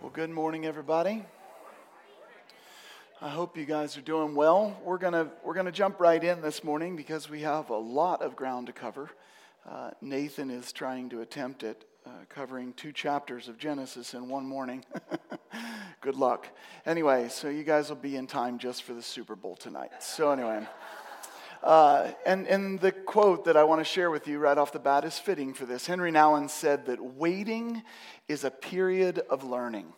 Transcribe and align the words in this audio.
Well, 0.00 0.10
good 0.10 0.30
morning, 0.30 0.64
everybody. 0.64 1.22
I 3.20 3.28
hope 3.28 3.58
you 3.58 3.66
guys 3.66 3.98
are 3.98 4.00
doing 4.00 4.34
well. 4.34 4.80
We're 4.82 4.96
gonna 4.96 5.30
we're 5.44 5.52
gonna 5.52 5.70
jump 5.70 6.00
right 6.00 6.24
in 6.24 6.40
this 6.40 6.64
morning 6.64 6.96
because 6.96 7.28
we 7.28 7.42
have 7.42 7.68
a 7.68 7.76
lot 7.76 8.22
of 8.22 8.34
ground 8.34 8.68
to 8.68 8.72
cover. 8.72 9.10
Uh, 9.68 9.90
Nathan 10.00 10.48
is 10.48 10.72
trying 10.72 11.10
to 11.10 11.20
attempt 11.20 11.64
it, 11.64 11.84
uh, 12.06 12.10
covering 12.30 12.72
two 12.72 12.92
chapters 12.92 13.46
of 13.46 13.58
Genesis 13.58 14.14
in 14.14 14.30
one 14.30 14.46
morning. 14.46 14.86
good 16.00 16.16
luck. 16.16 16.46
Anyway, 16.86 17.28
so 17.28 17.50
you 17.50 17.62
guys 17.62 17.90
will 17.90 17.96
be 17.96 18.16
in 18.16 18.26
time 18.26 18.58
just 18.58 18.84
for 18.84 18.94
the 18.94 19.02
Super 19.02 19.36
Bowl 19.36 19.54
tonight. 19.54 19.90
So 20.02 20.30
anyway. 20.30 20.66
Uh, 21.62 22.10
and, 22.24 22.46
and 22.46 22.80
the 22.80 22.90
quote 22.90 23.44
that 23.44 23.56
I 23.56 23.64
want 23.64 23.80
to 23.80 23.84
share 23.84 24.10
with 24.10 24.26
you 24.26 24.38
right 24.38 24.56
off 24.56 24.72
the 24.72 24.78
bat 24.78 25.04
is 25.04 25.18
fitting 25.18 25.52
for 25.52 25.66
this. 25.66 25.86
Henri 25.86 26.10
Nouwen 26.10 26.48
said 26.48 26.86
that 26.86 27.02
waiting 27.02 27.82
is 28.28 28.44
a 28.44 28.50
period 28.50 29.20
of 29.28 29.44
learning. 29.44 29.92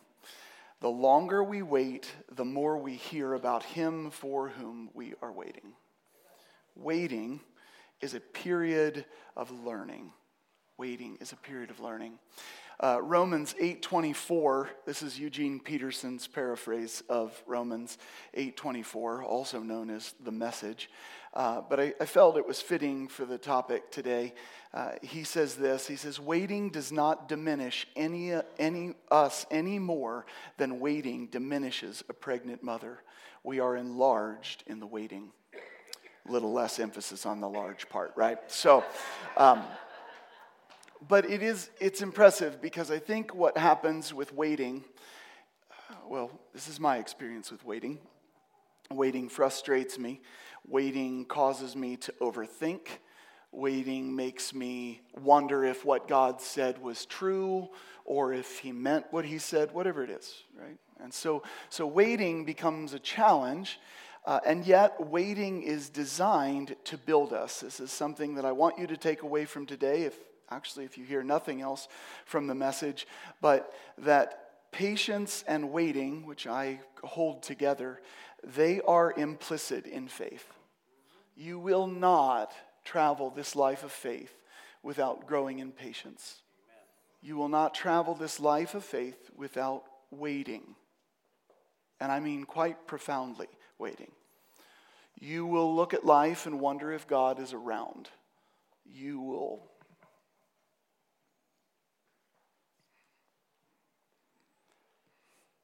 The 0.81 0.91
longer 0.91 1.45
we 1.45 1.63
wait, 1.63 2.11
the 2.35 2.45
more 2.45 2.77
we 2.77 2.95
hear 2.97 3.35
about 3.35 3.63
him 3.63 4.11
for 4.11 4.49
whom 4.49 4.91
we 4.93 5.15
are 5.23 5.31
waiting. 5.31 5.75
Waiting 6.75 7.41
is 8.01 8.15
a 8.15 8.21
period 8.21 9.05
of 9.37 9.53
learning. 9.65 10.11
Waiting 10.79 11.19
is 11.21 11.31
a 11.31 11.37
period 11.37 11.71
of 11.71 11.79
learning. 11.79 12.19
Uh, 12.81 12.99
Romans 13.01 13.55
8:24. 13.61 14.71
This 14.87 15.03
is 15.03 15.21
Eugene 15.21 15.61
Peterson's 15.61 16.27
paraphrase 16.27 17.05
of 17.09 17.41
Romans 17.47 17.97
8:24, 18.35 19.23
also 19.23 19.61
known 19.61 19.89
as 19.89 20.15
the 20.19 20.33
Message. 20.33 20.91
Uh, 21.35 21.63
but 21.69 21.81
I, 21.81 21.95
I, 21.99 22.05
felt 22.05 22.37
it 22.37 22.47
was 22.47 22.61
fitting 22.61 23.09
for 23.09 23.25
the 23.25 23.39
topic 23.39 23.91
today. 23.91 24.35
Uh, 24.75 24.93
he 25.01 25.25
says 25.25 25.55
this 25.55 25.87
He 25.87 25.97
says, 25.97 26.21
Waiting 26.21 26.69
does 26.69 26.93
not 26.93 27.27
diminish 27.27 27.87
any, 27.97 28.35
any, 28.59 28.95
us 29.11 29.47
any 29.51 29.79
more 29.79 30.27
than 30.59 30.79
waiting 30.79 31.29
diminishes 31.29 32.05
a 32.11 32.13
pregnant 32.13 32.63
mother. 32.63 33.03
We 33.45 33.61
are 33.61 33.77
enlarged 33.77 34.63
in 34.67 34.79
the 34.79 34.87
waiting. 34.87 35.31
A 36.29 36.31
little 36.31 36.53
less 36.53 36.79
emphasis 36.79 37.25
on 37.25 37.41
the 37.41 37.49
large 37.49 37.89
part, 37.89 38.13
right? 38.15 38.39
So, 38.49 38.85
um, 39.39 39.63
but 41.09 41.29
it 41.29 41.43
is 41.43 41.71
it's 41.81 42.03
impressive 42.03 42.61
because 42.61 42.91
I 42.91 42.99
think 42.99 43.35
what 43.35 43.57
happens 43.57 44.15
with 44.15 44.33
waiting, 44.35 44.85
uh, 45.91 45.95
well, 46.07 46.31
this 46.53 46.69
is 46.69 46.79
my 46.79 46.99
experience 46.99 47.51
with 47.51 47.65
waiting. 47.65 47.99
Waiting 48.91 49.29
frustrates 49.29 49.99
me. 49.99 50.21
Waiting 50.67 51.25
causes 51.25 51.75
me 51.77 51.97
to 51.99 52.13
overthink. 52.21 52.89
Waiting 53.51 54.17
makes 54.17 54.55
me 54.55 55.03
wonder 55.21 55.65
if 55.65 55.85
what 55.85 56.09
God 56.09 56.41
said 56.41 56.81
was 56.81 57.05
true 57.05 57.69
or 58.05 58.33
if 58.33 58.59
he 58.61 58.73
meant 58.73 59.07
what 59.11 59.25
he 59.25 59.39
said, 59.39 59.73
whatever 59.73 60.03
it 60.03 60.11
is, 60.11 60.35
right? 60.59 60.79
And 61.01 61.13
so, 61.13 61.43
so 61.69 61.87
waiting 61.87 62.45
becomes 62.45 62.95
a 62.95 62.99
challenge, 62.99 63.79
uh, 64.25 64.41
and 64.47 64.65
yet 64.65 65.09
waiting 65.09 65.63
is 65.63 65.89
designed 65.89 66.77
to 66.85 66.97
build 66.97 67.33
us. 67.33 67.61
This 67.61 67.81
is 67.81 67.91
something 67.91 68.37
that 68.37 68.45
I 68.45 68.53
want 68.53 68.79
you 68.79 68.87
to 68.87 68.97
take 68.97 69.23
away 69.23 69.45
from 69.45 69.67
today, 69.67 70.03
if 70.03 70.17
actually, 70.51 70.85
if 70.85 70.97
you 70.97 71.05
hear 71.05 71.23
nothing 71.23 71.61
else 71.61 71.89
from 72.25 72.47
the 72.47 72.55
message, 72.55 73.07
but 73.41 73.73
that 73.99 74.71
patience 74.71 75.45
and 75.47 75.71
waiting, 75.73 76.27
which 76.27 76.47
I 76.47 76.81
hold 77.03 77.43
together, 77.43 78.01
they 78.43 78.81
are 78.81 79.13
implicit 79.13 79.87
in 79.87 80.09
faith. 80.09 80.47
You 81.37 81.59
will 81.59 81.87
not 81.87 82.53
travel 82.85 83.31
this 83.31 83.57
life 83.57 83.85
of 83.85 83.93
faith 83.93 84.35
without 84.83 85.27
growing 85.27 85.61
in 85.61 85.73
patience. 85.73 86.43
You 87.23 87.37
will 87.37 87.49
not 87.49 87.75
travel 87.75 88.15
this 88.15 88.41
life 88.41 88.75
of 88.75 88.85
faith 88.85 89.31
without 89.37 89.85
waiting. 90.11 90.75
And 92.01 92.11
I 92.11 92.19
mean 92.19 92.45
quite 92.45 92.87
profoundly 92.87 93.49
waiting. 93.79 94.11
You 95.21 95.47
will 95.47 95.75
look 95.75 95.95
at 95.95 96.05
life 96.05 96.47
and 96.47 96.61
wonder 96.61 96.93
if 96.93 97.07
God 97.07 97.39
is 97.39 97.53
around. 97.53 98.09
You 98.85 99.21
will. 99.21 99.63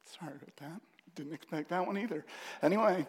Sorry 0.04 0.34
about 0.34 0.56
that. 0.58 0.88
Didn't 1.18 1.34
expect 1.34 1.70
that 1.70 1.84
one 1.84 1.98
either. 1.98 2.24
Anyway, 2.62 3.04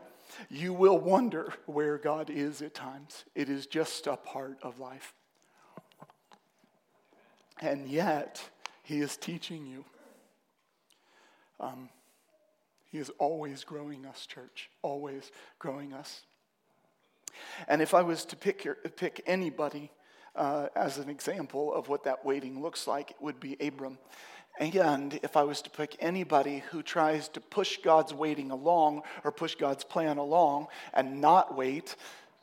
you 0.50 0.74
will 0.74 0.98
wonder 0.98 1.54
where 1.68 2.00
God 2.00 2.32
is 2.32 2.64
at 2.64 2.74
times. 2.74 3.24
It 3.36 3.50
is 3.50 3.68
just 3.68 4.08
a 4.08 4.18
part 4.18 4.58
of 4.64 4.80
life. 4.80 5.14
And 7.62 7.88
yet, 7.88 8.42
He 8.82 9.00
is 9.00 9.16
teaching 9.16 9.68
you. 9.68 9.86
Um, 11.60 11.90
he 12.92 12.98
is 12.98 13.12
always 13.20 13.64
growing 13.64 14.08
us, 14.08 14.26
church, 14.26 14.72
always 14.82 15.32
growing 15.60 15.94
us. 15.94 16.22
And 17.68 17.80
if 17.80 17.94
I 17.94 18.02
was 18.02 18.26
to 18.26 18.36
pick, 18.36 18.66
your, 18.66 18.74
pick 18.74 19.22
anybody 19.28 19.92
uh, 20.36 20.70
as 20.76 20.98
an 20.98 21.10
example 21.10 21.72
of 21.72 21.90
what 21.90 22.06
that 22.06 22.26
waiting 22.26 22.60
looks 22.60 22.88
like, 22.88 23.12
it 23.12 23.18
would 23.22 23.40
be 23.40 23.56
Abram. 23.60 24.00
And 24.60 25.18
if 25.24 25.38
I 25.38 25.44
was 25.44 25.62
to 25.62 25.70
pick 25.70 25.96
anybody 26.02 26.64
who 26.72 26.84
tries 26.84 27.30
to 27.30 27.40
push 27.40 27.78
God's 27.78 28.14
waiting 28.14 28.52
along 28.52 29.04
or 29.24 29.32
push 29.32 29.56
God's 29.56 29.86
plan 29.86 30.18
along 30.18 30.68
and 30.94 31.22
not 31.22 31.56
wait, 31.56 31.96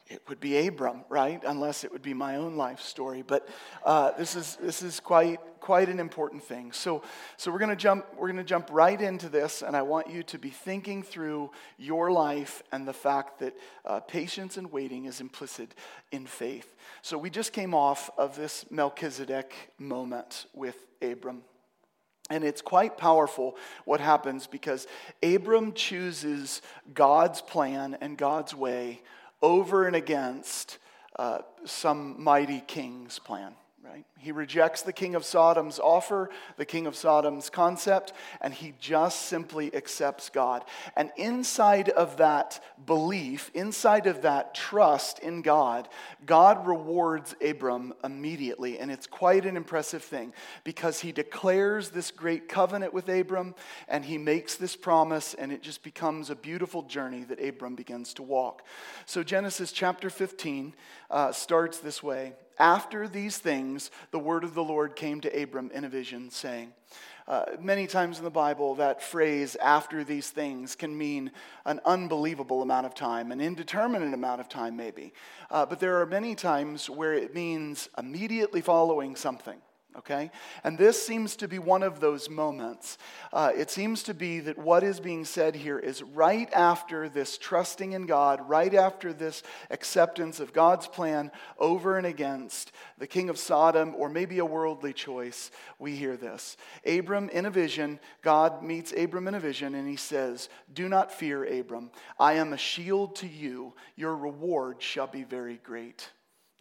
it 0.09 0.23
would 0.29 0.41
be 0.41 0.67
Abram, 0.67 1.05
right? 1.09 1.43
Unless 1.45 1.85
it 1.85 1.93
would 1.93 2.03
be 2.03 2.15
my 2.15 2.37
own 2.37 2.57
life 2.57 2.81
story. 2.81 3.23
But 3.27 3.49
uh, 3.85 4.13
this 4.13 4.37
is 4.37 4.57
this 4.63 4.81
is 4.83 5.01
quite 5.01 5.41
quite 5.61 5.89
an 5.89 5.99
important 5.99 6.43
thing. 6.43 6.73
So 6.73 7.03
so 7.37 7.51
we're 7.51 7.59
gonna 7.59 7.77
jump 7.77 8.07
we're 8.17 8.29
gonna 8.29 8.45
jump 8.45 8.69
right 8.71 9.01
into 9.01 9.29
this, 9.29 9.63
and 9.63 9.77
I 9.77 9.83
want 9.83 10.09
you 10.09 10.23
to 10.23 10.39
be 10.39 10.51
thinking 10.51 11.03
through 11.03 11.51
your 11.77 12.13
life 12.13 12.63
and 12.73 12.87
the 12.87 12.93
fact 12.93 13.41
that 13.41 13.55
uh, 13.85 14.01
patience 14.01 14.57
and 14.57 14.71
waiting 14.71 15.07
is 15.07 15.21
implicit 15.21 15.75
in 16.13 16.27
faith. 16.27 16.77
So 17.03 17.19
we 17.19 17.29
just 17.29 17.53
came 17.53 17.75
off 17.75 18.09
of 18.17 18.37
this 18.37 18.65
Melchizedek 18.71 19.53
moment 19.79 20.47
with 20.55 20.77
Abram. 21.03 21.43
And 22.29 22.43
it's 22.43 22.61
quite 22.61 22.97
powerful 22.99 23.57
what 23.85 24.01
happens 24.01 24.47
because 24.47 24.87
Abram 25.23 25.73
chooses 25.73 26.61
God's 26.93 27.41
plan 27.41 27.97
and 28.01 28.19
God's 28.19 28.55
way 28.55 29.03
over 29.43 29.87
and 29.87 29.95
against 29.95 30.79
uh, 31.19 31.39
some 31.65 32.23
mighty 32.23 32.61
king's 32.61 33.19
plan 33.19 33.55
right? 33.91 34.05
He 34.19 34.33
rejects 34.33 34.83
the 34.83 34.93
king 34.93 35.15
of 35.15 35.25
Sodom's 35.25 35.79
offer, 35.79 36.31
the 36.57 36.65
king 36.65 36.87
of 36.87 36.97
Sodom's 36.97 37.51
concept, 37.51 38.13
and 38.41 38.53
he 38.53 38.75
just 38.81 39.27
simply 39.27 39.75
accepts 39.75 40.31
God. 40.31 40.65
And 40.97 41.13
inside 41.17 41.91
of 41.91 42.17
that 42.17 42.63
belief, 42.85 43.51
inside 43.55 44.07
of 44.07 44.23
that 44.23 44.55
trust 44.55 45.19
in 45.21 45.43
God, 45.43 45.89
God 46.25 46.67
rewards 46.67 47.35
Abram 47.45 47.95
immediately. 48.03 48.79
And 48.79 48.91
it's 48.91 49.07
quite 49.07 49.45
an 49.47 49.57
impressive 49.57 50.03
thing 50.03 50.33
because 50.65 51.01
he 51.01 51.13
declares 51.13 51.91
this 51.91 52.11
great 52.11 52.49
covenant 52.49 52.93
with 52.93 53.09
Abram 53.09 53.55
and 53.89 54.05
he 54.05 54.19
makes 54.19 54.57
this 54.57 54.77
promise, 54.77 55.35
and 55.35 55.53
it 55.53 55.63
just 55.63 55.83
becomes 55.83 56.31
a 56.31 56.37
beautiful 56.37 56.83
journey 56.83 57.25
that 57.25 57.43
Abram 57.43 57.75
begins 57.75 58.15
to 58.15 58.23
walk. 58.23 58.65
So, 59.05 59.23
Genesis 59.23 59.73
chapter 59.73 60.11
15 60.11 60.75
uh, 61.11 61.33
starts 61.33 61.79
this 61.79 62.03
way. 62.03 62.33
After 62.59 63.07
these 63.07 63.39
things, 63.39 63.91
the 64.11 64.19
word 64.19 64.45
of 64.45 64.55
the 64.55 64.65
Lord 64.65 64.97
came 64.97 65.21
to 65.21 65.43
Abram 65.43 65.71
in 65.73 65.85
a 65.85 65.89
vision, 65.89 66.31
saying, 66.31 66.73
uh, 67.29 67.45
many 67.61 67.89
times 67.89 68.19
in 68.19 68.25
the 68.25 68.31
Bible, 68.31 68.77
that 68.77 69.03
phrase, 69.03 69.57
after 69.57 70.05
these 70.05 70.31
things, 70.31 70.77
can 70.77 70.97
mean 70.97 71.33
an 71.65 71.81
unbelievable 71.85 72.63
amount 72.63 72.87
of 72.87 72.95
time, 72.95 73.33
an 73.33 73.41
indeterminate 73.41 74.15
amount 74.15 74.41
of 74.41 74.49
time, 74.49 74.77
maybe. 74.77 75.13
Uh, 75.51 75.67
but 75.67 75.81
there 75.81 76.01
are 76.01 76.07
many 76.07 76.37
times 76.37 76.89
where 76.89 77.15
it 77.15 77.35
means 77.35 77.89
immediately 77.99 78.61
following 78.61 79.17
something 79.17 79.59
okay? 79.99 80.31
And 80.65 80.77
this 80.79 81.05
seems 81.05 81.37
to 81.37 81.49
be 81.49 81.59
one 81.59 81.83
of 81.83 82.01
those 82.01 82.29
moments. 82.29 82.99
Uh, 83.33 83.53
it 83.57 83.71
seems 83.71 84.03
to 84.05 84.15
be 84.15 84.41
that 84.41 84.59
what 84.59 84.83
is 84.83 85.01
being 85.01 85.25
said 85.25 85.55
here 85.55 85.79
is 85.79 86.03
right 86.03 86.53
after 86.53 87.09
this 87.09 87.39
trusting 87.39 87.93
in 87.93 88.07
God, 88.07 88.49
right 88.49 88.75
after 88.75 89.13
this 89.13 89.43
acceptance 89.71 90.41
of 90.41 90.53
God's 90.53 90.87
plan 90.87 91.31
over 91.59 91.97
and 91.97 92.07
against 92.07 92.73
the 92.99 93.07
king 93.07 93.29
of 93.31 93.39
Sodom 93.39 93.95
or 93.97 94.09
maybe 94.09 94.39
a 94.39 94.45
worldly 94.45 94.93
choice, 94.93 95.51
we 95.79 95.97
hear 95.97 96.17
this. 96.17 96.57
Abram 96.87 97.29
in 97.31 97.47
a 97.47 97.51
vision, 97.51 98.01
God 98.23 98.63
meets 98.63 98.93
Abram 98.93 99.29
in 99.29 99.35
a 99.35 99.41
vision 99.41 99.75
and 99.75 99.89
he 99.89 99.97
says, 99.97 100.49
Do 100.73 100.89
not 100.89 101.13
fear, 101.13 101.45
Abram. 101.45 101.91
I 102.19 102.35
am 102.35 102.53
a 102.53 102.59
shield 102.59 103.17
to 103.17 103.27
you. 103.27 103.75
Your 103.97 104.17
reward 104.17 104.83
shall 104.83 105.07
be 105.07 105.25
very 105.25 105.61
great. 105.63 106.11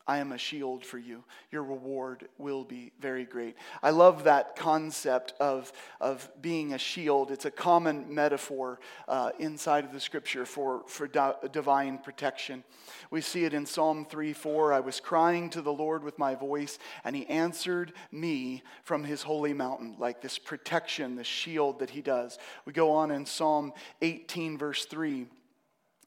I 0.07 0.19
am 0.19 0.31
a 0.31 0.37
shield 0.37 0.85
for 0.85 0.99
you. 0.99 1.23
Your 1.51 1.63
reward 1.63 2.27
will 2.37 2.63
be 2.63 2.91
very 2.99 3.25
great. 3.25 3.55
I 3.81 3.89
love 3.89 4.25
that 4.25 4.55
concept 4.55 5.33
of, 5.39 5.73
of 5.99 6.29
being 6.41 6.73
a 6.73 6.77
shield. 6.77 7.31
It's 7.31 7.45
a 7.45 7.51
common 7.51 8.13
metaphor 8.13 8.79
uh, 9.07 9.31
inside 9.39 9.83
of 9.83 9.91
the 9.91 9.99
scripture 9.99 10.45
for, 10.45 10.83
for 10.87 11.07
di- 11.07 11.33
divine 11.51 11.97
protection. 11.97 12.63
We 13.09 13.21
see 13.21 13.45
it 13.45 13.53
in 13.55 13.65
Psalm 13.65 14.05
3 14.05 14.33
4. 14.33 14.73
I 14.73 14.79
was 14.79 14.99
crying 14.99 15.49
to 15.51 15.61
the 15.63 15.73
Lord 15.73 16.03
with 16.03 16.19
my 16.19 16.35
voice, 16.35 16.77
and 17.03 17.15
he 17.15 17.25
answered 17.25 17.93
me 18.11 18.61
from 18.83 19.03
his 19.03 19.23
holy 19.23 19.53
mountain, 19.53 19.95
like 19.97 20.21
this 20.21 20.37
protection, 20.37 21.15
this 21.15 21.25
shield 21.25 21.79
that 21.79 21.89
he 21.89 22.01
does. 22.01 22.37
We 22.65 22.73
go 22.73 22.91
on 22.91 23.09
in 23.09 23.25
Psalm 23.25 23.73
18, 24.01 24.59
verse 24.59 24.85
3. 24.85 25.25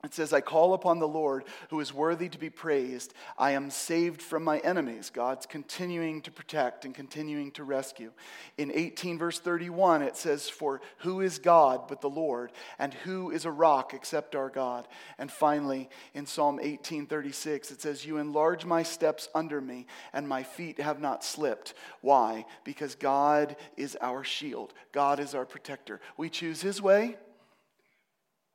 It 0.04 0.14
says, 0.14 0.32
I 0.32 0.40
call 0.40 0.74
upon 0.74 1.00
the 1.00 1.08
Lord 1.08 1.42
who 1.70 1.80
is 1.80 1.92
worthy 1.92 2.28
to 2.28 2.38
be 2.38 2.50
praised. 2.50 3.14
I 3.36 3.50
am 3.50 3.68
saved 3.68 4.22
from 4.22 4.44
my 4.44 4.58
enemies. 4.58 5.10
God's 5.12 5.44
continuing 5.44 6.22
to 6.22 6.30
protect 6.30 6.84
and 6.84 6.94
continuing 6.94 7.50
to 7.52 7.64
rescue. 7.64 8.12
In 8.56 8.70
18, 8.72 9.18
verse 9.18 9.40
31, 9.40 10.02
it 10.02 10.16
says, 10.16 10.48
For 10.48 10.80
who 10.98 11.20
is 11.20 11.40
God 11.40 11.88
but 11.88 12.00
the 12.00 12.08
Lord? 12.08 12.52
And 12.78 12.94
who 12.94 13.32
is 13.32 13.44
a 13.44 13.50
rock 13.50 13.92
except 13.92 14.36
our 14.36 14.50
God? 14.50 14.86
And 15.18 15.32
finally, 15.32 15.90
in 16.14 16.26
Psalm 16.26 16.60
18, 16.62 17.06
36, 17.06 17.72
it 17.72 17.82
says, 17.82 18.06
You 18.06 18.18
enlarge 18.18 18.64
my 18.64 18.84
steps 18.84 19.28
under 19.34 19.60
me, 19.60 19.86
and 20.12 20.28
my 20.28 20.44
feet 20.44 20.78
have 20.78 21.00
not 21.00 21.24
slipped. 21.24 21.74
Why? 22.02 22.44
Because 22.62 22.94
God 22.94 23.56
is 23.76 23.98
our 24.00 24.22
shield, 24.22 24.74
God 24.92 25.18
is 25.18 25.34
our 25.34 25.44
protector. 25.44 26.00
We 26.16 26.30
choose 26.30 26.60
his 26.60 26.80
way 26.80 27.16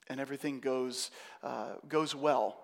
and 0.10 0.20
everything 0.20 0.60
goes, 0.60 1.12
uh, 1.44 1.74
goes 1.88 2.16
well. 2.16 2.58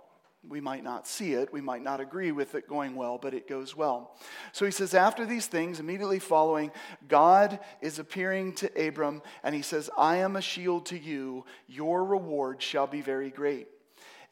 We 0.47 0.61
might 0.61 0.85
not 0.85 1.05
see 1.05 1.33
it, 1.33 1.51
we 1.51 1.59
might 1.59 1.83
not 1.83 1.99
agree 1.99 2.31
with 2.31 2.55
it 2.55 2.67
going 2.67 2.95
well, 2.95 3.17
but 3.17 3.33
it 3.33 3.47
goes 3.47 3.75
well. 3.75 4.15
So 4.53 4.63
he 4.63 4.71
says, 4.71 4.93
after 4.93 5.25
these 5.25 5.47
things, 5.47 5.81
immediately 5.81 6.19
following, 6.19 6.71
God 7.09 7.59
is 7.81 7.99
appearing 7.99 8.53
to 8.55 8.87
Abram, 8.87 9.21
and 9.43 9.53
he 9.53 9.61
says, 9.61 9.89
I 9.97 10.17
am 10.17 10.37
a 10.37 10.41
shield 10.41 10.85
to 10.87 10.97
you, 10.97 11.43
your 11.67 12.05
reward 12.05 12.61
shall 12.61 12.87
be 12.87 13.01
very 13.01 13.29
great. 13.29 13.67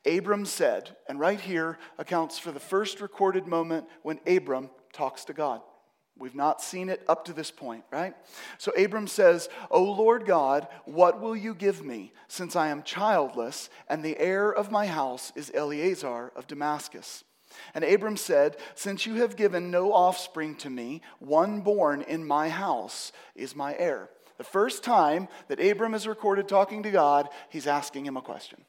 Abram 0.05 0.45
said, 0.45 0.95
and 1.09 1.19
right 1.19 1.41
here 1.41 1.77
accounts 1.97 2.39
for 2.39 2.53
the 2.53 2.59
first 2.59 3.01
recorded 3.01 3.45
moment 3.45 3.85
when 4.03 4.21
Abram 4.25 4.69
talks 4.93 5.25
to 5.25 5.33
God. 5.33 5.61
We've 6.19 6.35
not 6.35 6.61
seen 6.61 6.89
it 6.89 7.03
up 7.07 7.25
to 7.25 7.33
this 7.33 7.51
point, 7.51 7.83
right? 7.91 8.15
So 8.57 8.71
Abram 8.71 9.07
says, 9.07 9.49
O 9.69 9.83
Lord 9.83 10.25
God, 10.25 10.67
what 10.85 11.21
will 11.21 11.35
you 11.35 11.53
give 11.53 11.83
me, 11.83 12.11
since 12.27 12.55
I 12.55 12.69
am 12.69 12.83
childless, 12.83 13.69
and 13.87 14.03
the 14.03 14.17
heir 14.17 14.51
of 14.51 14.71
my 14.71 14.87
house 14.87 15.31
is 15.35 15.51
Eliezer 15.51 16.31
of 16.35 16.47
Damascus? 16.47 17.23
And 17.73 17.83
Abram 17.83 18.17
said, 18.17 18.57
Since 18.75 19.05
you 19.05 19.15
have 19.15 19.35
given 19.35 19.71
no 19.71 19.93
offspring 19.93 20.55
to 20.57 20.69
me, 20.69 21.01
one 21.19 21.61
born 21.61 22.01
in 22.01 22.25
my 22.25 22.49
house 22.49 23.11
is 23.35 23.55
my 23.55 23.75
heir. 23.77 24.09
The 24.37 24.43
first 24.43 24.83
time 24.83 25.27
that 25.47 25.63
Abram 25.63 25.93
is 25.93 26.07
recorded 26.07 26.47
talking 26.47 26.83
to 26.83 26.91
God, 26.91 27.29
he's 27.49 27.67
asking 27.67 28.05
him 28.05 28.17
a 28.17 28.21
question. 28.21 28.63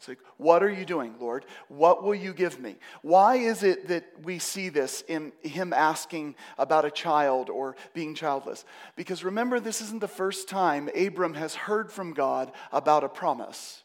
It's 0.00 0.08
like, 0.08 0.18
what 0.38 0.62
are 0.62 0.70
you 0.70 0.86
doing, 0.86 1.14
Lord? 1.20 1.44
What 1.68 2.02
will 2.02 2.14
you 2.14 2.32
give 2.32 2.58
me? 2.58 2.76
Why 3.02 3.36
is 3.36 3.62
it 3.62 3.88
that 3.88 4.06
we 4.22 4.38
see 4.38 4.70
this 4.70 5.04
in 5.06 5.30
him 5.42 5.74
asking 5.74 6.36
about 6.56 6.86
a 6.86 6.90
child 6.90 7.50
or 7.50 7.76
being 7.92 8.14
childless? 8.14 8.64
Because 8.96 9.22
remember, 9.22 9.60
this 9.60 9.82
isn't 9.82 10.00
the 10.00 10.08
first 10.08 10.48
time 10.48 10.88
Abram 10.96 11.34
has 11.34 11.54
heard 11.54 11.92
from 11.92 12.14
God 12.14 12.50
about 12.72 13.04
a 13.04 13.10
promise. 13.10 13.82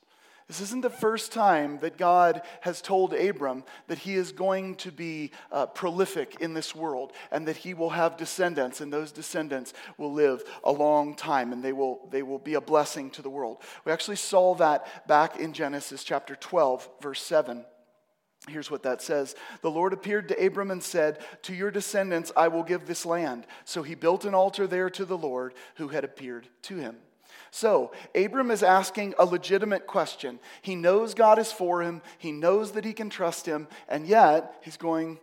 This 0.47 0.61
isn't 0.61 0.81
the 0.81 0.91
first 0.91 1.31
time 1.31 1.79
that 1.79 1.97
God 1.97 2.43
has 2.61 2.79
told 2.79 3.15
Abram 3.15 3.63
that 3.87 3.97
he 3.97 4.13
is 4.13 4.31
going 4.31 4.75
to 4.75 4.91
be 4.91 5.31
uh, 5.51 5.65
prolific 5.65 6.37
in 6.39 6.53
this 6.53 6.75
world 6.75 7.13
and 7.31 7.47
that 7.47 7.57
he 7.57 7.73
will 7.73 7.89
have 7.89 8.15
descendants, 8.15 8.79
and 8.79 8.93
those 8.93 9.11
descendants 9.11 9.73
will 9.97 10.13
live 10.13 10.43
a 10.63 10.71
long 10.71 11.15
time 11.15 11.51
and 11.51 11.63
they 11.63 11.73
will, 11.73 12.07
they 12.11 12.21
will 12.21 12.37
be 12.37 12.53
a 12.53 12.61
blessing 12.61 13.09
to 13.11 13.23
the 13.23 13.29
world. 13.29 13.63
We 13.85 13.91
actually 13.91 14.17
saw 14.17 14.53
that 14.55 15.07
back 15.07 15.37
in 15.37 15.51
Genesis 15.51 16.03
chapter 16.03 16.35
12, 16.35 16.89
verse 17.01 17.23
7. 17.23 17.65
Here's 18.47 18.69
what 18.69 18.83
that 18.83 19.01
says 19.01 19.35
The 19.61 19.71
Lord 19.71 19.93
appeared 19.93 20.27
to 20.27 20.45
Abram 20.45 20.69
and 20.69 20.83
said, 20.83 21.25
To 21.43 21.55
your 21.55 21.71
descendants 21.71 22.31
I 22.37 22.49
will 22.49 22.61
give 22.61 22.85
this 22.85 23.03
land. 23.03 23.47
So 23.63 23.81
he 23.81 23.95
built 23.95 24.25
an 24.25 24.35
altar 24.35 24.67
there 24.67 24.91
to 24.91 25.05
the 25.05 25.17
Lord 25.17 25.55
who 25.77 25.87
had 25.87 26.03
appeared 26.03 26.47
to 26.63 26.77
him. 26.77 26.97
So, 27.55 27.93
Abram 28.13 28.51
is 28.51 28.63
asking 28.63 29.13
a 29.17 29.23
legitimate 29.23 29.87
question. 29.87 30.39
He 30.61 30.75
knows 30.75 31.13
God 31.13 31.39
is 31.39 31.53
for 31.53 31.81
him, 31.81 32.01
he 32.17 32.33
knows 32.33 32.73
that 32.73 32.83
he 32.83 32.91
can 32.91 33.09
trust 33.09 33.45
him, 33.45 33.69
and 33.87 34.05
yet 34.05 34.55
he's 34.61 34.75
going, 34.75 35.19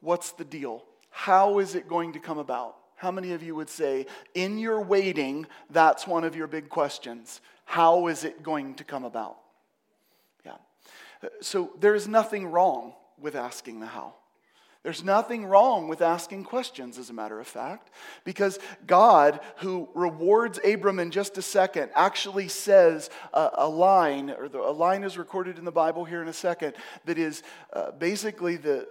What's 0.00 0.32
the 0.32 0.44
deal? 0.46 0.86
How 1.10 1.58
is 1.58 1.74
it 1.74 1.86
going 1.86 2.14
to 2.14 2.18
come 2.18 2.38
about? 2.38 2.76
How 2.94 3.10
many 3.10 3.32
of 3.32 3.42
you 3.42 3.54
would 3.54 3.68
say, 3.68 4.06
in 4.32 4.56
your 4.56 4.80
waiting, 4.80 5.46
that's 5.68 6.06
one 6.06 6.24
of 6.24 6.34
your 6.34 6.46
big 6.46 6.70
questions? 6.70 7.42
How 7.66 8.06
is 8.06 8.24
it 8.24 8.42
going 8.42 8.76
to 8.76 8.84
come 8.84 9.04
about? 9.04 9.36
Yeah. 10.46 10.56
So, 11.42 11.72
there's 11.78 12.08
nothing 12.08 12.46
wrong 12.46 12.94
with 13.20 13.36
asking 13.36 13.80
the 13.80 13.86
how. 13.86 14.14
There's 14.86 15.02
nothing 15.02 15.46
wrong 15.46 15.88
with 15.88 16.00
asking 16.00 16.44
questions, 16.44 16.96
as 16.96 17.10
a 17.10 17.12
matter 17.12 17.40
of 17.40 17.48
fact, 17.48 17.90
because 18.22 18.60
God, 18.86 19.40
who 19.56 19.88
rewards 19.94 20.60
Abram 20.64 21.00
in 21.00 21.10
just 21.10 21.36
a 21.38 21.42
second, 21.42 21.90
actually 21.92 22.46
says 22.46 23.10
a, 23.34 23.50
a 23.54 23.68
line, 23.68 24.30
or 24.30 24.48
the, 24.48 24.60
a 24.60 24.70
line 24.70 25.02
is 25.02 25.18
recorded 25.18 25.58
in 25.58 25.64
the 25.64 25.72
Bible 25.72 26.04
here 26.04 26.22
in 26.22 26.28
a 26.28 26.32
second, 26.32 26.74
that 27.04 27.18
is 27.18 27.42
uh, 27.72 27.90
basically 27.90 28.54
the, 28.54 28.86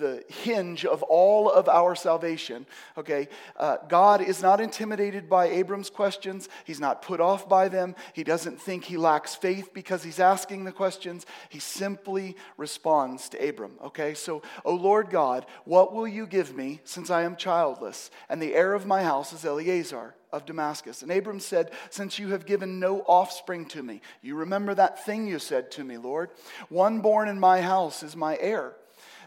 the 0.00 0.24
hinge 0.28 0.84
of 0.84 1.04
all 1.04 1.48
of 1.48 1.68
our 1.68 1.94
salvation. 1.94 2.66
Okay, 2.98 3.28
uh, 3.56 3.76
God 3.88 4.20
is 4.20 4.42
not 4.42 4.60
intimidated 4.60 5.28
by 5.28 5.46
Abram's 5.46 5.90
questions. 5.90 6.48
He's 6.64 6.80
not 6.80 7.02
put 7.02 7.20
off 7.20 7.48
by 7.48 7.68
them. 7.68 7.94
He 8.12 8.24
doesn't 8.24 8.60
think 8.60 8.84
he 8.84 8.96
lacks 8.96 9.36
faith 9.36 9.72
because 9.72 10.02
he's 10.02 10.18
asking 10.18 10.64
the 10.64 10.72
questions. 10.72 11.26
He 11.48 11.60
simply 11.60 12.36
responds 12.56 13.28
to 13.28 13.48
Abram. 13.48 13.74
Okay, 13.84 14.14
so, 14.14 14.42
O 14.64 14.74
Lord 14.74 15.10
God, 15.10 15.46
what 15.64 15.92
will 15.92 16.08
you 16.08 16.26
give 16.26 16.56
me 16.56 16.80
since 16.82 17.10
I 17.10 17.22
am 17.22 17.36
childless, 17.36 18.10
and 18.28 18.42
the 18.42 18.54
heir 18.54 18.74
of 18.74 18.86
my 18.86 19.04
house 19.04 19.32
is 19.32 19.44
Eliezer? 19.44 20.14
of 20.32 20.46
Damascus. 20.46 21.02
And 21.02 21.10
Abram 21.10 21.40
said, 21.40 21.72
Since 21.90 22.18
you 22.20 22.28
have 22.28 22.46
given 22.46 22.78
no 22.78 23.00
offspring 23.00 23.66
to 23.66 23.82
me, 23.82 24.00
you 24.22 24.36
remember 24.36 24.74
that 24.74 25.04
thing 25.04 25.26
you 25.26 25.38
said 25.38 25.72
to 25.72 25.82
me, 25.82 25.96
Lord? 25.96 26.30
One 26.68 27.00
born 27.00 27.28
in 27.28 27.40
my 27.40 27.60
house 27.60 28.04
is 28.04 28.14
my 28.14 28.38
heir. 28.40 28.74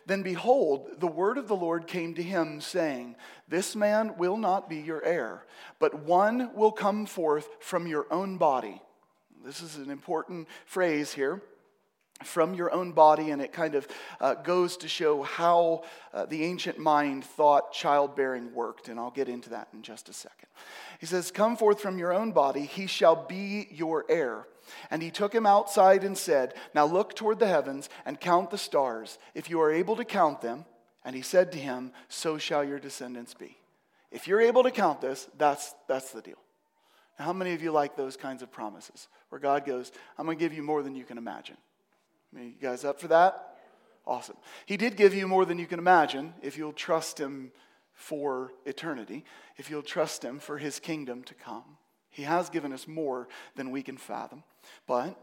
Then 0.05 0.21
behold, 0.21 0.99
the 0.99 1.07
word 1.07 1.37
of 1.37 1.47
the 1.47 1.55
Lord 1.55 1.87
came 1.87 2.13
to 2.15 2.23
him, 2.23 2.59
saying, 2.59 3.15
This 3.47 3.75
man 3.75 4.17
will 4.17 4.37
not 4.37 4.69
be 4.69 4.77
your 4.77 5.03
heir, 5.03 5.45
but 5.79 6.03
one 6.03 6.53
will 6.53 6.71
come 6.71 7.05
forth 7.05 7.47
from 7.59 7.87
your 7.87 8.05
own 8.11 8.37
body. 8.37 8.81
This 9.45 9.61
is 9.61 9.77
an 9.77 9.89
important 9.89 10.47
phrase 10.65 11.13
here 11.13 11.41
from 12.23 12.53
your 12.53 12.71
own 12.71 12.91
body, 12.91 13.31
and 13.31 13.41
it 13.41 13.51
kind 13.51 13.75
of 13.75 13.87
uh, 14.19 14.35
goes 14.35 14.77
to 14.77 14.87
show 14.87 15.23
how 15.23 15.83
uh, 16.13 16.25
the 16.25 16.43
ancient 16.43 16.77
mind 16.77 17.23
thought 17.25 17.73
childbearing 17.73 18.53
worked, 18.53 18.87
and 18.87 18.99
I'll 18.99 19.11
get 19.11 19.29
into 19.29 19.49
that 19.49 19.67
in 19.73 19.81
just 19.81 20.09
a 20.09 20.13
second. 20.13 20.47
He 20.99 21.05
says, 21.05 21.31
Come 21.31 21.57
forth 21.57 21.81
from 21.81 21.97
your 21.97 22.13
own 22.13 22.31
body, 22.31 22.61
he 22.61 22.87
shall 22.87 23.15
be 23.15 23.67
your 23.71 24.05
heir. 24.09 24.45
And 24.89 25.01
he 25.01 25.11
took 25.11 25.33
him 25.33 25.45
outside 25.45 26.03
and 26.03 26.17
said, 26.17 26.53
Now 26.73 26.85
look 26.85 27.15
toward 27.15 27.39
the 27.39 27.47
heavens 27.47 27.89
and 28.05 28.19
count 28.19 28.49
the 28.49 28.57
stars, 28.57 29.17
if 29.33 29.49
you 29.49 29.61
are 29.61 29.71
able 29.71 29.95
to 29.95 30.05
count 30.05 30.41
them. 30.41 30.65
And 31.05 31.15
he 31.15 31.21
said 31.21 31.51
to 31.51 31.57
him, 31.57 31.91
So 32.09 32.37
shall 32.37 32.63
your 32.63 32.79
descendants 32.79 33.33
be. 33.33 33.57
If 34.11 34.27
you're 34.27 34.41
able 34.41 34.63
to 34.63 34.71
count 34.71 35.01
this, 35.01 35.27
that's, 35.37 35.73
that's 35.87 36.11
the 36.11 36.21
deal. 36.21 36.37
Now, 37.17 37.25
how 37.25 37.33
many 37.33 37.53
of 37.53 37.61
you 37.61 37.71
like 37.71 37.95
those 37.95 38.15
kinds 38.15 38.41
of 38.41 38.51
promises 38.51 39.07
where 39.29 39.39
God 39.39 39.65
goes, 39.65 39.91
I'm 40.17 40.25
going 40.25 40.37
to 40.37 40.43
give 40.43 40.53
you 40.53 40.63
more 40.63 40.83
than 40.83 40.95
you 40.95 41.03
can 41.03 41.17
imagine? 41.17 41.57
Mean, 42.31 42.55
you 42.59 42.67
guys 42.67 42.83
up 42.83 42.99
for 42.99 43.07
that? 43.09 43.57
Awesome. 44.05 44.37
He 44.65 44.75
did 44.75 44.97
give 44.97 45.13
you 45.13 45.27
more 45.27 45.45
than 45.45 45.59
you 45.59 45.67
can 45.67 45.79
imagine 45.79 46.33
if 46.41 46.57
you'll 46.57 46.73
trust 46.73 47.19
him 47.19 47.51
for 47.93 48.51
eternity, 48.65 49.23
if 49.57 49.69
you'll 49.69 49.83
trust 49.83 50.23
him 50.23 50.39
for 50.39 50.57
his 50.57 50.79
kingdom 50.79 51.23
to 51.23 51.33
come. 51.35 51.77
He 52.13 52.23
has 52.23 52.49
given 52.49 52.71
us 52.71 52.87
more 52.87 53.27
than 53.55 53.71
we 53.71 53.83
can 53.83 53.97
fathom. 53.97 54.43
But 54.87 55.21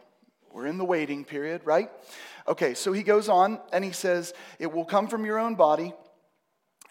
we're 0.52 0.66
in 0.66 0.76
the 0.76 0.84
waiting 0.84 1.24
period, 1.24 1.62
right? 1.64 1.88
Okay, 2.48 2.74
so 2.74 2.92
he 2.92 3.04
goes 3.04 3.28
on 3.28 3.60
and 3.72 3.84
he 3.84 3.92
says, 3.92 4.34
It 4.58 4.72
will 4.72 4.84
come 4.84 5.06
from 5.08 5.24
your 5.24 5.38
own 5.38 5.54
body. 5.54 5.94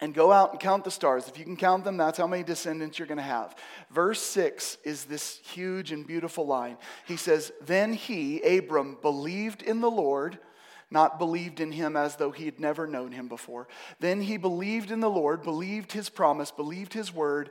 And 0.02 0.14
go 0.14 0.32
out 0.32 0.52
and 0.52 0.58
count 0.58 0.84
the 0.84 0.90
stars. 0.90 1.28
If 1.28 1.38
you 1.38 1.44
can 1.44 1.58
count 1.58 1.84
them, 1.84 1.98
that's 1.98 2.16
how 2.16 2.26
many 2.26 2.42
descendants 2.42 2.98
you're 2.98 3.06
going 3.06 3.18
to 3.18 3.22
have. 3.22 3.54
Verse 3.90 4.18
6 4.22 4.78
is 4.82 5.04
this 5.04 5.38
huge 5.44 5.92
and 5.92 6.06
beautiful 6.06 6.46
line. 6.46 6.78
He 7.06 7.18
says, 7.18 7.52
Then 7.66 7.92
he, 7.92 8.40
Abram, 8.40 8.96
believed 9.02 9.60
in 9.60 9.82
the 9.82 9.90
Lord 9.90 10.38
not 10.90 11.18
believed 11.18 11.60
in 11.60 11.70
him 11.70 11.96
as 11.96 12.16
though 12.16 12.32
he 12.32 12.44
had 12.44 12.58
never 12.58 12.86
known 12.86 13.12
him 13.12 13.28
before. 13.28 13.68
Then 14.00 14.20
he 14.20 14.36
believed 14.36 14.90
in 14.90 15.00
the 15.00 15.10
Lord, 15.10 15.42
believed 15.42 15.92
his 15.92 16.08
promise, 16.08 16.50
believed 16.50 16.92
his 16.92 17.14
word, 17.14 17.50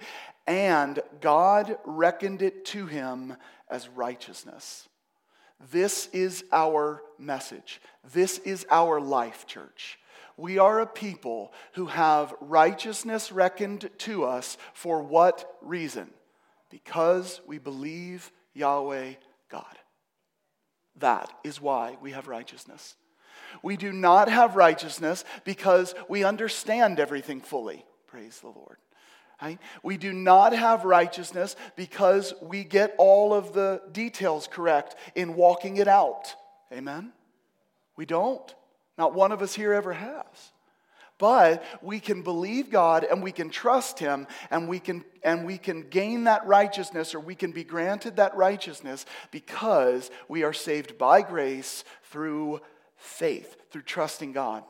and 0.49 0.99
God 1.21 1.77
reckoned 1.85 2.41
it 2.41 2.65
to 2.65 2.87
him 2.87 3.37
as 3.69 3.87
righteousness. 3.87 4.89
This 5.71 6.09
is 6.11 6.43
our 6.51 7.03
message. 7.19 7.79
This 8.11 8.39
is 8.39 8.65
our 8.71 8.99
life, 8.99 9.45
church. 9.45 9.99
we 10.37 10.57
are 10.57 10.79
a 10.79 10.87
people 10.87 11.53
who 11.73 11.85
have 11.85 12.33
righteousness 12.41 13.31
reckoned 13.31 13.91
to 13.99 14.23
us 14.23 14.57
for 14.73 15.03
what 15.03 15.57
reason? 15.61 16.09
Because 16.71 17.41
we 17.45 17.59
believe 17.59 18.31
Yahweh 18.55 19.13
God. 19.49 19.77
That 20.95 21.31
is 21.43 21.61
why 21.61 21.97
we 22.01 22.11
have 22.13 22.27
righteousness. 22.27 22.95
We 23.61 23.77
do 23.77 23.91
not 23.91 24.29
have 24.29 24.55
righteousness 24.55 25.25
because 25.43 25.93
we 26.07 26.23
understand 26.23 26.99
everything 26.99 27.41
fully. 27.41 27.85
Praise 28.07 28.39
the 28.39 28.47
Lord. 28.47 28.77
Right? 29.41 29.59
We 29.83 29.97
do 29.97 30.11
not 30.11 30.53
have 30.53 30.83
righteousness 30.83 31.55
because 31.77 32.33
we 32.41 32.65
get 32.65 32.93
all 32.97 33.33
of 33.33 33.53
the 33.53 33.81
details 33.91 34.47
correct 34.51 34.95
in 35.15 35.35
walking 35.35 35.77
it 35.77 35.87
out. 35.87 36.35
Amen? 36.73 37.13
We 37.95 38.05
don't. 38.05 38.53
Not 38.97 39.13
one 39.13 39.31
of 39.31 39.41
us 39.41 39.55
here 39.55 39.71
ever 39.71 39.93
has. 39.93 40.51
But 41.17 41.63
we 41.81 41.99
can 41.99 42.21
believe 42.21 42.69
God 42.69 43.05
and 43.05 43.21
we 43.21 43.31
can 43.33 43.49
trust 43.49 43.99
Him 43.99 44.27
and 44.51 44.67
we 44.67 44.79
can, 44.79 45.03
and 45.23 45.45
we 45.45 45.57
can 45.57 45.89
gain 45.89 46.25
that 46.25 46.47
righteousness 46.47 47.13
or 47.13 47.19
we 47.19 47.35
can 47.35 47.51
be 47.51 47.63
granted 47.63 48.15
that 48.15 48.35
righteousness 48.35 49.05
because 49.31 50.11
we 50.27 50.43
are 50.43 50.53
saved 50.53 50.97
by 50.97 51.21
grace 51.21 51.83
through 52.03 52.61
faith, 52.95 53.57
through 53.69 53.81
trusting 53.81 54.31
God. 54.31 54.63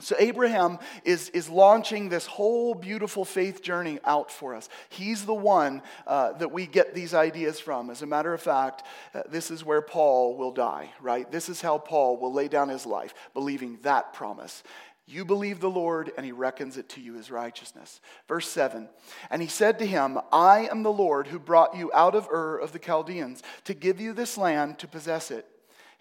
So, 0.00 0.16
Abraham 0.18 0.80
is, 1.04 1.28
is 1.28 1.48
launching 1.48 2.08
this 2.08 2.26
whole 2.26 2.74
beautiful 2.74 3.24
faith 3.24 3.62
journey 3.62 4.00
out 4.04 4.28
for 4.28 4.56
us. 4.56 4.68
He's 4.88 5.24
the 5.24 5.34
one 5.34 5.82
uh, 6.04 6.32
that 6.32 6.50
we 6.50 6.66
get 6.66 6.94
these 6.94 7.14
ideas 7.14 7.60
from. 7.60 7.90
As 7.90 8.02
a 8.02 8.06
matter 8.06 8.34
of 8.34 8.42
fact, 8.42 8.82
uh, 9.14 9.22
this 9.28 9.52
is 9.52 9.64
where 9.64 9.82
Paul 9.82 10.36
will 10.36 10.50
die, 10.50 10.90
right? 11.00 11.30
This 11.30 11.48
is 11.48 11.60
how 11.60 11.78
Paul 11.78 12.16
will 12.16 12.32
lay 12.32 12.48
down 12.48 12.70
his 12.70 12.86
life, 12.86 13.14
believing 13.34 13.78
that 13.82 14.12
promise. 14.12 14.64
You 15.06 15.24
believe 15.24 15.60
the 15.60 15.70
Lord, 15.70 16.10
and 16.16 16.26
he 16.26 16.32
reckons 16.32 16.76
it 16.76 16.88
to 16.90 17.00
you 17.00 17.16
as 17.16 17.30
righteousness. 17.30 18.00
Verse 18.26 18.48
7 18.48 18.88
And 19.30 19.42
he 19.42 19.48
said 19.48 19.78
to 19.78 19.86
him, 19.86 20.18
I 20.32 20.66
am 20.72 20.82
the 20.82 20.92
Lord 20.92 21.28
who 21.28 21.38
brought 21.38 21.76
you 21.76 21.92
out 21.94 22.16
of 22.16 22.28
Ur 22.32 22.58
of 22.58 22.72
the 22.72 22.80
Chaldeans 22.80 23.44
to 23.64 23.74
give 23.74 24.00
you 24.00 24.12
this 24.12 24.36
land 24.36 24.80
to 24.80 24.88
possess 24.88 25.30
it. 25.30 25.46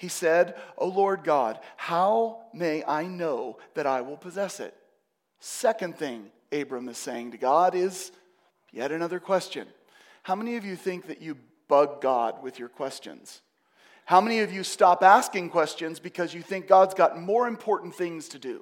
He 0.04 0.10
said, 0.10 0.56
O 0.78 0.90
Lord 0.90 1.24
God, 1.24 1.60
how 1.78 2.42
may 2.54 2.84
I 2.84 3.06
know 3.06 3.58
that 3.74 3.88
I 3.88 4.02
will 4.02 4.18
possess 4.18 4.60
it? 4.60 4.76
Second 5.40 5.98
thing 5.98 6.26
Abram 6.52 6.90
is 6.90 6.98
saying 6.98 7.32
to 7.32 7.38
God 7.38 7.74
is 7.74 8.12
yet 8.74 8.92
another 8.92 9.22
question. 9.22 9.66
How 10.24 10.36
many 10.36 10.58
of 10.58 10.66
you 10.66 10.76
think 10.76 11.08
that 11.08 11.22
you 11.22 11.38
bug 11.70 12.02
God 12.02 12.44
with 12.44 12.60
your 12.60 12.68
questions? 12.68 13.42
How 14.04 14.20
many 14.20 14.42
of 14.42 14.52
you 14.52 14.66
stop 14.66 15.04
asking 15.04 15.52
questions 15.52 16.02
because 16.02 16.34
you 16.34 16.42
think 16.42 16.68
God's 16.68 16.96
got 16.96 17.18
more 17.18 17.48
important 17.48 17.96
things 17.96 18.28
to 18.28 18.40
do? 18.40 18.62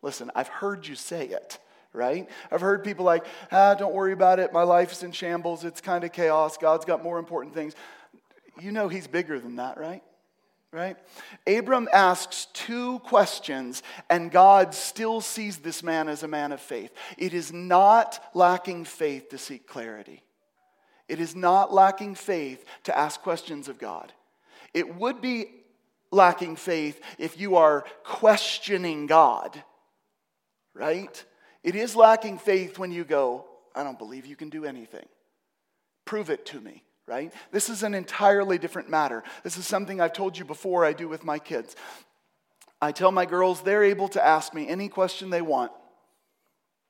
Listen, 0.00 0.30
I've 0.34 0.48
heard 0.48 0.86
you 0.86 0.94
say 0.94 1.26
it, 1.26 1.58
right? 1.92 2.26
I've 2.50 2.62
heard 2.62 2.84
people 2.84 3.04
like, 3.04 3.26
ah, 3.52 3.74
don't 3.74 3.92
worry 3.92 4.12
about 4.12 4.38
it. 4.38 4.54
My 4.54 4.62
life's 4.62 5.02
in 5.02 5.12
shambles. 5.12 5.66
It's 5.66 5.82
kind 5.82 6.04
of 6.04 6.12
chaos. 6.12 6.56
God's 6.56 6.86
got 6.86 7.04
more 7.04 7.18
important 7.18 7.52
things. 7.52 7.74
You 8.58 8.72
know 8.72 8.88
He's 8.88 9.06
bigger 9.06 9.38
than 9.38 9.56
that, 9.56 9.76
right? 9.76 10.02
Right? 10.72 10.96
Abram 11.46 11.88
asks 11.92 12.46
two 12.52 12.98
questions, 13.00 13.82
and 14.10 14.30
God 14.30 14.74
still 14.74 15.20
sees 15.20 15.58
this 15.58 15.82
man 15.82 16.08
as 16.08 16.22
a 16.22 16.28
man 16.28 16.52
of 16.52 16.60
faith. 16.60 16.92
It 17.16 17.32
is 17.32 17.52
not 17.52 18.22
lacking 18.34 18.84
faith 18.84 19.30
to 19.30 19.38
seek 19.38 19.66
clarity, 19.66 20.22
it 21.08 21.20
is 21.20 21.34
not 21.34 21.72
lacking 21.72 22.14
faith 22.14 22.64
to 22.84 22.96
ask 22.96 23.20
questions 23.22 23.68
of 23.68 23.78
God. 23.78 24.12
It 24.74 24.96
would 24.96 25.22
be 25.22 25.46
lacking 26.10 26.56
faith 26.56 27.00
if 27.18 27.40
you 27.40 27.56
are 27.56 27.84
questioning 28.04 29.06
God, 29.06 29.62
right? 30.74 31.24
It 31.64 31.74
is 31.74 31.96
lacking 31.96 32.38
faith 32.38 32.78
when 32.78 32.92
you 32.92 33.04
go, 33.04 33.46
I 33.74 33.82
don't 33.82 33.98
believe 33.98 34.26
you 34.26 34.36
can 34.36 34.50
do 34.50 34.64
anything. 34.64 35.06
Prove 36.04 36.30
it 36.30 36.46
to 36.46 36.60
me 36.60 36.82
right? 37.08 37.32
This 37.50 37.70
is 37.70 37.82
an 37.82 37.94
entirely 37.94 38.58
different 38.58 38.90
matter. 38.90 39.24
This 39.42 39.56
is 39.56 39.66
something 39.66 40.00
I've 40.00 40.12
told 40.12 40.36
you 40.36 40.44
before 40.44 40.84
I 40.84 40.92
do 40.92 41.08
with 41.08 41.24
my 41.24 41.38
kids. 41.38 41.74
I 42.80 42.92
tell 42.92 43.10
my 43.10 43.26
girls 43.26 43.62
they're 43.62 43.82
able 43.82 44.08
to 44.08 44.24
ask 44.24 44.54
me 44.54 44.68
any 44.68 44.88
question 44.88 45.30
they 45.30 45.42
want. 45.42 45.72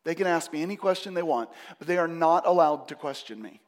They 0.04 0.14
can 0.14 0.26
ask 0.26 0.52
me 0.52 0.62
any 0.62 0.76
question 0.76 1.14
they 1.14 1.22
want, 1.22 1.50
but 1.78 1.86
they 1.86 1.98
are 1.98 2.08
not 2.08 2.46
allowed 2.46 2.88
to 2.88 2.94
question 2.94 3.40
me. 3.40 3.60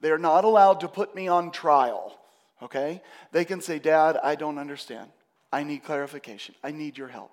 They 0.00 0.10
are 0.10 0.18
not 0.18 0.44
allowed 0.44 0.80
to 0.80 0.88
put 0.88 1.14
me 1.14 1.28
on 1.28 1.50
trial, 1.50 2.18
okay? 2.62 3.00
They 3.32 3.44
can 3.44 3.60
say, 3.60 3.78
Dad, 3.78 4.18
I 4.22 4.34
don't 4.34 4.58
understand. 4.58 5.10
I 5.50 5.62
need 5.62 5.84
clarification. 5.84 6.54
I 6.62 6.72
need 6.72 6.98
your 6.98 7.08
help. 7.08 7.30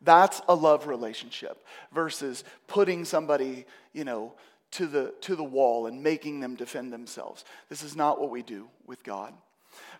That's 0.00 0.42
a 0.48 0.54
love 0.54 0.86
relationship 0.86 1.64
versus 1.92 2.44
putting 2.66 3.04
somebody, 3.04 3.64
you 3.92 4.04
know, 4.04 4.34
to 4.74 4.86
the, 4.86 5.14
to 5.22 5.36
the 5.36 5.44
wall 5.44 5.86
and 5.86 6.02
making 6.02 6.40
them 6.40 6.54
defend 6.54 6.92
themselves. 6.92 7.44
This 7.68 7.82
is 7.82 7.96
not 7.96 8.20
what 8.20 8.30
we 8.30 8.42
do 8.42 8.68
with 8.86 9.02
God. 9.04 9.34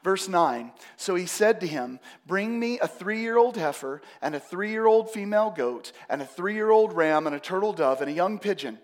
Verse 0.02 0.28
9 0.28 0.72
So 0.96 1.14
he 1.14 1.26
said 1.26 1.60
to 1.60 1.66
him, 1.66 1.98
Bring 2.26 2.58
me 2.58 2.78
a 2.78 2.88
three 2.88 3.20
year 3.20 3.36
old 3.36 3.56
heifer, 3.56 4.02
and 4.20 4.34
a 4.34 4.40
three 4.40 4.70
year 4.70 4.86
old 4.86 5.10
female 5.10 5.50
goat, 5.50 5.92
and 6.08 6.22
a 6.22 6.26
three 6.26 6.54
year 6.54 6.70
old 6.70 6.92
ram, 6.92 7.26
and 7.26 7.34
a 7.34 7.40
turtle 7.40 7.72
dove, 7.72 8.00
and 8.00 8.10
a 8.10 8.14
young 8.14 8.38
pigeon. 8.38 8.78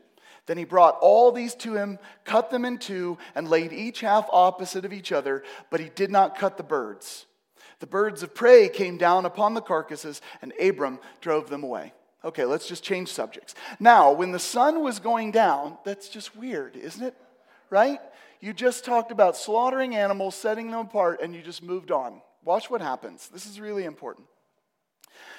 Then 0.47 0.57
he 0.59 0.65
brought 0.65 0.99
all 1.01 1.31
these 1.31 1.55
to 1.57 1.75
him, 1.75 1.99
cut 2.25 2.51
them 2.51 2.65
in 2.65 2.79
two, 2.79 3.19
and 3.35 3.49
laid 3.49 3.73
each 3.73 4.01
half 4.01 4.27
opposite 4.33 4.85
of 4.85 4.93
each 4.93 5.13
other, 5.13 5.45
but 5.71 5.81
he 5.81 5.91
did 5.91 6.11
not 6.11 6.39
cut 6.39 6.57
the 6.57 6.63
birds. 6.63 7.27
The 7.79 7.87
birds 7.87 8.23
of 8.23 8.35
prey 8.35 8.69
came 8.69 8.99
down 8.99 9.27
upon 9.27 9.55
the 9.55 9.61
carcasses, 9.61 10.21
and 10.43 10.53
Abram 10.61 10.99
drove 11.21 11.51
them 11.51 11.63
away. 11.63 11.93
Okay, 12.25 12.45
let's 12.45 12.69
just 12.69 12.85
change 12.85 13.09
subjects. 13.09 13.55
Now, 13.79 14.13
when 14.13 14.33
the 14.33 14.39
sun 14.39 14.83
was 14.83 14.99
going 14.99 15.31
down, 15.31 15.79
that's 15.85 16.09
just 16.09 16.37
weird, 16.37 16.77
isn't 16.77 17.03
it? 17.03 17.15
Right? 17.71 18.01
You 18.41 18.53
just 18.53 18.85
talked 18.85 19.11
about 19.11 19.37
slaughtering 19.37 19.95
animals, 19.95 20.35
setting 20.35 20.71
them 20.71 20.81
apart, 20.81 21.21
and 21.23 21.35
you 21.35 21.43
just 21.43 21.63
moved 21.63 21.91
on. 21.91 22.21
Watch 22.45 22.71
what 22.71 22.81
happens. 22.81 23.29
This 23.29 23.47
is 23.47 23.61
really 23.61 23.85
important. 23.85 24.27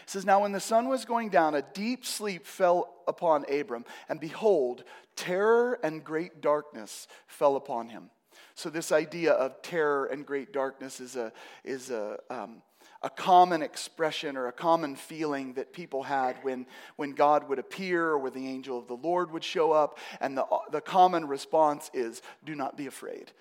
It 0.03 0.09
says, 0.09 0.25
Now 0.25 0.41
when 0.41 0.51
the 0.51 0.59
sun 0.59 0.87
was 0.87 1.05
going 1.05 1.29
down, 1.29 1.55
a 1.55 1.61
deep 1.61 2.05
sleep 2.05 2.45
fell 2.45 2.93
upon 3.07 3.45
Abram, 3.51 3.85
and 4.09 4.19
behold, 4.19 4.83
terror 5.15 5.79
and 5.83 6.03
great 6.03 6.41
darkness 6.41 7.07
fell 7.27 7.55
upon 7.55 7.89
him. 7.89 8.09
So, 8.55 8.69
this 8.69 8.91
idea 8.91 9.31
of 9.33 9.61
terror 9.61 10.05
and 10.05 10.25
great 10.25 10.51
darkness 10.51 10.99
is 10.99 11.15
a, 11.15 11.31
is 11.63 11.89
a, 11.89 12.19
um, 12.29 12.61
a 13.03 13.09
common 13.09 13.61
expression 13.61 14.37
or 14.37 14.47
a 14.47 14.51
common 14.51 14.95
feeling 14.95 15.53
that 15.53 15.73
people 15.73 16.03
had 16.03 16.37
when, 16.43 16.67
when 16.97 17.11
God 17.11 17.49
would 17.49 17.59
appear 17.59 18.07
or 18.07 18.19
when 18.19 18.33
the 18.33 18.47
angel 18.47 18.77
of 18.77 18.87
the 18.87 18.95
Lord 18.95 19.31
would 19.31 19.43
show 19.43 19.71
up. 19.71 19.97
And 20.19 20.37
the, 20.37 20.45
the 20.71 20.81
common 20.81 21.27
response 21.27 21.89
is, 21.93 22.21
do 22.45 22.55
not 22.55 22.77
be 22.77 22.87
afraid, 22.87 23.31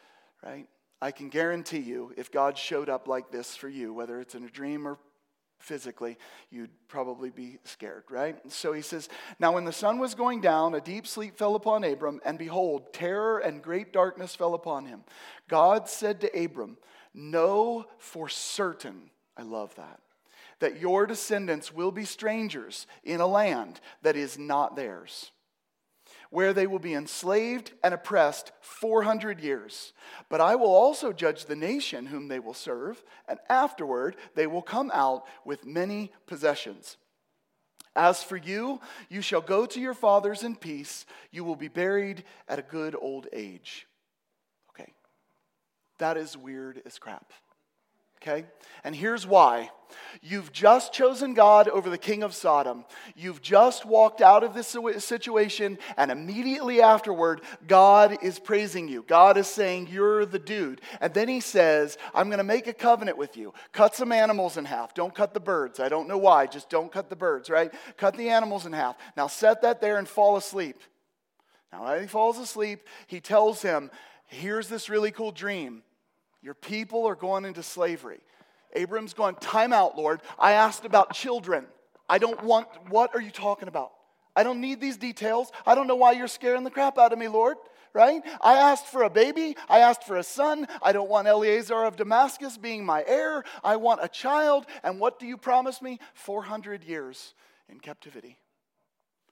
right? 0.42 0.66
I 1.02 1.10
can 1.10 1.28
guarantee 1.28 1.78
you, 1.78 2.12
if 2.16 2.30
God 2.30 2.58
showed 2.58 2.88
up 2.88 3.08
like 3.08 3.30
this 3.30 3.56
for 3.56 3.68
you, 3.68 3.92
whether 3.92 4.20
it's 4.20 4.34
in 4.34 4.44
a 4.44 4.50
dream 4.50 4.86
or 4.86 4.98
physically, 5.58 6.16
you'd 6.50 6.70
probably 6.88 7.30
be 7.30 7.58
scared, 7.64 8.04
right? 8.10 8.36
So 8.50 8.72
he 8.72 8.82
says, 8.82 9.08
Now 9.38 9.52
when 9.52 9.64
the 9.64 9.72
sun 9.72 9.98
was 9.98 10.14
going 10.14 10.40
down, 10.40 10.74
a 10.74 10.80
deep 10.80 11.06
sleep 11.06 11.36
fell 11.36 11.54
upon 11.54 11.84
Abram, 11.84 12.20
and 12.24 12.38
behold, 12.38 12.92
terror 12.92 13.38
and 13.38 13.62
great 13.62 13.92
darkness 13.92 14.34
fell 14.34 14.54
upon 14.54 14.86
him. 14.86 15.04
God 15.48 15.88
said 15.88 16.20
to 16.20 16.44
Abram, 16.44 16.78
Know 17.12 17.86
for 17.98 18.28
certain 18.28 19.10
I 19.40 19.42
love 19.42 19.74
that. 19.76 20.00
That 20.58 20.78
your 20.78 21.06
descendants 21.06 21.72
will 21.72 21.90
be 21.90 22.04
strangers 22.04 22.86
in 23.02 23.20
a 23.20 23.26
land 23.26 23.80
that 24.02 24.16
is 24.16 24.38
not 24.38 24.76
theirs, 24.76 25.32
where 26.28 26.52
they 26.52 26.66
will 26.66 26.78
be 26.78 26.92
enslaved 26.92 27.72
and 27.82 27.94
oppressed 27.94 28.52
400 28.60 29.40
years. 29.40 29.94
But 30.28 30.42
I 30.42 30.56
will 30.56 30.74
also 30.74 31.14
judge 31.14 31.46
the 31.46 31.56
nation 31.56 32.06
whom 32.06 32.28
they 32.28 32.38
will 32.38 32.52
serve, 32.52 33.02
and 33.26 33.38
afterward 33.48 34.16
they 34.34 34.46
will 34.46 34.60
come 34.60 34.90
out 34.92 35.24
with 35.46 35.64
many 35.64 36.12
possessions. 36.26 36.98
As 37.96 38.22
for 38.22 38.36
you, 38.36 38.80
you 39.08 39.22
shall 39.22 39.40
go 39.40 39.64
to 39.64 39.80
your 39.80 39.94
fathers 39.94 40.42
in 40.42 40.54
peace. 40.54 41.06
You 41.30 41.44
will 41.44 41.56
be 41.56 41.68
buried 41.68 42.24
at 42.46 42.58
a 42.58 42.62
good 42.62 42.94
old 43.00 43.26
age. 43.32 43.86
Okay, 44.70 44.92
that 45.98 46.18
is 46.18 46.36
weird 46.36 46.82
as 46.84 46.98
crap 46.98 47.32
okay? 48.22 48.46
And 48.84 48.94
here's 48.94 49.26
why. 49.26 49.70
You've 50.22 50.52
just 50.52 50.92
chosen 50.92 51.34
God 51.34 51.68
over 51.68 51.90
the 51.90 51.98
king 51.98 52.22
of 52.22 52.34
Sodom. 52.34 52.84
You've 53.16 53.42
just 53.42 53.84
walked 53.84 54.20
out 54.20 54.44
of 54.44 54.54
this 54.54 54.76
situation, 55.04 55.78
and 55.96 56.10
immediately 56.10 56.80
afterward, 56.80 57.40
God 57.66 58.18
is 58.22 58.38
praising 58.38 58.88
you. 58.88 59.04
God 59.06 59.36
is 59.36 59.46
saying, 59.46 59.88
You're 59.90 60.26
the 60.26 60.38
dude. 60.38 60.80
And 61.00 61.12
then 61.14 61.28
he 61.28 61.40
says, 61.40 61.98
I'm 62.14 62.28
going 62.28 62.38
to 62.38 62.44
make 62.44 62.66
a 62.66 62.72
covenant 62.72 63.18
with 63.18 63.36
you. 63.36 63.52
Cut 63.72 63.94
some 63.94 64.12
animals 64.12 64.56
in 64.56 64.64
half. 64.64 64.94
Don't 64.94 65.14
cut 65.14 65.34
the 65.34 65.40
birds. 65.40 65.80
I 65.80 65.88
don't 65.88 66.08
know 66.08 66.18
why. 66.18 66.46
Just 66.46 66.70
don't 66.70 66.92
cut 66.92 67.08
the 67.08 67.16
birds, 67.16 67.50
right? 67.50 67.72
Cut 67.96 68.16
the 68.16 68.28
animals 68.28 68.66
in 68.66 68.72
half. 68.72 68.96
Now 69.16 69.26
set 69.26 69.62
that 69.62 69.80
there 69.80 69.98
and 69.98 70.08
fall 70.08 70.36
asleep. 70.36 70.78
Now, 71.72 71.84
when 71.84 72.00
he 72.00 72.06
falls 72.08 72.38
asleep, 72.38 72.80
he 73.06 73.20
tells 73.20 73.62
him, 73.62 73.90
Here's 74.26 74.68
this 74.68 74.88
really 74.88 75.10
cool 75.10 75.32
dream. 75.32 75.82
Your 76.42 76.54
people 76.54 77.06
are 77.06 77.14
going 77.14 77.44
into 77.44 77.62
slavery. 77.62 78.20
Abram's 78.74 79.14
going, 79.14 79.34
Time 79.36 79.72
out, 79.72 79.96
Lord. 79.96 80.20
I 80.38 80.52
asked 80.52 80.84
about 80.84 81.12
children. 81.12 81.66
I 82.08 82.18
don't 82.18 82.42
want, 82.42 82.66
what 82.88 83.14
are 83.14 83.20
you 83.20 83.30
talking 83.30 83.68
about? 83.68 83.92
I 84.34 84.42
don't 84.42 84.60
need 84.60 84.80
these 84.80 84.96
details. 84.96 85.50
I 85.66 85.74
don't 85.74 85.86
know 85.86 85.96
why 85.96 86.12
you're 86.12 86.28
scaring 86.28 86.64
the 86.64 86.70
crap 86.70 86.98
out 86.98 87.12
of 87.12 87.18
me, 87.18 87.28
Lord 87.28 87.56
right? 87.92 88.22
I 88.40 88.54
asked 88.54 88.86
for 88.86 89.02
a 89.02 89.10
baby. 89.10 89.56
I 89.68 89.80
asked 89.80 90.04
for 90.04 90.16
a 90.16 90.22
son. 90.22 90.68
I 90.82 90.92
don't 90.92 91.10
want 91.10 91.28
Eliezer 91.28 91.84
of 91.84 91.96
Damascus 91.96 92.56
being 92.56 92.84
my 92.84 93.04
heir. 93.06 93.44
I 93.64 93.76
want 93.76 94.00
a 94.02 94.08
child. 94.08 94.66
And 94.82 95.00
what 95.00 95.18
do 95.18 95.26
you 95.26 95.36
promise 95.36 95.82
me? 95.82 95.98
400 96.14 96.84
years 96.84 97.34
in 97.68 97.80
captivity. 97.80 98.38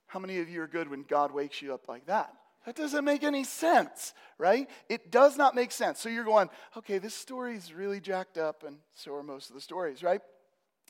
How 0.07 0.19
many 0.19 0.39
of 0.39 0.49
you 0.49 0.63
are 0.63 0.67
good 0.67 0.89
when 0.89 1.03
God 1.03 1.33
wakes 1.33 1.61
you 1.61 1.75
up 1.75 1.89
like 1.89 2.07
that? 2.07 2.33
That 2.69 2.77
doesn't 2.77 3.07
make 3.07 3.25
any 3.25 3.45
sense, 3.45 4.13
right? 4.37 4.69
It 4.91 5.11
does 5.11 5.39
not 5.39 5.55
make 5.55 5.73
sense. 5.73 6.01
So 6.01 6.11
you're 6.11 6.23
going, 6.23 6.51
okay, 6.77 6.99
this 6.99 7.15
story 7.15 7.57
is 7.57 7.73
really 7.73 7.99
jacked 7.99 8.37
up, 8.37 8.63
and 8.63 8.77
so 8.95 9.15
are 9.15 9.23
most 9.23 9.49
of 9.49 9.55
the 9.55 9.63
stories, 9.63 10.03
right? 10.03 10.21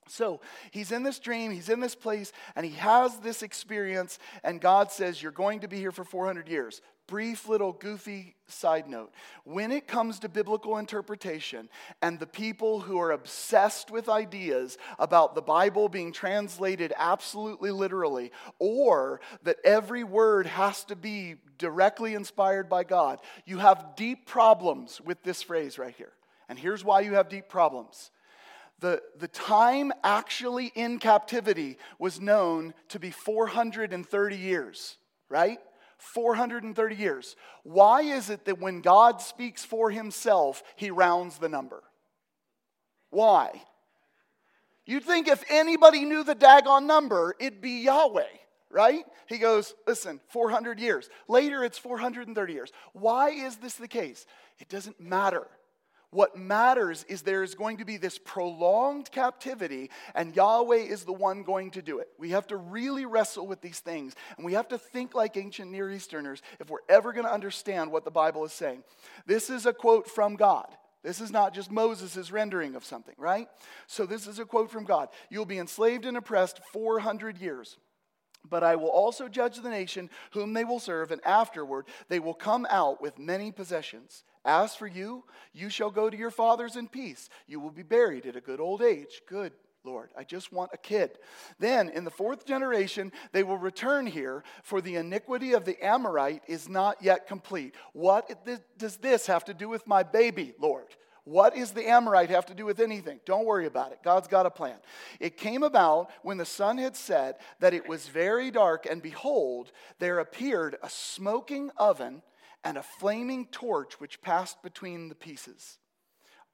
So 0.08 0.40
he's 0.70 0.92
in 0.92 1.02
this 1.02 1.18
dream, 1.18 1.52
he's 1.52 1.68
in 1.68 1.80
this 1.80 1.94
place, 1.94 2.32
and 2.56 2.64
he 2.64 2.72
has 2.72 3.18
this 3.18 3.42
experience, 3.42 4.18
and 4.42 4.60
God 4.60 4.90
says, 4.90 5.22
You're 5.22 5.32
going 5.32 5.60
to 5.60 5.68
be 5.68 5.78
here 5.78 5.92
for 5.92 6.04
400 6.04 6.48
years 6.48 6.80
brief 7.08 7.48
little 7.48 7.72
goofy 7.72 8.36
side 8.46 8.88
note. 8.88 9.12
When 9.44 9.72
it 9.72 9.88
comes 9.88 10.20
to 10.20 10.28
biblical 10.28 10.76
interpretation 10.76 11.68
and 12.00 12.20
the 12.20 12.26
people 12.26 12.80
who 12.80 13.00
are 13.00 13.10
obsessed 13.10 13.90
with 13.90 14.08
ideas 14.08 14.78
about 14.98 15.34
the 15.34 15.42
Bible 15.42 15.88
being 15.88 16.12
translated 16.12 16.92
absolutely 16.96 17.72
literally, 17.72 18.30
or 18.60 19.20
that 19.42 19.56
every 19.64 20.04
word 20.04 20.46
has 20.46 20.84
to 20.84 20.96
be 20.96 21.36
directly 21.56 22.14
inspired 22.14 22.68
by 22.68 22.84
God, 22.84 23.20
you 23.44 23.58
have 23.58 23.96
deep 23.96 24.26
problems 24.26 25.00
with 25.00 25.22
this 25.24 25.42
phrase 25.42 25.78
right 25.78 25.94
here. 25.96 26.12
And 26.48 26.58
here's 26.58 26.84
why 26.84 27.00
you 27.00 27.14
have 27.14 27.28
deep 27.28 27.48
problems. 27.48 28.10
The, 28.80 29.02
the 29.18 29.28
time 29.28 29.92
actually 30.04 30.70
in 30.74 30.98
captivity 30.98 31.78
was 31.98 32.20
known 32.20 32.74
to 32.88 33.00
be 33.00 33.10
430 33.10 34.36
years, 34.36 34.96
right? 35.28 35.58
430 35.98 36.94
years. 36.94 37.34
Why 37.64 38.02
is 38.02 38.30
it 38.30 38.44
that 38.44 38.60
when 38.60 38.80
God 38.80 39.20
speaks 39.20 39.64
for 39.64 39.90
himself, 39.90 40.62
he 40.76 40.90
rounds 40.90 41.38
the 41.38 41.48
number? 41.48 41.82
Why? 43.10 43.62
You'd 44.86 45.04
think 45.04 45.28
if 45.28 45.44
anybody 45.50 46.04
knew 46.04 46.22
the 46.22 46.36
daggone 46.36 46.86
number, 46.86 47.34
it'd 47.40 47.60
be 47.60 47.82
Yahweh, 47.82 48.22
right? 48.70 49.04
He 49.26 49.38
goes, 49.38 49.74
listen, 49.86 50.20
400 50.28 50.78
years. 50.78 51.10
Later, 51.26 51.64
it's 51.64 51.78
430 51.78 52.52
years. 52.52 52.72
Why 52.92 53.30
is 53.30 53.56
this 53.56 53.74
the 53.74 53.88
case? 53.88 54.24
It 54.58 54.68
doesn't 54.68 55.00
matter. 55.00 55.46
What 56.10 56.38
matters 56.38 57.04
is 57.08 57.20
there 57.20 57.42
is 57.42 57.54
going 57.54 57.78
to 57.78 57.84
be 57.84 57.98
this 57.98 58.18
prolonged 58.18 59.10
captivity, 59.10 59.90
and 60.14 60.34
Yahweh 60.34 60.76
is 60.76 61.04
the 61.04 61.12
one 61.12 61.42
going 61.42 61.70
to 61.72 61.82
do 61.82 61.98
it. 61.98 62.08
We 62.18 62.30
have 62.30 62.46
to 62.46 62.56
really 62.56 63.04
wrestle 63.04 63.46
with 63.46 63.60
these 63.60 63.80
things, 63.80 64.14
and 64.36 64.46
we 64.46 64.54
have 64.54 64.68
to 64.68 64.78
think 64.78 65.14
like 65.14 65.36
ancient 65.36 65.70
Near 65.70 65.90
Easterners 65.90 66.40
if 66.60 66.70
we're 66.70 66.78
ever 66.88 67.12
going 67.12 67.26
to 67.26 67.32
understand 67.32 67.92
what 67.92 68.06
the 68.06 68.10
Bible 68.10 68.44
is 68.46 68.52
saying. 68.52 68.84
This 69.26 69.50
is 69.50 69.66
a 69.66 69.72
quote 69.74 70.08
from 70.08 70.36
God. 70.36 70.68
This 71.02 71.20
is 71.20 71.30
not 71.30 71.54
just 71.54 71.70
Moses' 71.70 72.32
rendering 72.32 72.74
of 72.74 72.84
something, 72.84 73.14
right? 73.18 73.48
So, 73.86 74.06
this 74.06 74.26
is 74.26 74.38
a 74.38 74.44
quote 74.46 74.70
from 74.70 74.84
God. 74.84 75.08
You'll 75.28 75.44
be 75.44 75.58
enslaved 75.58 76.06
and 76.06 76.16
oppressed 76.16 76.60
400 76.72 77.38
years. 77.38 77.76
But 78.48 78.64
I 78.64 78.76
will 78.76 78.88
also 78.88 79.28
judge 79.28 79.58
the 79.58 79.68
nation 79.68 80.10
whom 80.32 80.54
they 80.54 80.64
will 80.64 80.80
serve, 80.80 81.10
and 81.10 81.20
afterward 81.24 81.86
they 82.08 82.18
will 82.18 82.34
come 82.34 82.66
out 82.70 83.02
with 83.02 83.18
many 83.18 83.52
possessions. 83.52 84.24
As 84.44 84.74
for 84.74 84.86
you, 84.86 85.24
you 85.52 85.70
shall 85.70 85.90
go 85.90 86.08
to 86.08 86.16
your 86.16 86.30
fathers 86.30 86.76
in 86.76 86.88
peace. 86.88 87.28
You 87.46 87.60
will 87.60 87.70
be 87.70 87.82
buried 87.82 88.26
at 88.26 88.36
a 88.36 88.40
good 88.40 88.60
old 88.60 88.82
age. 88.82 89.22
Good, 89.28 89.52
Lord. 89.84 90.10
I 90.16 90.24
just 90.24 90.52
want 90.52 90.70
a 90.72 90.78
kid. 90.78 91.18
Then, 91.58 91.88
in 91.88 92.04
the 92.04 92.10
fourth 92.10 92.46
generation, 92.46 93.12
they 93.32 93.42
will 93.42 93.58
return 93.58 94.06
here, 94.06 94.44
for 94.62 94.80
the 94.80 94.96
iniquity 94.96 95.52
of 95.52 95.64
the 95.64 95.82
Amorite 95.84 96.42
is 96.46 96.68
not 96.68 97.02
yet 97.02 97.26
complete. 97.26 97.74
What 97.92 98.46
does 98.76 98.96
this 98.96 99.26
have 99.26 99.44
to 99.46 99.54
do 99.54 99.68
with 99.68 99.86
my 99.86 100.02
baby, 100.02 100.54
Lord? 100.58 100.86
What 101.24 101.54
does 101.54 101.72
the 101.72 101.86
Amorite 101.86 102.30
have 102.30 102.46
to 102.46 102.54
do 102.54 102.64
with 102.64 102.80
anything? 102.80 103.20
Don't 103.26 103.44
worry 103.44 103.66
about 103.66 103.92
it. 103.92 103.98
God's 104.02 104.28
got 104.28 104.46
a 104.46 104.50
plan. 104.50 104.76
It 105.20 105.36
came 105.36 105.62
about 105.62 106.10
when 106.22 106.38
the 106.38 106.46
sun 106.46 106.78
had 106.78 106.96
set 106.96 107.42
that 107.60 107.74
it 107.74 107.86
was 107.86 108.08
very 108.08 108.50
dark, 108.50 108.86
and 108.90 109.02
behold, 109.02 109.70
there 109.98 110.20
appeared 110.20 110.76
a 110.82 110.88
smoking 110.88 111.70
oven 111.76 112.22
and 112.64 112.76
a 112.76 112.82
flaming 112.82 113.46
torch 113.46 114.00
which 114.00 114.22
passed 114.22 114.62
between 114.62 115.08
the 115.08 115.14
pieces. 115.14 115.78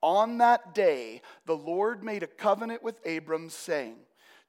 On 0.03 0.39
that 0.39 0.75
day, 0.75 1.23
the 1.47 1.57
Lord 1.57 2.05
made 2.05 2.23
a 2.23 2.27
covenant 2.27 2.83
with 2.83 3.05
Abram, 3.07 3.49
saying, 3.49 3.97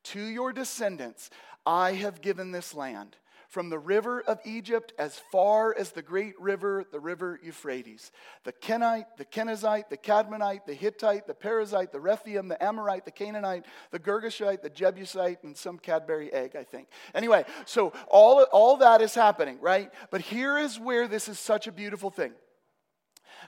To 0.03 0.21
your 0.21 0.51
descendants 0.51 1.29
I 1.65 1.93
have 1.93 2.21
given 2.21 2.51
this 2.51 2.73
land 2.73 3.15
from 3.47 3.69
the 3.69 3.79
river 3.79 4.21
of 4.21 4.39
Egypt 4.45 4.93
as 4.97 5.19
far 5.31 5.75
as 5.77 5.91
the 5.91 6.01
great 6.01 6.39
river, 6.39 6.86
the 6.91 6.99
river 6.99 7.39
Euphrates. 7.43 8.12
The 8.43 8.51
Kenite, 8.51 9.05
the 9.17 9.25
Kenizzite, 9.25 9.89
the 9.89 9.97
Cadmonite, 9.97 10.65
the 10.65 10.73
Hittite, 10.73 11.27
the 11.27 11.34
Perizzite, 11.34 11.91
the 11.91 11.99
Rephaim, 11.99 12.47
the 12.47 12.63
Amorite, 12.63 13.05
the 13.05 13.12
Canaanite, 13.12 13.65
the 13.91 13.99
Girgashite, 13.99 14.62
the 14.62 14.69
Jebusite, 14.69 15.43
and 15.43 15.55
some 15.55 15.79
Cadbury 15.79 16.31
egg, 16.34 16.55
I 16.55 16.63
think. 16.63 16.88
Anyway, 17.13 17.45
so 17.65 17.93
all, 18.08 18.43
all 18.51 18.77
that 18.77 19.01
is 19.01 19.15
happening, 19.15 19.60
right? 19.62 19.91
But 20.12 20.21
here 20.21 20.58
is 20.58 20.79
where 20.79 21.08
this 21.08 21.27
is 21.27 21.39
such 21.39 21.67
a 21.67 21.71
beautiful 21.71 22.10
thing. 22.10 22.34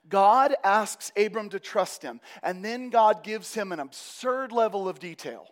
God 0.10 0.56
asks 0.64 1.12
Abram 1.18 1.50
to 1.50 1.60
trust 1.60 2.04
him, 2.04 2.22
and 2.44 2.64
then 2.64 2.90
God 2.90 3.24
gives 3.24 3.54
him 3.54 3.72
an 3.72 3.80
absurd 3.80 4.52
level 4.52 4.88
of 4.88 5.00
detail. 5.00 5.48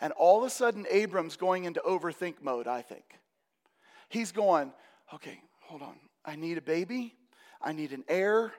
And 0.00 0.12
all 0.14 0.38
of 0.38 0.44
a 0.44 0.50
sudden, 0.50 0.86
Abram's 0.90 1.36
going 1.36 1.64
into 1.64 1.80
overthink 1.80 2.42
mode, 2.42 2.66
I 2.66 2.82
think. 2.82 3.04
He's 4.12 4.30
going, 4.30 4.74
okay, 5.14 5.40
hold 5.60 5.80
on. 5.80 5.94
I 6.22 6.36
need 6.36 6.58
a 6.58 6.62
baby. 6.62 7.14
I 7.62 7.72
need 7.72 7.92
an 7.92 8.04
heir. 8.08 8.52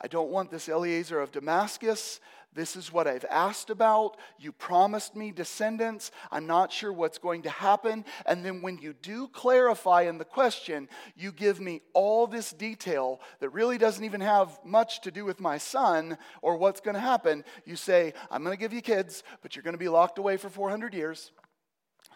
I 0.00 0.06
don't 0.06 0.30
want 0.30 0.52
this 0.52 0.68
Eliezer 0.68 1.18
of 1.18 1.32
Damascus. 1.32 2.20
This 2.54 2.76
is 2.76 2.92
what 2.92 3.08
I've 3.08 3.24
asked 3.28 3.70
about. 3.70 4.18
You 4.38 4.52
promised 4.52 5.16
me 5.16 5.32
descendants. 5.32 6.12
I'm 6.30 6.46
not 6.46 6.70
sure 6.70 6.92
what's 6.92 7.18
going 7.18 7.42
to 7.42 7.50
happen. 7.50 8.04
And 8.24 8.44
then 8.44 8.62
when 8.62 8.78
you 8.78 8.92
do 8.92 9.26
clarify 9.26 10.02
in 10.02 10.18
the 10.18 10.24
question, 10.24 10.88
you 11.16 11.32
give 11.32 11.58
me 11.58 11.80
all 11.92 12.28
this 12.28 12.52
detail 12.52 13.20
that 13.40 13.50
really 13.50 13.78
doesn't 13.78 14.04
even 14.04 14.20
have 14.20 14.60
much 14.64 15.00
to 15.00 15.10
do 15.10 15.24
with 15.24 15.40
my 15.40 15.58
son 15.58 16.18
or 16.40 16.56
what's 16.56 16.80
going 16.80 16.94
to 16.94 17.00
happen. 17.00 17.42
You 17.64 17.74
say, 17.74 18.14
I'm 18.30 18.44
going 18.44 18.56
to 18.56 18.60
give 18.60 18.72
you 18.72 18.80
kids, 18.80 19.24
but 19.42 19.56
you're 19.56 19.64
going 19.64 19.74
to 19.74 19.78
be 19.78 19.88
locked 19.88 20.18
away 20.18 20.36
for 20.36 20.48
400 20.48 20.94
years. 20.94 21.32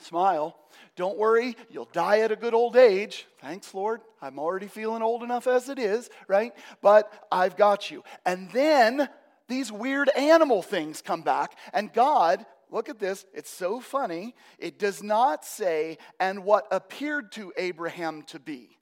Smile. 0.01 0.57
Don't 0.97 1.19
worry, 1.19 1.57
you'll 1.71 1.89
die 1.93 2.21
at 2.21 2.33
a 2.33 2.37
good 2.37 2.55
old 2.55 2.77
age. 2.77 3.27
Thanks, 3.41 3.75
Lord. 3.75 4.01
I'm 4.21 4.39
already 4.39 4.67
feeling 4.67 5.03
old 5.03 5.23
enough 5.23 5.47
as 5.47 5.69
it 5.69 5.79
is, 5.79 6.11
right? 6.29 6.53
But 6.83 7.13
I've 7.33 7.57
got 7.57 7.91
you. 7.91 8.05
And 8.25 8.51
then 8.53 9.09
these 9.49 9.71
weird 9.73 10.09
animal 10.11 10.63
things 10.63 11.03
come 11.03 11.23
back, 11.23 11.59
and 11.73 11.93
God, 11.93 12.47
look 12.71 12.89
at 12.89 12.99
this, 12.99 13.27
it's 13.35 13.51
so 13.51 13.81
funny. 13.81 14.35
It 14.59 14.79
does 14.79 15.03
not 15.03 15.45
say, 15.45 15.99
and 16.19 16.45
what 16.45 16.67
appeared 16.71 17.33
to 17.33 17.53
Abraham 17.57 18.23
to 18.29 18.39
be 18.39 18.79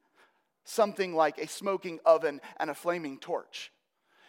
something 0.64 1.14
like 1.14 1.38
a 1.38 1.48
smoking 1.48 1.98
oven 2.06 2.40
and 2.58 2.70
a 2.70 2.74
flaming 2.74 3.18
torch. 3.18 3.72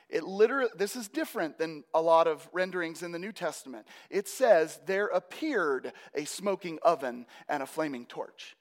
It 0.10 0.24
literally, 0.24 0.70
this 0.78 0.96
is 0.96 1.08
different 1.08 1.58
than 1.58 1.84
a 1.94 2.02
lot 2.02 2.28
of 2.28 2.48
renderings 2.54 3.04
in 3.04 3.12
the 3.12 3.20
New 3.20 3.32
Testament. 3.32 3.88
It 4.10 4.28
says, 4.28 4.80
There 4.86 5.08
appeared 5.08 5.94
a 6.13 6.26
smoking 6.26 6.80
oven 6.84 7.26
and 7.50 7.63
a 7.63 7.68
flaming 7.68 8.06
torch. 8.06 8.56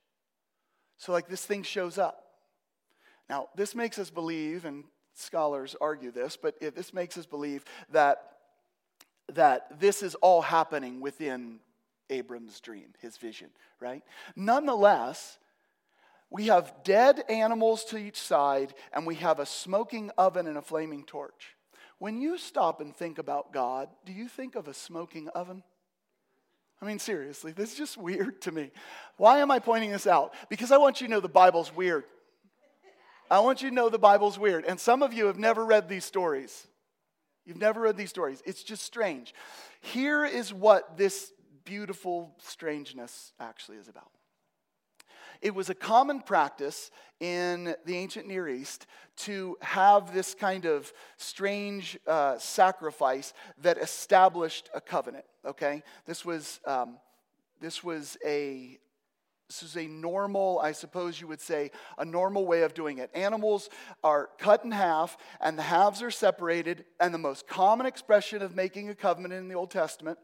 So, 0.96 1.12
like, 1.12 1.28
this 1.28 1.44
thing 1.44 1.62
shows 1.62 1.98
up. 1.98 2.24
Now, 3.28 3.48
this 3.56 3.74
makes 3.74 3.98
us 3.98 4.10
believe, 4.10 4.64
and 4.64 4.84
scholars 5.14 5.76
argue 5.80 6.10
this, 6.10 6.36
but 6.36 6.60
this 6.60 6.94
makes 6.94 7.18
us 7.18 7.26
believe 7.26 7.64
that, 7.90 8.36
that 9.32 9.80
this 9.80 10.02
is 10.02 10.14
all 10.16 10.42
happening 10.42 11.00
within 11.00 11.60
Abram's 12.10 12.60
dream, 12.60 12.94
his 13.00 13.16
vision, 13.16 13.48
right? 13.80 14.02
Nonetheless, 14.36 15.38
we 16.32 16.46
have 16.46 16.72
dead 16.82 17.22
animals 17.28 17.84
to 17.86 17.98
each 17.98 18.18
side, 18.18 18.74
and 18.92 19.06
we 19.06 19.16
have 19.16 19.38
a 19.38 19.46
smoking 19.46 20.10
oven 20.16 20.46
and 20.46 20.56
a 20.56 20.62
flaming 20.62 21.04
torch. 21.04 21.54
When 21.98 22.20
you 22.20 22.38
stop 22.38 22.80
and 22.80 22.96
think 22.96 23.18
about 23.18 23.52
God, 23.52 23.88
do 24.06 24.12
you 24.12 24.26
think 24.28 24.56
of 24.56 24.66
a 24.66 24.74
smoking 24.74 25.28
oven? 25.28 25.62
I 26.80 26.86
mean, 26.86 26.98
seriously, 26.98 27.52
this 27.52 27.72
is 27.72 27.78
just 27.78 27.96
weird 27.96 28.40
to 28.42 28.50
me. 28.50 28.72
Why 29.18 29.38
am 29.38 29.50
I 29.50 29.58
pointing 29.58 29.92
this 29.92 30.06
out? 30.06 30.34
Because 30.48 30.72
I 30.72 30.78
want 30.78 31.00
you 31.00 31.06
to 31.06 31.10
know 31.12 31.20
the 31.20 31.28
Bible's 31.28 31.72
weird. 31.72 32.04
I 33.30 33.38
want 33.40 33.62
you 33.62 33.68
to 33.68 33.74
know 33.74 33.88
the 33.88 33.98
Bible's 33.98 34.38
weird. 34.38 34.64
And 34.64 34.80
some 34.80 35.02
of 35.02 35.12
you 35.12 35.26
have 35.26 35.38
never 35.38 35.64
read 35.64 35.88
these 35.88 36.04
stories. 36.04 36.66
You've 37.44 37.60
never 37.60 37.80
read 37.80 37.96
these 37.96 38.10
stories. 38.10 38.42
It's 38.46 38.62
just 38.62 38.82
strange. 38.82 39.34
Here 39.80 40.24
is 40.24 40.52
what 40.52 40.96
this 40.96 41.32
beautiful 41.64 42.34
strangeness 42.38 43.32
actually 43.38 43.76
is 43.76 43.88
about. 43.88 44.10
It 45.42 45.54
was 45.54 45.68
a 45.68 45.74
common 45.74 46.20
practice 46.20 46.90
in 47.20 47.74
the 47.84 47.96
ancient 47.96 48.26
Near 48.26 48.48
East 48.48 48.86
to 49.16 49.56
have 49.60 50.14
this 50.14 50.34
kind 50.34 50.64
of 50.64 50.92
strange 51.16 51.98
uh, 52.06 52.38
sacrifice 52.38 53.34
that 53.58 53.76
established 53.76 54.70
a 54.74 54.80
covenant, 54.80 55.26
okay? 55.44 55.82
This 56.06 56.24
was. 56.24 56.60
Um, 56.64 56.98
This 57.62 57.84
was 57.84 58.16
a 58.26 58.78
this 59.48 59.62
is 59.62 59.76
a 59.76 59.86
normal, 59.86 60.58
I 60.58 60.72
suppose 60.72 61.20
you 61.20 61.28
would 61.28 61.40
say, 61.40 61.70
a 61.96 62.04
normal 62.04 62.44
way 62.44 62.64
of 62.64 62.74
doing 62.74 62.98
it. 62.98 63.10
Animals 63.14 63.70
are 64.02 64.30
cut 64.38 64.64
in 64.64 64.72
half, 64.72 65.16
and 65.40 65.56
the 65.56 65.62
halves 65.62 66.02
are 66.02 66.10
separated. 66.10 66.84
And 66.98 67.12
the 67.14 67.18
most 67.18 67.46
common 67.46 67.86
expression 67.86 68.42
of 68.42 68.56
making 68.56 68.88
a 68.88 68.94
covenant 68.94 69.34
in 69.34 69.48
the 69.48 69.54
Old 69.54 69.70
Testament, 69.70 70.18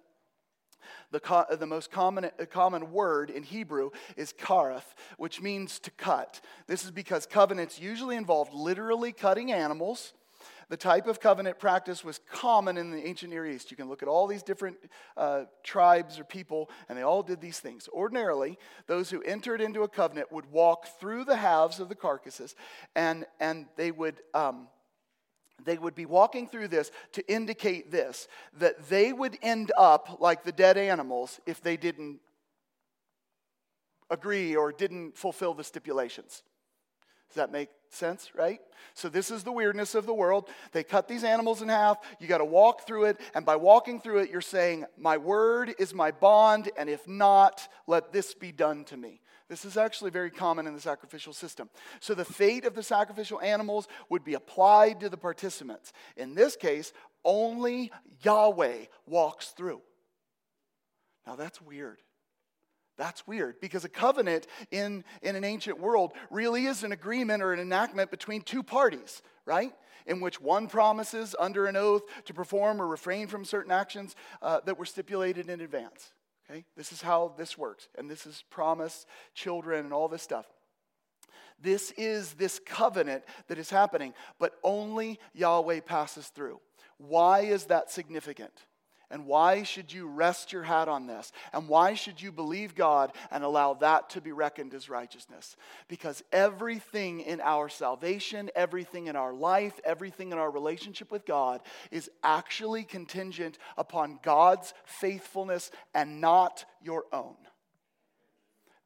the, 1.10 1.20
co- 1.20 1.46
the 1.50 1.66
most 1.66 1.90
common, 1.90 2.30
common 2.50 2.92
word 2.92 3.30
in 3.30 3.42
Hebrew 3.42 3.90
is 4.16 4.32
kareth, 4.32 4.94
which 5.16 5.40
means 5.40 5.78
to 5.80 5.90
cut. 5.92 6.40
This 6.66 6.84
is 6.84 6.90
because 6.90 7.26
covenants 7.26 7.80
usually 7.80 8.16
involved 8.16 8.52
literally 8.52 9.12
cutting 9.12 9.52
animals 9.52 10.12
the 10.68 10.76
type 10.76 11.06
of 11.06 11.18
covenant 11.18 11.58
practice 11.58 12.04
was 12.04 12.20
common 12.30 12.76
in 12.76 12.90
the 12.90 13.06
ancient 13.06 13.30
Near 13.30 13.46
East. 13.46 13.70
You 13.70 13.76
can 13.76 13.88
look 13.88 14.02
at 14.02 14.08
all 14.08 14.26
these 14.26 14.42
different 14.42 14.76
uh, 15.16 15.44
tribes 15.62 16.18
or 16.18 16.24
people, 16.24 16.70
and 16.88 16.98
they 16.98 17.02
all 17.02 17.22
did 17.22 17.40
these 17.40 17.58
things. 17.58 17.88
Ordinarily, 17.92 18.58
those 18.86 19.08
who 19.08 19.22
entered 19.22 19.62
into 19.62 19.82
a 19.82 19.88
covenant 19.88 20.30
would 20.30 20.50
walk 20.52 20.86
through 21.00 21.24
the 21.24 21.36
halves 21.36 21.80
of 21.80 21.88
the 21.88 21.94
carcasses, 21.94 22.54
and, 22.94 23.24
and 23.40 23.66
they 23.76 23.90
would. 23.90 24.20
Um, 24.34 24.68
they 25.64 25.78
would 25.78 25.94
be 25.94 26.06
walking 26.06 26.46
through 26.48 26.68
this 26.68 26.90
to 27.12 27.32
indicate 27.32 27.90
this 27.90 28.28
that 28.58 28.88
they 28.88 29.12
would 29.12 29.38
end 29.42 29.72
up 29.76 30.18
like 30.20 30.44
the 30.44 30.52
dead 30.52 30.76
animals 30.76 31.40
if 31.46 31.60
they 31.60 31.76
didn't 31.76 32.20
agree 34.10 34.56
or 34.56 34.72
didn't 34.72 35.16
fulfill 35.16 35.54
the 35.54 35.64
stipulations. 35.64 36.42
Does 37.28 37.36
that 37.36 37.52
make 37.52 37.68
sense, 37.90 38.30
right? 38.34 38.60
So, 38.94 39.10
this 39.10 39.30
is 39.30 39.44
the 39.44 39.52
weirdness 39.52 39.94
of 39.94 40.06
the 40.06 40.14
world. 40.14 40.48
They 40.72 40.82
cut 40.82 41.08
these 41.08 41.24
animals 41.24 41.60
in 41.60 41.68
half. 41.68 41.98
You 42.18 42.26
got 42.26 42.38
to 42.38 42.44
walk 42.44 42.86
through 42.86 43.04
it. 43.04 43.20
And 43.34 43.44
by 43.44 43.56
walking 43.56 44.00
through 44.00 44.20
it, 44.20 44.30
you're 44.30 44.40
saying, 44.40 44.86
My 44.96 45.18
word 45.18 45.74
is 45.78 45.92
my 45.92 46.10
bond. 46.10 46.70
And 46.78 46.88
if 46.88 47.06
not, 47.06 47.68
let 47.86 48.12
this 48.12 48.32
be 48.32 48.50
done 48.50 48.84
to 48.84 48.96
me. 48.96 49.20
This 49.48 49.64
is 49.64 49.78
actually 49.78 50.10
very 50.10 50.30
common 50.30 50.66
in 50.66 50.74
the 50.74 50.80
sacrificial 50.80 51.32
system. 51.32 51.70
So, 52.00 52.14
the 52.14 52.24
fate 52.24 52.66
of 52.66 52.74
the 52.74 52.82
sacrificial 52.82 53.40
animals 53.40 53.88
would 54.10 54.22
be 54.22 54.34
applied 54.34 55.00
to 55.00 55.08
the 55.08 55.16
participants. 55.16 55.92
In 56.16 56.34
this 56.34 56.54
case, 56.54 56.92
only 57.24 57.90
Yahweh 58.22 58.86
walks 59.06 59.48
through. 59.48 59.80
Now, 61.26 61.36
that's 61.36 61.62
weird. 61.62 61.98
That's 62.98 63.26
weird 63.26 63.60
because 63.60 63.84
a 63.84 63.88
covenant 63.88 64.46
in, 64.70 65.04
in 65.22 65.36
an 65.36 65.44
ancient 65.44 65.78
world 65.78 66.12
really 66.30 66.66
is 66.66 66.82
an 66.82 66.92
agreement 66.92 67.42
or 67.42 67.52
an 67.52 67.60
enactment 67.60 68.10
between 68.10 68.42
two 68.42 68.62
parties, 68.62 69.22
right? 69.46 69.72
In 70.04 70.20
which 70.20 70.40
one 70.40 70.66
promises 70.66 71.34
under 71.38 71.66
an 71.66 71.76
oath 71.76 72.02
to 72.24 72.34
perform 72.34 72.82
or 72.82 72.88
refrain 72.88 73.28
from 73.28 73.44
certain 73.44 73.70
actions 73.70 74.16
uh, 74.42 74.60
that 74.64 74.78
were 74.78 74.84
stipulated 74.84 75.48
in 75.48 75.60
advance. 75.60 76.12
Okay? 76.50 76.64
This 76.76 76.92
is 76.92 77.02
how 77.02 77.34
this 77.36 77.58
works. 77.58 77.88
And 77.96 78.10
this 78.10 78.26
is 78.26 78.44
promise, 78.50 79.06
children, 79.34 79.84
and 79.84 79.92
all 79.92 80.08
this 80.08 80.22
stuff. 80.22 80.46
This 81.60 81.92
is 81.96 82.34
this 82.34 82.60
covenant 82.64 83.24
that 83.48 83.58
is 83.58 83.70
happening, 83.70 84.14
but 84.38 84.54
only 84.62 85.18
Yahweh 85.34 85.80
passes 85.80 86.28
through. 86.28 86.60
Why 86.98 87.40
is 87.40 87.64
that 87.64 87.90
significant? 87.90 88.52
And 89.10 89.24
why 89.24 89.62
should 89.62 89.90
you 89.90 90.06
rest 90.06 90.52
your 90.52 90.62
hat 90.62 90.86
on 90.86 91.06
this? 91.06 91.32
And 91.54 91.66
why 91.66 91.94
should 91.94 92.20
you 92.20 92.30
believe 92.30 92.74
God 92.74 93.12
and 93.30 93.42
allow 93.42 93.72
that 93.74 94.10
to 94.10 94.20
be 94.20 94.32
reckoned 94.32 94.74
as 94.74 94.90
righteousness? 94.90 95.56
Because 95.88 96.22
everything 96.30 97.20
in 97.20 97.40
our 97.40 97.70
salvation, 97.70 98.50
everything 98.54 99.06
in 99.06 99.16
our 99.16 99.32
life, 99.32 99.80
everything 99.82 100.30
in 100.32 100.38
our 100.38 100.50
relationship 100.50 101.10
with 101.10 101.24
God 101.24 101.62
is 101.90 102.10
actually 102.22 102.84
contingent 102.84 103.56
upon 103.78 104.18
God's 104.22 104.74
faithfulness 104.84 105.70
and 105.94 106.20
not 106.20 106.66
your 106.82 107.04
own. 107.10 107.36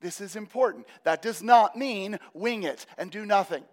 This 0.01 0.21
is 0.21 0.37
important. 0.37 0.87
That 1.03 1.23
does 1.23 1.43
not 1.43 1.77
mean 1.77 2.19
wing 2.33 2.63
it 2.63 2.87
and 2.97 3.11
do 3.11 3.27
nothing. 3.27 3.65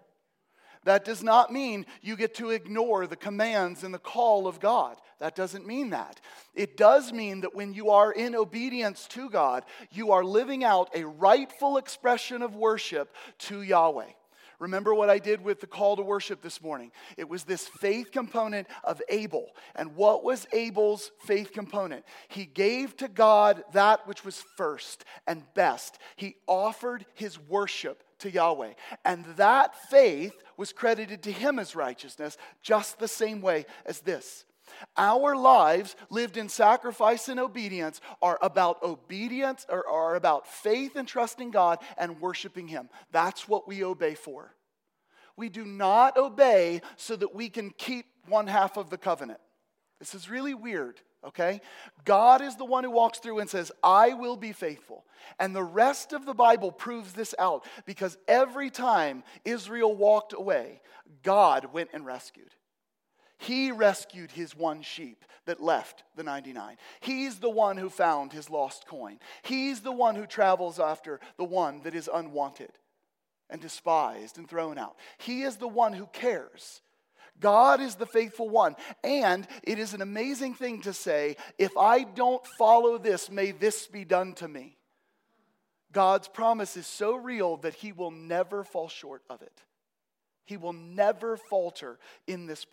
That 0.84 1.04
does 1.04 1.22
not 1.22 1.52
mean 1.52 1.84
you 2.00 2.16
get 2.16 2.34
to 2.36 2.50
ignore 2.50 3.06
the 3.06 3.16
commands 3.16 3.84
and 3.84 3.92
the 3.92 3.98
call 3.98 4.46
of 4.46 4.60
God. 4.60 4.96
That 5.18 5.36
doesn't 5.36 5.66
mean 5.66 5.90
that. 5.90 6.20
It 6.54 6.78
does 6.78 7.12
mean 7.12 7.42
that 7.42 7.54
when 7.54 7.74
you 7.74 7.90
are 7.90 8.12
in 8.12 8.34
obedience 8.34 9.06
to 9.08 9.28
God, 9.28 9.64
you 9.90 10.12
are 10.12 10.24
living 10.24 10.64
out 10.64 10.88
a 10.94 11.06
rightful 11.06 11.76
expression 11.76 12.40
of 12.40 12.56
worship 12.56 13.14
to 13.40 13.60
Yahweh. 13.60 14.12
Remember 14.58 14.94
what 14.94 15.08
I 15.08 15.18
did 15.18 15.42
with 15.42 15.60
the 15.60 15.66
call 15.66 15.96
to 15.96 16.02
worship 16.02 16.42
this 16.42 16.62
morning? 16.62 16.92
It 17.16 17.28
was 17.28 17.44
this 17.44 17.66
faith 17.66 18.12
component 18.12 18.66
of 18.84 19.00
Abel. 19.08 19.48
And 19.74 19.96
what 19.96 20.22
was 20.22 20.46
Abel's 20.52 21.10
faith 21.24 21.52
component? 21.52 22.04
He 22.28 22.44
gave 22.44 22.96
to 22.98 23.08
God 23.08 23.64
that 23.72 24.06
which 24.06 24.22
was 24.22 24.44
first 24.56 25.04
and 25.26 25.42
best. 25.54 25.98
He 26.16 26.36
offered 26.46 27.06
his 27.14 27.38
worship 27.38 28.02
to 28.20 28.30
Yahweh. 28.30 28.74
And 29.04 29.24
that 29.36 29.74
faith 29.88 30.34
was 30.56 30.72
credited 30.72 31.22
to 31.24 31.32
him 31.32 31.58
as 31.58 31.74
righteousness, 31.74 32.36
just 32.62 32.98
the 32.98 33.08
same 33.08 33.40
way 33.40 33.66
as 33.86 34.00
this. 34.00 34.44
Our 34.96 35.36
lives 35.36 35.96
lived 36.10 36.36
in 36.36 36.48
sacrifice 36.48 37.28
and 37.28 37.40
obedience 37.40 38.00
are 38.22 38.38
about 38.40 38.82
obedience 38.82 39.66
or 39.68 39.86
are 39.88 40.14
about 40.14 40.46
faith 40.46 40.96
and 40.96 41.06
trusting 41.06 41.50
God 41.50 41.78
and 41.98 42.20
worshiping 42.20 42.68
Him. 42.68 42.88
That's 43.10 43.48
what 43.48 43.66
we 43.66 43.84
obey 43.84 44.14
for. 44.14 44.54
We 45.36 45.48
do 45.48 45.64
not 45.64 46.16
obey 46.16 46.82
so 46.96 47.16
that 47.16 47.34
we 47.34 47.48
can 47.48 47.70
keep 47.70 48.06
one 48.28 48.46
half 48.46 48.76
of 48.76 48.90
the 48.90 48.98
covenant. 48.98 49.40
This 49.98 50.14
is 50.14 50.30
really 50.30 50.54
weird 50.54 51.00
okay? 51.24 51.60
God 52.04 52.40
is 52.40 52.56
the 52.56 52.64
one 52.64 52.84
who 52.84 52.90
walks 52.90 53.18
through 53.18 53.40
and 53.40 53.50
says, 53.50 53.72
I 53.82 54.14
will 54.14 54.36
be 54.36 54.52
faithful. 54.52 55.04
And 55.38 55.54
the 55.54 55.62
rest 55.62 56.12
of 56.12 56.26
the 56.26 56.34
Bible 56.34 56.72
proves 56.72 57.12
this 57.12 57.34
out 57.38 57.64
because 57.86 58.16
every 58.26 58.70
time 58.70 59.22
Israel 59.44 59.94
walked 59.94 60.32
away, 60.32 60.80
God 61.22 61.72
went 61.72 61.90
and 61.92 62.06
rescued. 62.06 62.54
He 63.38 63.72
rescued 63.72 64.30
his 64.30 64.54
one 64.54 64.82
sheep 64.82 65.24
that 65.46 65.62
left 65.62 66.04
the 66.14 66.22
99. 66.22 66.76
He's 67.00 67.38
the 67.38 67.50
one 67.50 67.78
who 67.78 67.88
found 67.88 68.32
his 68.32 68.50
lost 68.50 68.86
coin. 68.86 69.18
He's 69.42 69.80
the 69.80 69.92
one 69.92 70.14
who 70.14 70.26
travels 70.26 70.78
after 70.78 71.20
the 71.38 71.44
one 71.44 71.82
that 71.82 71.94
is 71.94 72.10
unwanted 72.12 72.72
and 73.48 73.60
despised 73.60 74.36
and 74.36 74.48
thrown 74.48 74.78
out. 74.78 74.96
He 75.18 75.42
is 75.42 75.56
the 75.56 75.68
one 75.68 75.94
who 75.94 76.06
cares. 76.06 76.82
God 77.40 77.80
is 77.80 77.94
the 77.96 78.06
faithful 78.06 78.48
one. 78.48 78.76
And 79.02 79.48
it 79.62 79.78
is 79.78 79.94
an 79.94 80.02
amazing 80.02 80.54
thing 80.54 80.82
to 80.82 80.92
say, 80.92 81.36
if 81.58 81.76
I 81.76 82.04
don't 82.04 82.46
follow 82.58 82.98
this, 82.98 83.30
may 83.30 83.50
this 83.50 83.86
be 83.86 84.04
done 84.04 84.34
to 84.34 84.48
me. 84.48 84.76
God's 85.92 86.28
promise 86.28 86.76
is 86.76 86.86
so 86.86 87.16
real 87.16 87.56
that 87.58 87.74
he 87.74 87.92
will 87.92 88.12
never 88.12 88.62
fall 88.62 88.88
short 88.88 89.22
of 89.28 89.42
it. 89.42 89.62
He 90.44 90.56
will 90.56 90.72
never 90.72 91.36
falter 91.36 91.98
in 92.26 92.46
this 92.46 92.64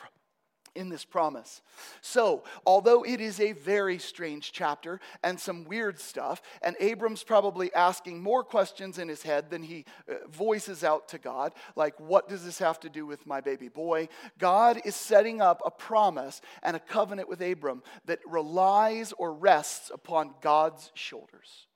in 0.78 0.90
this 0.90 1.04
promise. 1.04 1.62
So, 2.02 2.44
although 2.66 3.04
it 3.04 3.20
is 3.20 3.40
a 3.40 3.54
very 3.54 3.98
strange 3.98 4.52
chapter 4.52 5.00
and 5.24 5.40
some 5.40 5.66
weird 5.66 6.00
stuff, 6.00 6.42
and 6.62 6.76
Abram's 6.80 7.24
probably 7.24 7.74
asking 7.74 8.22
more 8.22 8.44
questions 8.44 9.00
in 9.00 9.10
his 9.10 9.24
head 9.24 9.50
than 9.50 9.63
he 9.63 9.86
uh, 10.10 10.28
voices 10.30 10.84
out 10.84 11.10
to 11.10 11.18
God, 11.18 11.54
like, 11.76 12.00
what 12.00 12.30
does 12.30 12.46
this 12.46 12.60
have 12.60 12.80
to 12.82 12.90
do 12.90 13.06
with 13.06 13.26
my 13.26 13.42
baby 13.42 13.68
boy? 13.70 14.08
God 14.38 14.80
is 14.86 14.96
setting 14.96 15.42
up 15.42 15.62
a 15.66 15.72
promise 15.72 16.42
and 16.62 16.76
a 16.76 16.80
covenant 16.80 17.28
with 17.28 17.42
Abram 17.42 17.82
that 18.06 18.20
relies 18.26 19.13
or 19.18 19.34
rests 19.34 19.90
upon 19.94 20.36
God's 20.42 20.92
shoulders. 20.94 21.68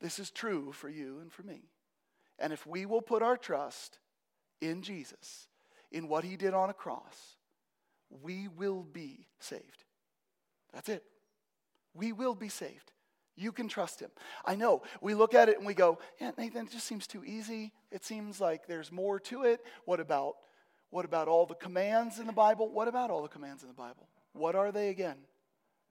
This 0.00 0.18
is 0.18 0.30
true 0.30 0.72
for 0.72 0.88
you 0.88 1.20
and 1.20 1.32
for 1.32 1.44
me. 1.44 1.70
And 2.38 2.52
if 2.52 2.66
we 2.66 2.84
will 2.84 3.00
put 3.00 3.22
our 3.22 3.36
trust 3.36 3.98
in 4.60 4.82
Jesus, 4.82 5.48
in 5.92 6.08
what 6.08 6.24
he 6.24 6.36
did 6.36 6.52
on 6.52 6.68
a 6.68 6.74
cross, 6.74 7.35
we 8.22 8.48
will 8.48 8.82
be 8.82 9.26
saved. 9.38 9.84
That's 10.72 10.88
it. 10.88 11.02
We 11.94 12.12
will 12.12 12.34
be 12.34 12.48
saved. 12.48 12.92
You 13.36 13.52
can 13.52 13.68
trust 13.68 14.00
him. 14.00 14.10
I 14.44 14.54
know 14.56 14.82
we 15.00 15.14
look 15.14 15.34
at 15.34 15.48
it 15.48 15.58
and 15.58 15.66
we 15.66 15.74
go, 15.74 15.98
yeah, 16.20 16.30
Nathan, 16.38 16.66
it 16.66 16.72
just 16.72 16.86
seems 16.86 17.06
too 17.06 17.22
easy. 17.24 17.72
It 17.90 18.04
seems 18.04 18.40
like 18.40 18.66
there's 18.66 18.90
more 18.90 19.20
to 19.20 19.44
it. 19.44 19.60
What 19.84 20.00
about 20.00 20.36
what 20.90 21.04
about 21.04 21.28
all 21.28 21.46
the 21.46 21.54
commands 21.54 22.18
in 22.18 22.26
the 22.26 22.32
Bible? 22.32 22.70
What 22.72 22.88
about 22.88 23.10
all 23.10 23.22
the 23.22 23.28
commands 23.28 23.62
in 23.62 23.68
the 23.68 23.74
Bible? 23.74 24.08
What 24.32 24.54
are 24.54 24.70
they 24.70 24.88
again? 24.88 25.16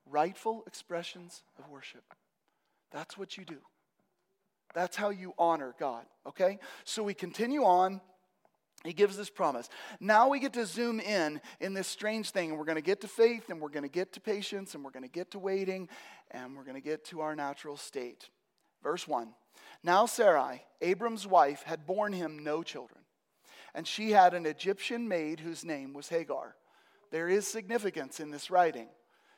Rightful 0.10 0.64
expressions 0.68 1.44
of 1.60 1.70
worship. 1.70 2.04
That's 2.92 3.18
what 3.18 3.38
you 3.38 3.44
do. 3.46 3.58
That's 4.74 4.96
how 4.96 5.10
you 5.10 5.34
honor 5.38 5.76
God, 5.80 6.06
okay? 6.28 6.60
So 6.86 7.04
we 7.04 7.14
continue 7.14 7.64
on 7.64 8.02
he 8.86 8.94
gives 8.94 9.18
this 9.18 9.30
promise. 9.30 9.70
Now 10.00 10.30
we 10.30 10.40
get 10.40 10.54
to 10.54 10.66
zoom 10.66 11.00
in 11.00 11.42
in 11.60 11.74
this 11.74 11.88
strange 11.88 12.32
thing, 12.32 12.50
and 12.50 12.60
we're 12.60 12.66
going 12.66 12.76
to 12.76 12.82
get 12.82 13.02
to 13.02 13.08
faith, 13.08 13.50
and 13.50 13.60
we're 13.60 13.70
going 13.70 13.84
to 13.84 13.90
get 13.90 14.14
to 14.14 14.20
patience, 14.20 14.76
and 14.76 14.84
we're 14.84 14.92
going 14.92 15.04
to 15.04 15.10
get 15.10 15.32
to 15.32 15.40
waiting, 15.40 15.90
and 16.32 16.56
we're 16.56 16.64
going 16.64 16.76
to 16.76 16.82
get 16.82 17.04
to 17.06 17.22
our 17.22 17.36
natural 17.36 17.78
state. 17.78 18.30
Verse 18.84 19.08
1 19.08 19.34
Now 19.84 20.06
Sarai, 20.06 20.64
Abram's 20.82 21.26
wife, 21.26 21.64
had 21.64 21.86
borne 21.86 22.14
him 22.14 22.44
no 22.44 22.64
children, 22.64 23.02
and 23.74 23.88
she 23.88 24.12
had 24.12 24.34
an 24.34 24.46
Egyptian 24.46 25.08
maid 25.08 25.40
whose 25.40 25.66
name 25.66 25.94
was 25.94 26.10
Hagar. 26.10 26.56
There 27.12 27.30
is 27.30 27.48
significance 27.48 28.20
in 28.20 28.32
this 28.32 28.52
writing. 28.52 28.90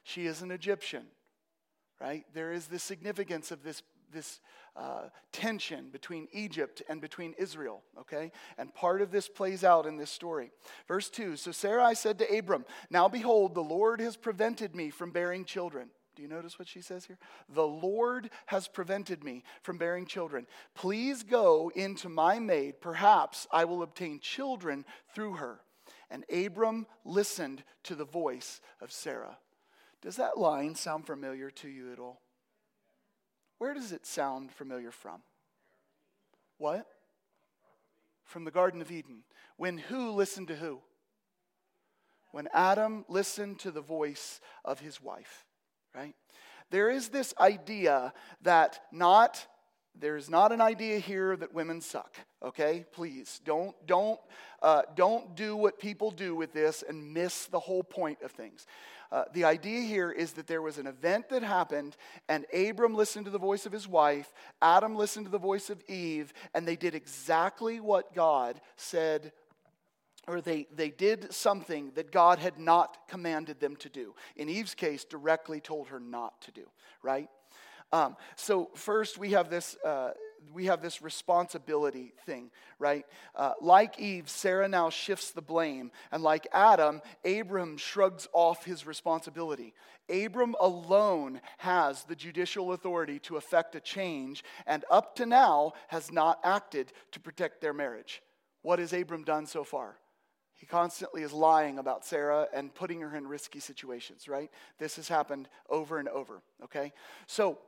She 0.03 0.25
is 0.25 0.41
an 0.41 0.51
Egyptian. 0.51 1.05
right? 1.99 2.25
There 2.33 2.51
is 2.51 2.67
the 2.67 2.79
significance 2.79 3.51
of 3.51 3.63
this, 3.63 3.83
this 4.11 4.39
uh, 4.75 5.09
tension 5.31 5.89
between 5.89 6.27
Egypt 6.31 6.81
and 6.87 7.01
between 7.01 7.33
Israel, 7.37 7.81
okay? 7.99 8.31
And 8.57 8.73
part 8.73 9.01
of 9.01 9.11
this 9.11 9.27
plays 9.27 9.63
out 9.63 9.85
in 9.85 9.97
this 9.97 10.11
story. 10.11 10.51
Verse 10.87 11.09
2 11.09 11.35
So 11.35 11.51
Sarai 11.51 11.95
said 11.95 12.19
to 12.19 12.37
Abram, 12.37 12.65
Now 12.89 13.07
behold, 13.07 13.55
the 13.55 13.61
Lord 13.61 13.99
has 14.01 14.15
prevented 14.15 14.75
me 14.75 14.89
from 14.89 15.11
bearing 15.11 15.45
children. 15.45 15.89
Do 16.15 16.23
you 16.23 16.29
notice 16.29 16.57
what 16.57 16.67
she 16.67 16.81
says 16.81 17.05
here? 17.05 17.19
The 17.47 17.67
Lord 17.67 18.31
has 18.47 18.67
prevented 18.67 19.23
me 19.23 19.43
from 19.61 19.77
bearing 19.77 20.07
children. 20.07 20.47
Please 20.73 21.21
go 21.21 21.71
into 21.75 22.09
my 22.09 22.39
maid. 22.39 22.81
Perhaps 22.81 23.45
I 23.51 23.65
will 23.65 23.83
obtain 23.83 24.19
children 24.19 24.83
through 25.13 25.33
her. 25.33 25.59
And 26.09 26.25
Abram 26.31 26.87
listened 27.05 27.63
to 27.83 27.93
the 27.93 28.05
voice 28.05 28.61
of 28.81 28.91
Sarah. 28.91 29.37
Does 30.01 30.15
that 30.15 30.39
line 30.39 30.73
sound 30.73 31.05
familiar 31.05 31.51
to 31.51 31.67
you 31.67 31.91
at 31.91 31.99
all? 31.99 32.21
Where 33.57 33.73
does 33.73 33.91
it 33.91 34.05
sound 34.05 34.51
familiar 34.51 34.91
from? 34.91 35.21
What? 36.57 36.85
From 38.23 38.43
the 38.43 38.51
Garden 38.51 38.81
of 38.81 38.91
Eden. 38.91 39.23
When 39.57 39.77
who 39.77 40.11
listened 40.11 40.49
to 40.49 40.55
who? 40.55 40.79
When 42.31 42.47
Adam 42.53 43.05
listened 43.07 43.59
to 43.59 43.71
the 43.71 43.81
voice 43.81 44.41
of 44.63 44.79
his 44.79 45.01
wife, 45.01 45.45
right? 45.95 46.13
There 46.69 46.89
is 46.89 47.09
this 47.09 47.33
idea 47.39 48.13
that 48.41 48.79
not 48.91 49.47
there's 49.99 50.29
not 50.29 50.51
an 50.51 50.61
idea 50.61 50.99
here 50.99 51.35
that 51.35 51.55
women 51.55 51.81
suck 51.81 52.13
okay 52.43 52.85
please 52.91 53.41
don't 53.43 53.75
don't 53.87 54.19
uh, 54.61 54.83
don't 54.95 55.35
do 55.35 55.55
what 55.55 55.79
people 55.79 56.11
do 56.11 56.35
with 56.35 56.53
this 56.53 56.83
and 56.87 57.13
miss 57.13 57.47
the 57.47 57.59
whole 57.59 57.83
point 57.83 58.21
of 58.21 58.31
things 58.31 58.67
uh, 59.11 59.23
the 59.33 59.45
idea 59.45 59.81
here 59.81 60.11
is 60.11 60.33
that 60.33 60.47
there 60.47 60.61
was 60.61 60.77
an 60.77 60.87
event 60.87 61.29
that 61.29 61.43
happened, 61.43 61.95
and 62.27 62.45
Abram 62.53 62.95
listened 62.95 63.25
to 63.25 63.31
the 63.31 63.39
voice 63.39 63.65
of 63.65 63.71
his 63.71 63.87
wife, 63.87 64.33
Adam 64.61 64.95
listened 64.95 65.25
to 65.25 65.31
the 65.31 65.37
voice 65.37 65.69
of 65.69 65.81
Eve, 65.87 66.33
and 66.53 66.67
they 66.67 66.75
did 66.75 66.95
exactly 66.95 67.79
what 67.79 68.13
God 68.13 68.59
said 68.75 69.31
or 70.27 70.41
they, 70.41 70.67
they 70.75 70.89
did 70.89 71.33
something 71.33 71.91
that 71.95 72.11
God 72.11 72.39
had 72.39 72.59
not 72.59 73.07
commanded 73.07 73.61
them 73.61 73.77
to 73.77 73.89
do. 73.89 74.13
In 74.35 74.49
Eve's 74.49 74.75
case, 74.75 75.05
directly 75.05 75.61
told 75.61 75.87
her 75.87 76.01
not 76.01 76.41
to 76.41 76.51
do, 76.51 76.65
right? 77.01 77.29
Um, 77.93 78.17
so, 78.35 78.69
first, 78.75 79.17
we 79.17 79.31
have 79.31 79.49
this. 79.49 79.77
Uh, 79.83 80.11
we 80.53 80.65
have 80.65 80.81
this 80.81 81.01
responsibility 81.01 82.13
thing, 82.25 82.51
right? 82.79 83.05
Uh, 83.35 83.53
like 83.61 83.99
Eve, 83.99 84.29
Sarah 84.29 84.67
now 84.67 84.89
shifts 84.89 85.31
the 85.31 85.41
blame. 85.41 85.91
And 86.11 86.23
like 86.23 86.47
Adam, 86.51 87.01
Abram 87.25 87.77
shrugs 87.77 88.27
off 88.33 88.65
his 88.65 88.85
responsibility. 88.85 89.73
Abram 90.09 90.55
alone 90.59 91.41
has 91.57 92.03
the 92.03 92.15
judicial 92.15 92.73
authority 92.73 93.19
to 93.19 93.37
effect 93.37 93.75
a 93.75 93.79
change, 93.79 94.43
and 94.65 94.85
up 94.89 95.15
to 95.17 95.25
now 95.25 95.73
has 95.89 96.11
not 96.11 96.39
acted 96.43 96.91
to 97.11 97.19
protect 97.19 97.61
their 97.61 97.73
marriage. 97.73 98.21
What 98.61 98.79
has 98.79 98.93
Abram 98.93 99.23
done 99.23 99.45
so 99.45 99.63
far? 99.63 99.97
He 100.57 100.65
constantly 100.65 101.21
is 101.21 101.33
lying 101.33 101.77
about 101.77 102.03
Sarah 102.03 102.47
and 102.51 102.73
putting 102.73 103.01
her 103.01 103.15
in 103.15 103.27
risky 103.27 103.59
situations, 103.59 104.27
right? 104.27 104.49
This 104.79 104.95
has 104.95 105.07
happened 105.07 105.47
over 105.69 105.99
and 105.99 106.09
over, 106.09 106.41
okay? 106.63 106.93
So, 107.27 107.59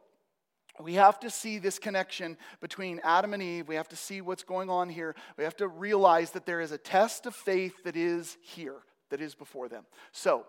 we 0.81 0.93
have 0.93 1.19
to 1.19 1.29
see 1.29 1.59
this 1.59 1.77
connection 1.77 2.37
between 2.61 3.01
Adam 3.03 3.33
and 3.33 3.43
Eve. 3.43 3.67
We 3.67 3.75
have 3.75 3.89
to 3.89 3.95
see 3.95 4.21
what's 4.21 4.43
going 4.43 4.69
on 4.69 4.89
here. 4.89 5.15
We 5.37 5.43
have 5.43 5.57
to 5.57 5.67
realize 5.67 6.31
that 6.31 6.45
there 6.45 6.61
is 6.61 6.71
a 6.71 6.77
test 6.77 7.25
of 7.25 7.35
faith 7.35 7.83
that 7.83 7.95
is 7.95 8.37
here, 8.41 8.77
that 9.09 9.21
is 9.21 9.35
before 9.35 9.67
them. 9.67 9.85
So, 10.11 10.45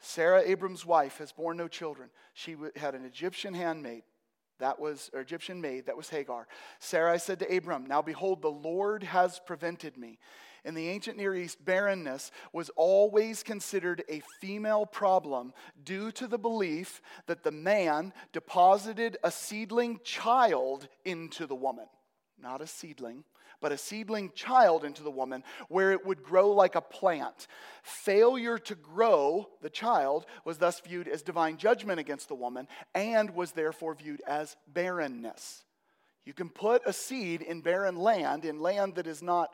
Sarah, 0.00 0.42
Abram's 0.44 0.86
wife, 0.86 1.18
has 1.18 1.32
borne 1.32 1.56
no 1.56 1.68
children. 1.68 2.08
She 2.34 2.56
had 2.76 2.94
an 2.94 3.04
Egyptian 3.04 3.54
handmaid. 3.54 4.04
That 4.58 4.80
was, 4.80 5.10
or 5.12 5.20
Egyptian 5.20 5.60
maid, 5.60 5.86
that 5.86 5.96
was 5.96 6.08
Hagar. 6.08 6.48
Sarai 6.80 7.18
said 7.18 7.38
to 7.40 7.56
Abram, 7.56 7.86
Now 7.86 8.02
behold, 8.02 8.42
the 8.42 8.50
Lord 8.50 9.04
has 9.04 9.40
prevented 9.46 9.96
me. 9.96 10.18
In 10.68 10.74
the 10.74 10.90
ancient 10.90 11.16
Near 11.16 11.34
East, 11.34 11.64
barrenness 11.64 12.30
was 12.52 12.68
always 12.76 13.42
considered 13.42 14.04
a 14.06 14.20
female 14.38 14.84
problem 14.84 15.54
due 15.82 16.12
to 16.12 16.26
the 16.26 16.36
belief 16.36 17.00
that 17.24 17.42
the 17.42 17.50
man 17.50 18.12
deposited 18.34 19.16
a 19.24 19.30
seedling 19.30 19.98
child 20.04 20.86
into 21.06 21.46
the 21.46 21.54
woman. 21.54 21.86
Not 22.38 22.60
a 22.60 22.66
seedling, 22.66 23.24
but 23.62 23.72
a 23.72 23.78
seedling 23.78 24.30
child 24.34 24.84
into 24.84 25.02
the 25.02 25.10
woman 25.10 25.42
where 25.70 25.92
it 25.92 26.04
would 26.04 26.22
grow 26.22 26.50
like 26.52 26.74
a 26.74 26.82
plant. 26.82 27.46
Failure 27.82 28.58
to 28.58 28.74
grow 28.74 29.48
the 29.62 29.70
child 29.70 30.26
was 30.44 30.58
thus 30.58 30.80
viewed 30.80 31.08
as 31.08 31.22
divine 31.22 31.56
judgment 31.56 31.98
against 31.98 32.28
the 32.28 32.34
woman 32.34 32.68
and 32.94 33.30
was 33.30 33.52
therefore 33.52 33.94
viewed 33.94 34.20
as 34.26 34.54
barrenness. 34.66 35.64
You 36.26 36.34
can 36.34 36.50
put 36.50 36.82
a 36.84 36.92
seed 36.92 37.40
in 37.40 37.62
barren 37.62 37.96
land, 37.96 38.44
in 38.44 38.60
land 38.60 38.96
that 38.96 39.06
is 39.06 39.22
not 39.22 39.48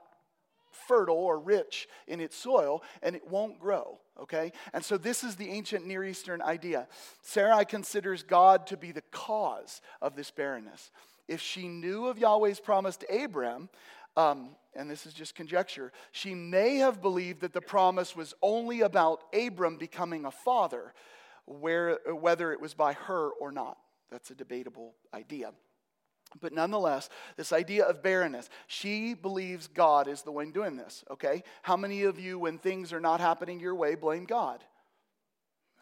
fertile 0.74 1.16
or 1.16 1.38
rich 1.38 1.88
in 2.06 2.20
its 2.20 2.36
soil, 2.36 2.82
and 3.02 3.16
it 3.16 3.28
won't 3.28 3.58
grow. 3.58 3.98
Okay? 4.20 4.52
And 4.72 4.84
so 4.84 4.96
this 4.96 5.24
is 5.24 5.36
the 5.36 5.48
ancient 5.50 5.86
Near 5.86 6.04
Eastern 6.04 6.42
idea. 6.42 6.86
Sarai 7.22 7.64
considers 7.64 8.22
God 8.22 8.66
to 8.68 8.76
be 8.76 8.92
the 8.92 9.02
cause 9.10 9.80
of 10.00 10.16
this 10.16 10.30
barrenness. 10.30 10.90
If 11.26 11.40
she 11.40 11.68
knew 11.68 12.06
of 12.06 12.18
Yahweh's 12.18 12.60
promise 12.60 12.96
to 12.98 13.24
Abram, 13.24 13.68
um, 14.16 14.50
and 14.76 14.90
this 14.90 15.06
is 15.06 15.14
just 15.14 15.34
conjecture, 15.34 15.92
she 16.12 16.34
may 16.34 16.76
have 16.76 17.00
believed 17.00 17.40
that 17.40 17.52
the 17.52 17.60
promise 17.60 18.14
was 18.14 18.34
only 18.42 18.82
about 18.82 19.22
Abram 19.32 19.76
becoming 19.76 20.24
a 20.24 20.30
father, 20.30 20.92
where, 21.46 21.98
whether 22.06 22.52
it 22.52 22.60
was 22.60 22.74
by 22.74 22.92
her 22.92 23.30
or 23.40 23.52
not. 23.52 23.78
That's 24.10 24.30
a 24.30 24.34
debatable 24.34 24.94
idea. 25.12 25.52
But 26.40 26.52
nonetheless, 26.52 27.08
this 27.36 27.52
idea 27.52 27.84
of 27.84 28.02
barrenness, 28.02 28.48
she 28.66 29.14
believes 29.14 29.66
God 29.68 30.08
is 30.08 30.22
the 30.22 30.32
one 30.32 30.52
doing 30.52 30.76
this, 30.76 31.04
okay? 31.10 31.42
How 31.62 31.76
many 31.76 32.02
of 32.02 32.18
you, 32.18 32.38
when 32.38 32.58
things 32.58 32.92
are 32.92 33.00
not 33.00 33.20
happening 33.20 33.60
your 33.60 33.74
way, 33.74 33.94
blame 33.94 34.24
God? 34.24 34.62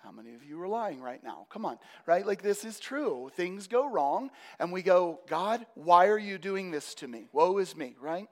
How 0.03 0.11
many 0.11 0.35
of 0.35 0.43
you 0.43 0.61
are 0.61 0.67
lying 0.67 1.01
right 1.01 1.23
now? 1.23 1.47
Come 1.49 1.65
on, 1.65 1.79
right? 2.07 2.27
Like 2.27 2.43
this 2.43 2.65
is 2.65 2.81
true. 2.81 3.31
Things 3.37 3.69
go 3.69 3.89
wrong, 3.89 4.31
and 4.59 4.73
we 4.73 4.83
go, 4.83 5.21
God, 5.29 5.65
why 5.75 6.09
are 6.09 6.19
you 6.19 6.39
doing 6.39 6.73
this 6.73 6.95
to 6.97 7.07
me? 7.07 7.29
Woe 7.33 7.59
is 7.59 7.77
me, 7.77 7.95
right? 8.01 8.27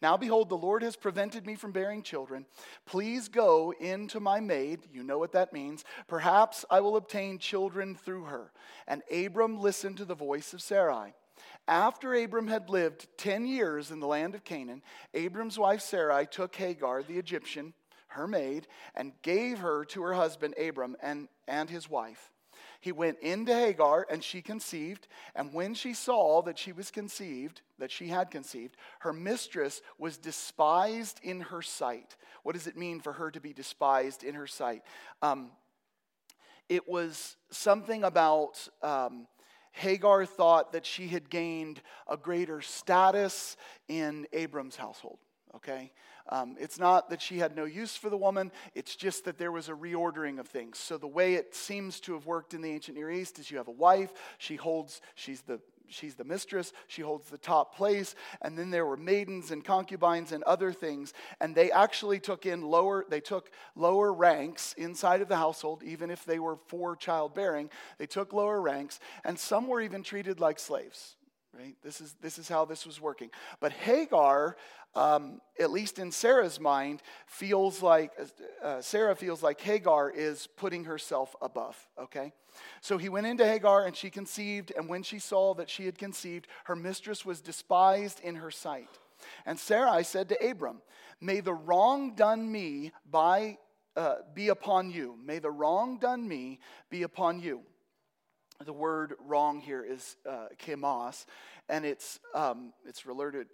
Now 0.00 0.16
behold, 0.16 0.48
the 0.48 0.56
Lord 0.56 0.84
has 0.84 0.94
prevented 0.94 1.44
me 1.44 1.56
from 1.56 1.72
bearing 1.72 2.04
children. 2.04 2.46
Please 2.86 3.28
go 3.28 3.74
into 3.80 4.20
my 4.20 4.38
maid. 4.38 4.86
You 4.92 5.02
know 5.02 5.18
what 5.18 5.32
that 5.32 5.52
means. 5.52 5.84
Perhaps 6.06 6.64
I 6.70 6.78
will 6.78 6.94
obtain 6.94 7.38
children 7.38 7.96
through 7.96 8.24
her. 8.24 8.52
And 8.86 9.02
Abram 9.12 9.60
listened 9.60 9.96
to 9.96 10.04
the 10.04 10.14
voice 10.14 10.54
of 10.54 10.62
Sarai. 10.62 11.12
After 11.68 12.14
Abram 12.14 12.46
had 12.46 12.70
lived 12.70 13.08
10 13.18 13.46
years 13.46 13.90
in 13.90 14.00
the 14.00 14.06
land 14.06 14.34
of 14.34 14.44
Canaan, 14.44 14.82
Abram's 15.14 15.58
wife 15.58 15.80
Sarai 15.80 16.26
took 16.26 16.54
Hagar, 16.54 17.02
the 17.02 17.18
Egyptian, 17.18 17.74
her 18.08 18.28
maid, 18.28 18.68
and 18.94 19.12
gave 19.22 19.58
her 19.58 19.84
to 19.86 20.02
her 20.02 20.14
husband 20.14 20.54
Abram 20.58 20.96
and, 21.02 21.28
and 21.48 21.68
his 21.68 21.90
wife. 21.90 22.30
He 22.80 22.92
went 22.92 23.18
into 23.20 23.52
Hagar, 23.52 24.06
and 24.08 24.22
she 24.22 24.42
conceived. 24.42 25.08
And 25.34 25.52
when 25.52 25.74
she 25.74 25.92
saw 25.92 26.42
that 26.42 26.58
she 26.58 26.72
was 26.72 26.90
conceived, 26.90 27.62
that 27.78 27.90
she 27.90 28.08
had 28.08 28.30
conceived, 28.30 28.76
her 29.00 29.12
mistress 29.12 29.82
was 29.98 30.18
despised 30.18 31.20
in 31.22 31.40
her 31.40 31.62
sight. 31.62 32.16
What 32.42 32.54
does 32.54 32.66
it 32.66 32.76
mean 32.76 33.00
for 33.00 33.14
her 33.14 33.30
to 33.30 33.40
be 33.40 33.52
despised 33.52 34.22
in 34.22 34.34
her 34.34 34.46
sight? 34.46 34.82
Um, 35.20 35.50
it 36.68 36.88
was 36.88 37.36
something 37.50 38.04
about 38.04 38.68
um, 38.82 39.26
Hagar 39.76 40.24
thought 40.24 40.72
that 40.72 40.86
she 40.86 41.08
had 41.08 41.28
gained 41.28 41.82
a 42.08 42.16
greater 42.16 42.62
status 42.62 43.58
in 43.88 44.26
Abram's 44.32 44.76
household, 44.76 45.18
okay? 45.54 45.92
Um, 46.30 46.56
it's 46.58 46.78
not 46.78 47.10
that 47.10 47.20
she 47.20 47.38
had 47.38 47.54
no 47.54 47.64
use 47.64 47.94
for 47.94 48.08
the 48.08 48.16
woman, 48.16 48.50
it's 48.74 48.96
just 48.96 49.26
that 49.26 49.36
there 49.36 49.52
was 49.52 49.68
a 49.68 49.72
reordering 49.72 50.40
of 50.40 50.48
things. 50.48 50.78
So, 50.78 50.96
the 50.96 51.06
way 51.06 51.34
it 51.34 51.54
seems 51.54 52.00
to 52.00 52.14
have 52.14 52.24
worked 52.24 52.54
in 52.54 52.62
the 52.62 52.70
ancient 52.70 52.96
Near 52.96 53.10
East 53.10 53.38
is 53.38 53.50
you 53.50 53.58
have 53.58 53.68
a 53.68 53.72
wife, 53.72 54.12
she 54.38 54.56
holds, 54.56 55.02
she's 55.14 55.42
the 55.42 55.60
she's 55.88 56.14
the 56.14 56.24
mistress, 56.24 56.72
she 56.86 57.02
holds 57.02 57.28
the 57.28 57.38
top 57.38 57.74
place. 57.76 58.14
And 58.42 58.58
then 58.58 58.70
there 58.70 58.86
were 58.86 58.96
maidens 58.96 59.50
and 59.50 59.64
concubines 59.64 60.32
and 60.32 60.42
other 60.44 60.72
things. 60.72 61.12
And 61.40 61.54
they 61.54 61.70
actually 61.70 62.20
took 62.20 62.46
in 62.46 62.62
lower, 62.62 63.04
they 63.08 63.20
took 63.20 63.50
lower 63.74 64.12
ranks 64.12 64.74
inside 64.74 65.20
of 65.20 65.28
the 65.28 65.36
household, 65.36 65.82
even 65.82 66.10
if 66.10 66.24
they 66.24 66.38
were 66.38 66.58
for 66.66 66.96
childbearing. 66.96 67.70
They 67.98 68.06
took 68.06 68.32
lower 68.32 68.60
ranks, 68.60 69.00
and 69.24 69.38
some 69.38 69.66
were 69.66 69.80
even 69.80 70.02
treated 70.02 70.40
like 70.40 70.58
slaves. 70.58 71.16
Right? 71.58 71.76
This 71.82 72.00
is, 72.00 72.14
this 72.20 72.38
is 72.38 72.48
how 72.48 72.66
this 72.66 72.84
was 72.84 73.00
working. 73.00 73.30
But 73.60 73.72
Hagar, 73.72 74.56
um, 74.94 75.40
at 75.58 75.70
least 75.70 75.98
in 75.98 76.12
Sarah's 76.12 76.60
mind, 76.60 77.02
feels 77.26 77.82
like, 77.82 78.12
uh, 78.62 78.82
Sarah 78.82 79.16
feels 79.16 79.42
like 79.42 79.60
Hagar 79.60 80.10
is 80.10 80.48
putting 80.56 80.84
herself 80.84 81.34
above, 81.40 81.76
okay? 81.98 82.32
So 82.82 82.98
he 82.98 83.08
went 83.08 83.26
into 83.26 83.46
Hagar, 83.46 83.86
and 83.86 83.96
she 83.96 84.10
conceived, 84.10 84.70
and 84.76 84.86
when 84.86 85.02
she 85.02 85.18
saw 85.18 85.54
that 85.54 85.70
she 85.70 85.86
had 85.86 85.96
conceived, 85.96 86.46
her 86.64 86.76
mistress 86.76 87.24
was 87.24 87.40
despised 87.40 88.20
in 88.20 88.34
her 88.34 88.50
sight. 88.50 88.90
And 89.46 89.58
Sarai 89.58 90.04
said 90.04 90.28
to 90.28 90.46
Abram, 90.46 90.82
May 91.22 91.40
the 91.40 91.54
wrong 91.54 92.14
done 92.14 92.52
me 92.52 92.92
by, 93.10 93.56
uh, 93.96 94.16
be 94.34 94.48
upon 94.48 94.90
you. 94.90 95.16
May 95.24 95.38
the 95.38 95.50
wrong 95.50 95.98
done 95.98 96.28
me 96.28 96.58
be 96.90 97.02
upon 97.02 97.40
you. 97.40 97.62
The 98.64 98.72
word 98.72 99.14
wrong 99.26 99.60
here 99.60 99.84
is 99.84 100.16
uh, 100.28 100.46
chemos, 100.58 101.26
and 101.68 101.84
it's, 101.84 102.20
um, 102.34 102.72
it's 102.86 103.06
related, 103.06 103.48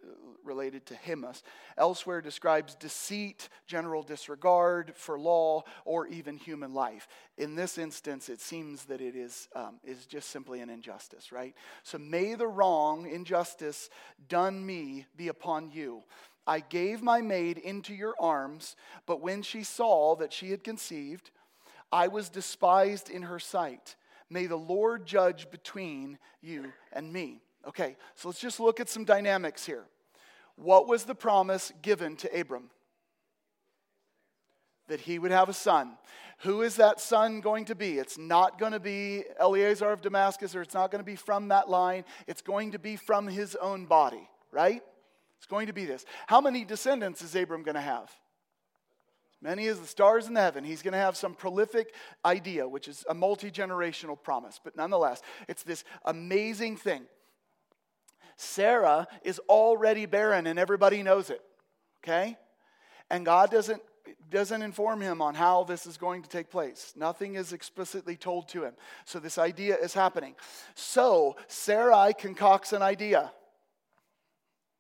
related 0.45 0.85
to 0.87 0.95
hemos. 0.95 1.43
Elsewhere 1.79 2.21
describes 2.21 2.75
deceit, 2.75 3.49
general 3.67 4.03
disregard 4.03 4.93
for 4.95 5.19
law, 5.19 5.63
or 5.85 6.07
even 6.07 6.37
human 6.37 6.75
life. 6.75 7.09
In 7.39 7.55
this 7.55 7.79
instance, 7.79 8.29
it 8.29 8.41
seems 8.41 8.85
that 8.85 9.01
it 9.01 9.17
is, 9.17 9.49
um, 9.55 9.81
is 9.83 10.07
just 10.07 10.31
simply 10.31 10.61
an 10.61 10.71
injustice, 10.71 11.33
right? 11.33 11.55
So 11.83 11.99
may 11.99 12.35
the 12.35 12.47
wrong, 12.47 13.07
injustice 13.11 13.89
done 14.29 14.65
me 14.65 15.07
be 15.17 15.29
upon 15.29 15.71
you. 15.71 16.03
I 16.47 16.61
gave 16.61 17.03
my 17.03 17.21
maid 17.21 17.57
into 17.59 17.95
your 17.95 18.15
arms, 18.19 18.77
but 19.07 19.21
when 19.21 19.43
she 19.43 19.63
saw 19.63 20.17
that 20.17 20.33
she 20.33 20.51
had 20.51 20.65
conceived, 20.65 21.31
I 21.93 22.09
was 22.09 22.29
despised 22.29 23.11
in 23.11 23.23
her 23.23 23.39
sight. 23.39 23.97
May 24.33 24.47
the 24.47 24.57
Lord 24.57 25.05
judge 25.05 25.51
between 25.51 26.19
you 26.41 26.73
and 26.91 27.13
me. 27.13 27.43
Okay, 27.69 27.97
so 28.15 28.29
let's 28.29 28.41
just 28.41 28.61
look 28.61 28.81
at 28.81 28.89
some 28.89 29.05
dynamics 29.05 29.67
here. 29.67 29.85
What 30.57 30.89
was 30.89 31.05
the 31.05 31.15
promise 31.15 31.71
given 31.83 32.17
to 32.17 32.41
Abram? 32.41 32.71
That 34.89 35.01
he 35.01 35.19
would 35.19 35.33
have 35.33 35.51
a 35.51 35.53
son. 35.53 35.93
Who 36.39 36.63
is 36.63 36.77
that 36.77 36.99
son 36.99 37.41
going 37.41 37.67
to 37.67 37.75
be? 37.75 37.99
It's 37.99 38.17
not 38.17 38.59
going 38.59 38.73
to 38.73 38.81
be 38.81 39.25
Eliezer 39.39 39.93
of 39.93 40.01
Damascus, 40.01 40.57
or 40.57 40.63
it's 40.63 40.75
not 40.75 40.91
going 40.91 41.01
to 41.01 41.05
be 41.05 41.15
from 41.15 41.49
that 41.49 41.69
line. 41.69 42.05
It's 42.27 42.43
going 42.43 42.73
to 42.73 42.79
be 42.79 42.97
from 42.97 43.29
his 43.29 43.55
own 43.57 43.85
body, 43.85 44.29
right? 44.51 44.83
It's 45.37 45.47
going 45.47 45.67
to 45.67 45.75
be 45.75 45.85
this. 45.85 46.07
How 46.27 46.41
many 46.41 46.65
descendants 46.65 47.21
is 47.21 47.37
Abram 47.37 47.65
going 47.65 47.75
to 47.75 47.83
have? 47.83 48.11
Many 49.43 49.67
as 49.67 49.81
the 49.81 49.87
stars 49.89 50.29
in 50.29 50.35
the 50.35 50.41
heaven. 50.41 50.63
He's 50.63 50.83
going 50.83 50.93
to 50.93 50.99
have 50.99 51.17
some 51.17 51.35
prolific 51.35 51.95
idea, 52.25 52.69
which 52.69 52.87
is 52.87 53.05
a 53.09 53.15
multi 53.15 53.51
generational 53.51 54.21
promise. 54.21 54.61
But 54.63 54.77
nonetheless, 54.77 55.21
it's 55.49 55.65
this 55.65 55.83
amazing 56.05 56.77
thing. 56.77 57.03
Sarah 58.37 59.09
is 59.25 59.41
already 59.49 60.07
barren, 60.07 60.47
and 60.47 60.61
everybody 60.61 61.03
knows 61.03 61.29
it. 61.29 61.43
Okay? 62.05 62.37
And 63.11 63.25
God 63.25 63.51
doesn't, 63.51 63.83
doesn't 64.31 64.63
inform 64.63 65.01
him 65.01 65.21
on 65.21 65.35
how 65.35 65.65
this 65.65 65.87
is 65.87 65.97
going 65.97 66.23
to 66.23 66.29
take 66.29 66.49
place. 66.49 66.93
Nothing 66.97 67.35
is 67.35 67.53
explicitly 67.53 68.17
told 68.17 68.49
to 68.51 68.63
him. 68.63 68.75
So 69.07 69.19
this 69.19 69.39
idea 69.39 69.77
is 69.77 69.93
happening. 69.93 70.37
So 70.77 71.37
Sarai 71.49 72.15
concocts 72.15 72.73
an 72.73 72.83
idea. 72.83 73.33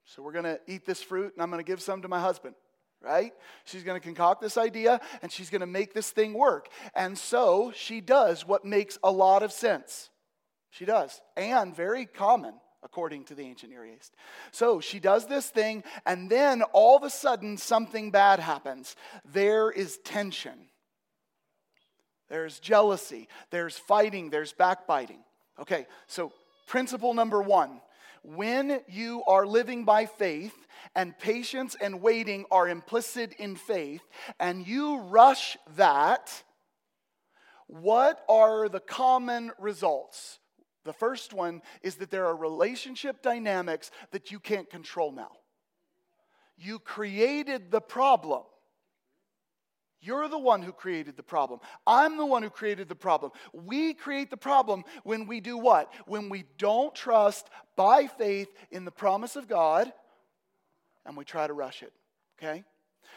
So 0.05 0.22
we're 0.22 0.33
going 0.33 0.44
to 0.44 0.61
eat 0.68 0.87
this 0.87 1.03
fruit, 1.03 1.33
and 1.35 1.42
I'm 1.42 1.51
going 1.51 1.62
to 1.62 1.68
give 1.68 1.83
some 1.83 2.03
to 2.03 2.09
my 2.09 2.20
husband 2.20 2.55
right? 3.02 3.32
She's 3.64 3.82
going 3.82 4.00
to 4.00 4.04
concoct 4.04 4.40
this 4.40 4.56
idea 4.56 5.00
and 5.22 5.30
she's 5.30 5.50
going 5.50 5.60
to 5.60 5.66
make 5.66 5.94
this 5.94 6.10
thing 6.10 6.32
work. 6.32 6.68
And 6.94 7.16
so 7.16 7.72
she 7.74 8.00
does 8.00 8.46
what 8.46 8.64
makes 8.64 8.98
a 9.02 9.10
lot 9.10 9.42
of 9.42 9.52
sense. 9.52 10.10
She 10.70 10.84
does, 10.84 11.20
and 11.36 11.76
very 11.76 12.06
common 12.06 12.54
according 12.82 13.24
to 13.24 13.34
the 13.34 13.42
ancient 13.42 13.70
Near 13.70 13.84
East. 13.86 14.14
So 14.50 14.80
she 14.80 14.98
does 14.98 15.26
this 15.26 15.48
thing, 15.48 15.84
and 16.04 16.28
then 16.28 16.62
all 16.72 16.96
of 16.96 17.04
a 17.04 17.10
sudden 17.10 17.56
something 17.56 18.10
bad 18.10 18.40
happens. 18.40 18.96
There 19.32 19.70
is 19.70 19.98
tension, 19.98 20.68
there's 22.28 22.58
jealousy, 22.58 23.28
there's 23.50 23.78
fighting, 23.78 24.30
there's 24.30 24.52
backbiting. 24.52 25.20
Okay, 25.60 25.86
so 26.06 26.32
principle 26.66 27.14
number 27.14 27.42
one 27.42 27.80
when 28.24 28.80
you 28.88 29.22
are 29.26 29.44
living 29.46 29.84
by 29.84 30.06
faith 30.06 30.54
and 30.94 31.18
patience 31.18 31.76
and 31.81 32.02
waiting 32.02 32.44
are 32.50 32.68
implicit 32.68 33.33
in 33.35 33.57
faith, 33.57 34.02
and 34.38 34.66
you 34.66 34.98
rush 34.98 35.57
that, 35.76 36.42
what 37.66 38.22
are 38.28 38.68
the 38.68 38.81
common 38.81 39.52
results? 39.59 40.38
The 40.85 40.92
first 40.92 41.33
one 41.33 41.62
is 41.83 41.96
that 41.96 42.11
there 42.11 42.26
are 42.26 42.37
relationship 42.37 43.22
dynamics 43.22 43.90
that 44.11 44.31
you 44.31 44.40
can't 44.40 44.68
control 44.68 45.12
now. 45.12 45.31
You 46.59 46.78
created 46.78 47.70
the 47.70 47.81
problem. 47.81 48.42
You're 50.00 50.28
the 50.28 50.38
one 50.38 50.62
who 50.62 50.72
created 50.72 51.16
the 51.16 51.22
problem. 51.22 51.61
I'm 51.87 52.16
the 52.16 52.26
one 52.26 52.42
who 52.42 52.50
created 52.50 52.88
the 52.88 52.96
problem. 52.96 53.31
We 53.52 53.94
create 53.94 54.31
the 54.31 54.37
problem 54.37 54.83
when 55.05 55.28
we 55.28 55.40
do 55.40 55.57
what? 55.57 55.92
When 56.07 56.28
we 56.28 56.44
don't 56.59 56.92
trust 56.92 57.48
by 57.76 58.09
faith 58.09 58.48
in 58.72 58.85
the 58.85 58.90
promise 58.90 59.37
of 59.37 59.46
God 59.46 59.92
and 61.06 61.16
we 61.16 61.24
try 61.24 61.46
to 61.46 61.52
rush 61.52 61.82
it. 61.82 61.92
Okay? 62.38 62.64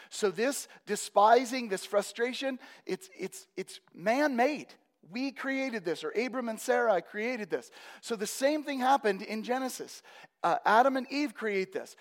So 0.10 0.30
this 0.30 0.68
despising, 0.86 1.70
this 1.70 1.86
frustration, 1.86 2.60
it's 2.86 3.10
it's 3.18 3.48
it's 3.56 3.80
man-made. 3.94 4.68
We 5.12 5.32
created 5.32 5.86
this, 5.86 6.04
or 6.04 6.12
Abram 6.12 6.50
and 6.50 6.60
Sarai 6.60 7.02
created 7.02 7.50
this. 7.50 7.70
So 8.02 8.16
the 8.16 8.26
same 8.28 8.64
thing 8.64 8.80
happened 8.80 9.22
in 9.22 9.44
Genesis. 9.44 10.02
Uh, 10.44 10.58
Adam 10.66 10.98
and 10.98 11.06
Eve 11.12 11.36
create 11.36 11.72
this. 11.74 11.96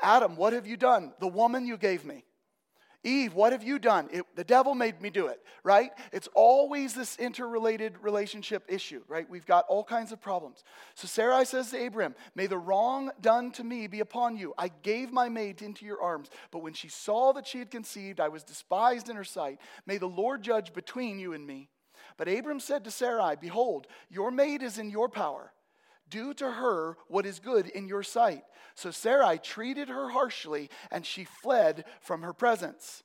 Adam, 0.00 0.36
what 0.36 0.52
have 0.52 0.66
you 0.66 0.76
done? 0.76 1.14
The 1.18 1.28
woman 1.28 1.66
you 1.66 1.76
gave 1.76 2.04
me. 2.04 2.24
Eve, 3.04 3.34
what 3.34 3.52
have 3.52 3.64
you 3.64 3.80
done? 3.80 4.08
It, 4.12 4.24
the 4.36 4.44
devil 4.44 4.74
made 4.74 5.00
me 5.00 5.10
do 5.10 5.26
it, 5.26 5.40
right? 5.64 5.90
It's 6.12 6.28
always 6.34 6.94
this 6.94 7.16
interrelated 7.18 7.98
relationship 8.00 8.64
issue, 8.68 9.02
right? 9.08 9.28
We've 9.28 9.46
got 9.46 9.66
all 9.68 9.82
kinds 9.82 10.12
of 10.12 10.20
problems. 10.20 10.62
So 10.94 11.08
Sarai 11.08 11.44
says 11.44 11.70
to 11.70 11.84
Abram, 11.84 12.14
May 12.36 12.46
the 12.46 12.58
wrong 12.58 13.10
done 13.20 13.50
to 13.52 13.64
me 13.64 13.88
be 13.88 14.00
upon 14.00 14.36
you. 14.36 14.54
I 14.56 14.70
gave 14.82 15.12
my 15.12 15.28
maid 15.28 15.62
into 15.62 15.84
your 15.84 16.00
arms, 16.00 16.30
but 16.52 16.62
when 16.62 16.74
she 16.74 16.88
saw 16.88 17.32
that 17.32 17.46
she 17.46 17.58
had 17.58 17.72
conceived, 17.72 18.20
I 18.20 18.28
was 18.28 18.44
despised 18.44 19.08
in 19.08 19.16
her 19.16 19.24
sight. 19.24 19.58
May 19.84 19.98
the 19.98 20.06
Lord 20.06 20.42
judge 20.42 20.72
between 20.72 21.18
you 21.18 21.32
and 21.32 21.44
me. 21.44 21.70
But 22.16 22.28
Abram 22.28 22.60
said 22.60 22.84
to 22.84 22.90
Sarai, 22.90 23.36
Behold, 23.40 23.88
your 24.10 24.30
maid 24.30 24.62
is 24.62 24.78
in 24.78 24.90
your 24.90 25.08
power. 25.08 25.52
Do 26.12 26.34
to 26.34 26.50
her 26.50 26.98
what 27.08 27.24
is 27.24 27.38
good 27.38 27.68
in 27.68 27.88
your 27.88 28.02
sight. 28.02 28.44
So 28.74 28.90
Sarai 28.90 29.38
treated 29.38 29.88
her 29.88 30.10
harshly, 30.10 30.68
and 30.90 31.06
she 31.06 31.24
fled 31.24 31.84
from 32.02 32.20
her 32.20 32.34
presence. 32.34 33.02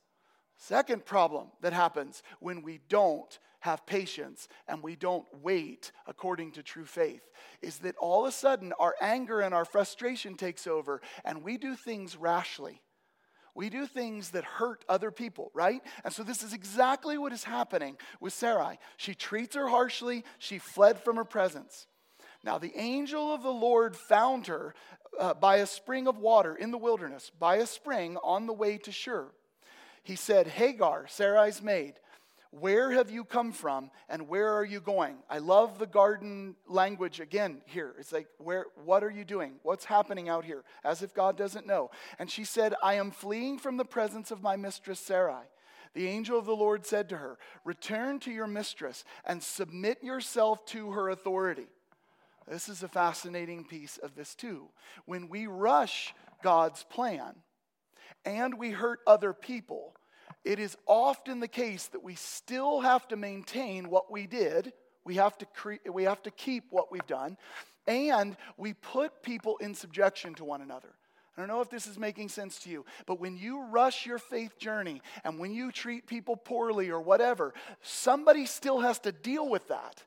Second 0.58 1.06
problem 1.06 1.48
that 1.62 1.72
happens 1.72 2.22
when 2.38 2.62
we 2.62 2.80
don't 2.90 3.38
have 3.60 3.86
patience 3.86 4.46
and 4.68 4.82
we 4.82 4.94
don't 4.94 5.24
wait 5.40 5.90
according 6.06 6.52
to 6.52 6.62
true 6.62 6.84
faith 6.84 7.22
is 7.62 7.78
that 7.78 7.96
all 7.96 8.24
of 8.24 8.28
a 8.28 8.32
sudden 8.32 8.72
our 8.78 8.94
anger 9.00 9.40
and 9.40 9.54
our 9.54 9.64
frustration 9.64 10.34
takes 10.34 10.66
over 10.66 11.00
and 11.24 11.42
we 11.42 11.56
do 11.56 11.74
things 11.74 12.14
rashly. 12.14 12.82
We 13.54 13.70
do 13.70 13.86
things 13.86 14.30
that 14.30 14.44
hurt 14.44 14.84
other 14.88 15.10
people, 15.10 15.50
right? 15.54 15.80
And 16.04 16.12
so 16.12 16.22
this 16.22 16.42
is 16.42 16.52
exactly 16.52 17.18
what 17.18 17.32
is 17.32 17.42
happening 17.42 17.96
with 18.20 18.32
Sarai. 18.32 18.78
She 18.96 19.14
treats 19.14 19.56
her 19.56 19.66
harshly, 19.66 20.24
she 20.38 20.58
fled 20.58 21.00
from 21.00 21.16
her 21.16 21.24
presence. 21.24 21.86
Now, 22.44 22.58
the 22.58 22.76
angel 22.76 23.32
of 23.32 23.42
the 23.42 23.50
Lord 23.50 23.96
found 23.96 24.46
her 24.46 24.74
uh, 25.18 25.34
by 25.34 25.56
a 25.56 25.66
spring 25.66 26.06
of 26.06 26.18
water 26.18 26.54
in 26.54 26.70
the 26.70 26.78
wilderness, 26.78 27.30
by 27.38 27.56
a 27.56 27.66
spring 27.66 28.16
on 28.22 28.46
the 28.46 28.52
way 28.52 28.78
to 28.78 28.92
Shur. 28.92 29.28
He 30.02 30.16
said, 30.16 30.46
Hagar, 30.46 31.06
Sarai's 31.08 31.62
maid, 31.62 31.94
where 32.50 32.92
have 32.92 33.10
you 33.10 33.24
come 33.24 33.52
from 33.52 33.90
and 34.08 34.28
where 34.28 34.54
are 34.54 34.64
you 34.64 34.80
going? 34.80 35.16
I 35.28 35.38
love 35.38 35.78
the 35.78 35.86
garden 35.86 36.56
language 36.66 37.20
again 37.20 37.60
here. 37.66 37.94
It's 37.98 38.12
like, 38.12 38.28
where, 38.38 38.66
what 38.84 39.04
are 39.04 39.10
you 39.10 39.24
doing? 39.24 39.54
What's 39.62 39.84
happening 39.84 40.28
out 40.30 40.44
here? 40.44 40.64
As 40.82 41.02
if 41.02 41.12
God 41.12 41.36
doesn't 41.36 41.66
know. 41.66 41.90
And 42.18 42.30
she 42.30 42.44
said, 42.44 42.74
I 42.82 42.94
am 42.94 43.10
fleeing 43.10 43.58
from 43.58 43.76
the 43.76 43.84
presence 43.84 44.30
of 44.30 44.42
my 44.42 44.56
mistress 44.56 44.98
Sarai. 44.98 45.44
The 45.92 46.08
angel 46.08 46.38
of 46.38 46.46
the 46.46 46.56
Lord 46.56 46.86
said 46.86 47.08
to 47.10 47.18
her, 47.18 47.38
Return 47.64 48.18
to 48.20 48.30
your 48.30 48.46
mistress 48.46 49.04
and 49.26 49.42
submit 49.42 50.02
yourself 50.02 50.64
to 50.66 50.92
her 50.92 51.10
authority. 51.10 51.66
This 52.50 52.68
is 52.68 52.82
a 52.82 52.88
fascinating 52.88 53.64
piece 53.64 53.98
of 53.98 54.14
this, 54.14 54.34
too. 54.34 54.68
When 55.04 55.28
we 55.28 55.46
rush 55.46 56.14
God's 56.42 56.84
plan 56.84 57.34
and 58.24 58.58
we 58.58 58.70
hurt 58.70 59.00
other 59.06 59.32
people, 59.32 59.94
it 60.44 60.58
is 60.58 60.76
often 60.86 61.40
the 61.40 61.48
case 61.48 61.88
that 61.88 62.02
we 62.02 62.14
still 62.14 62.80
have 62.80 63.06
to 63.08 63.16
maintain 63.16 63.90
what 63.90 64.10
we 64.10 64.26
did. 64.26 64.72
We 65.04 65.16
have 65.16 65.36
to, 65.38 65.46
cre- 65.46 65.90
we 65.92 66.04
have 66.04 66.22
to 66.22 66.30
keep 66.30 66.64
what 66.70 66.90
we've 66.90 67.06
done. 67.06 67.36
And 67.86 68.36
we 68.56 68.74
put 68.74 69.22
people 69.22 69.56
in 69.58 69.74
subjection 69.74 70.34
to 70.34 70.44
one 70.44 70.62
another. 70.62 70.94
I 71.36 71.40
don't 71.40 71.48
know 71.48 71.60
if 71.60 71.70
this 71.70 71.86
is 71.86 71.98
making 71.98 72.30
sense 72.30 72.58
to 72.60 72.70
you, 72.70 72.84
but 73.06 73.20
when 73.20 73.36
you 73.36 73.62
rush 73.66 74.04
your 74.04 74.18
faith 74.18 74.58
journey 74.58 75.00
and 75.22 75.38
when 75.38 75.52
you 75.52 75.70
treat 75.70 76.06
people 76.06 76.36
poorly 76.36 76.90
or 76.90 77.00
whatever, 77.00 77.54
somebody 77.80 78.44
still 78.44 78.80
has 78.80 78.98
to 79.00 79.12
deal 79.12 79.48
with 79.48 79.68
that. 79.68 80.02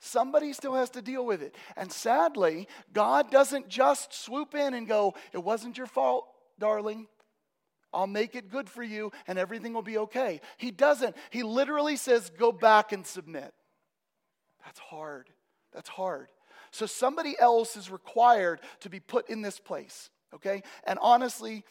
Somebody 0.00 0.52
still 0.52 0.74
has 0.74 0.90
to 0.90 1.02
deal 1.02 1.26
with 1.26 1.42
it. 1.42 1.54
And 1.76 1.90
sadly, 1.90 2.68
God 2.92 3.30
doesn't 3.30 3.68
just 3.68 4.14
swoop 4.14 4.54
in 4.54 4.74
and 4.74 4.86
go, 4.86 5.14
It 5.32 5.42
wasn't 5.42 5.76
your 5.76 5.86
fault, 5.86 6.26
darling. 6.58 7.08
I'll 7.92 8.06
make 8.06 8.34
it 8.34 8.50
good 8.50 8.68
for 8.68 8.82
you 8.82 9.12
and 9.26 9.38
everything 9.38 9.72
will 9.72 9.82
be 9.82 9.98
okay. 9.98 10.40
He 10.58 10.70
doesn't. 10.70 11.16
He 11.30 11.42
literally 11.42 11.96
says, 11.96 12.30
Go 12.38 12.52
back 12.52 12.92
and 12.92 13.06
submit. 13.06 13.52
That's 14.64 14.78
hard. 14.78 15.30
That's 15.72 15.88
hard. 15.88 16.28
So 16.70 16.86
somebody 16.86 17.34
else 17.38 17.76
is 17.76 17.90
required 17.90 18.60
to 18.80 18.90
be 18.90 19.00
put 19.00 19.30
in 19.30 19.42
this 19.42 19.58
place, 19.58 20.10
okay? 20.34 20.62
And 20.84 20.98
honestly, 21.00 21.64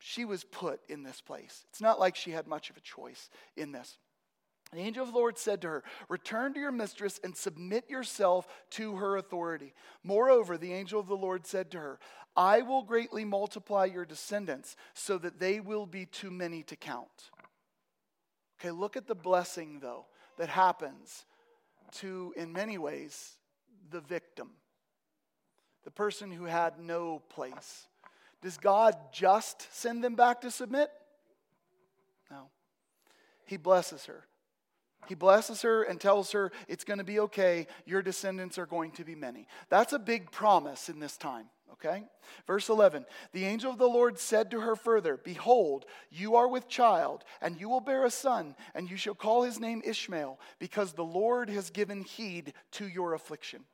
she 0.00 0.24
was 0.24 0.44
put 0.44 0.80
in 0.88 1.02
this 1.02 1.20
place. 1.20 1.64
It's 1.70 1.80
not 1.80 2.00
like 2.00 2.16
she 2.16 2.32
had 2.32 2.46
much 2.46 2.68
of 2.68 2.76
a 2.76 2.80
choice 2.80 3.30
in 3.56 3.72
this. 3.72 3.96
The 4.72 4.80
angel 4.80 5.02
of 5.02 5.12
the 5.12 5.18
Lord 5.18 5.36
said 5.36 5.62
to 5.62 5.68
her, 5.68 5.84
Return 6.08 6.54
to 6.54 6.60
your 6.60 6.70
mistress 6.70 7.18
and 7.24 7.36
submit 7.36 7.90
yourself 7.90 8.46
to 8.70 8.96
her 8.96 9.16
authority. 9.16 9.74
Moreover, 10.04 10.56
the 10.56 10.72
angel 10.72 11.00
of 11.00 11.08
the 11.08 11.16
Lord 11.16 11.44
said 11.44 11.72
to 11.72 11.78
her, 11.78 11.98
I 12.36 12.62
will 12.62 12.82
greatly 12.82 13.24
multiply 13.24 13.86
your 13.86 14.04
descendants 14.04 14.76
so 14.94 15.18
that 15.18 15.40
they 15.40 15.58
will 15.58 15.86
be 15.86 16.06
too 16.06 16.30
many 16.30 16.62
to 16.64 16.76
count. 16.76 17.30
Okay, 18.60 18.70
look 18.70 18.96
at 18.96 19.08
the 19.08 19.14
blessing, 19.16 19.80
though, 19.80 20.06
that 20.38 20.48
happens 20.48 21.24
to, 21.94 22.32
in 22.36 22.52
many 22.52 22.78
ways, 22.78 23.38
the 23.90 24.00
victim, 24.00 24.50
the 25.82 25.90
person 25.90 26.30
who 26.30 26.44
had 26.44 26.78
no 26.78 27.22
place. 27.28 27.88
Does 28.40 28.56
God 28.56 28.96
just 29.12 29.66
send 29.74 30.04
them 30.04 30.14
back 30.14 30.42
to 30.42 30.50
submit? 30.50 30.90
No. 32.30 32.50
He 33.44 33.56
blesses 33.56 34.04
her. 34.06 34.26
He 35.08 35.14
blesses 35.14 35.62
her 35.62 35.82
and 35.82 36.00
tells 36.00 36.32
her 36.32 36.52
it's 36.68 36.84
going 36.84 36.98
to 36.98 37.04
be 37.04 37.20
okay. 37.20 37.66
Your 37.84 38.02
descendants 38.02 38.58
are 38.58 38.66
going 38.66 38.92
to 38.92 39.04
be 39.04 39.14
many. 39.14 39.46
That's 39.68 39.92
a 39.92 39.98
big 39.98 40.30
promise 40.30 40.88
in 40.88 41.00
this 41.00 41.16
time, 41.16 41.46
okay? 41.72 42.04
Verse 42.46 42.68
11 42.68 43.06
The 43.32 43.44
angel 43.44 43.72
of 43.72 43.78
the 43.78 43.88
Lord 43.88 44.18
said 44.18 44.50
to 44.50 44.60
her 44.60 44.76
further, 44.76 45.16
Behold, 45.16 45.84
you 46.10 46.36
are 46.36 46.48
with 46.48 46.68
child, 46.68 47.24
and 47.40 47.60
you 47.60 47.68
will 47.68 47.80
bear 47.80 48.04
a 48.04 48.10
son, 48.10 48.54
and 48.74 48.90
you 48.90 48.96
shall 48.96 49.14
call 49.14 49.42
his 49.42 49.58
name 49.58 49.82
Ishmael, 49.84 50.38
because 50.58 50.92
the 50.92 51.02
Lord 51.02 51.50
has 51.50 51.70
given 51.70 52.02
heed 52.02 52.52
to 52.72 52.86
your 52.86 53.14
affliction. 53.14 53.64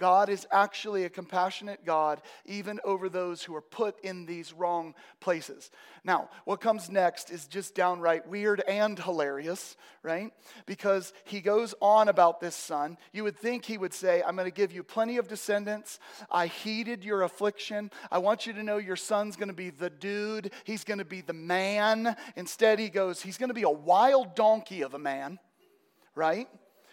God 0.00 0.30
is 0.30 0.46
actually 0.50 1.04
a 1.04 1.10
compassionate 1.10 1.84
God, 1.84 2.22
even 2.46 2.80
over 2.84 3.08
those 3.08 3.42
who 3.42 3.54
are 3.54 3.60
put 3.60 4.00
in 4.02 4.24
these 4.26 4.52
wrong 4.52 4.94
places. 5.20 5.70
Now, 6.02 6.30
what 6.46 6.60
comes 6.60 6.90
next 6.90 7.30
is 7.30 7.46
just 7.46 7.74
downright 7.74 8.26
weird 8.26 8.60
and 8.66 8.98
hilarious, 8.98 9.76
right? 10.02 10.32
Because 10.64 11.12
he 11.24 11.42
goes 11.42 11.74
on 11.82 12.08
about 12.08 12.40
this 12.40 12.56
son. 12.56 12.96
You 13.12 13.24
would 13.24 13.36
think 13.36 13.66
he 13.66 13.76
would 13.76 13.92
say, 13.92 14.22
I'm 14.26 14.34
going 14.34 14.50
to 14.50 14.54
give 14.54 14.72
you 14.72 14.82
plenty 14.82 15.18
of 15.18 15.28
descendants. 15.28 16.00
I 16.30 16.46
heeded 16.46 17.04
your 17.04 17.22
affliction. 17.22 17.90
I 18.10 18.18
want 18.18 18.46
you 18.46 18.54
to 18.54 18.62
know 18.62 18.78
your 18.78 18.96
son's 18.96 19.36
going 19.36 19.48
to 19.50 19.54
be 19.54 19.68
the 19.68 19.90
dude, 19.90 20.52
he's 20.64 20.82
going 20.84 20.98
to 20.98 21.04
be 21.04 21.20
the 21.20 21.34
man. 21.34 22.16
Instead, 22.36 22.78
he 22.78 22.88
goes, 22.88 23.20
He's 23.20 23.36
going 23.36 23.50
to 23.50 23.54
be 23.54 23.62
a 23.62 23.70
wild 23.70 24.34
donkey 24.34 24.80
of 24.80 24.94
a 24.94 24.98
man, 24.98 25.38
right? 26.14 26.48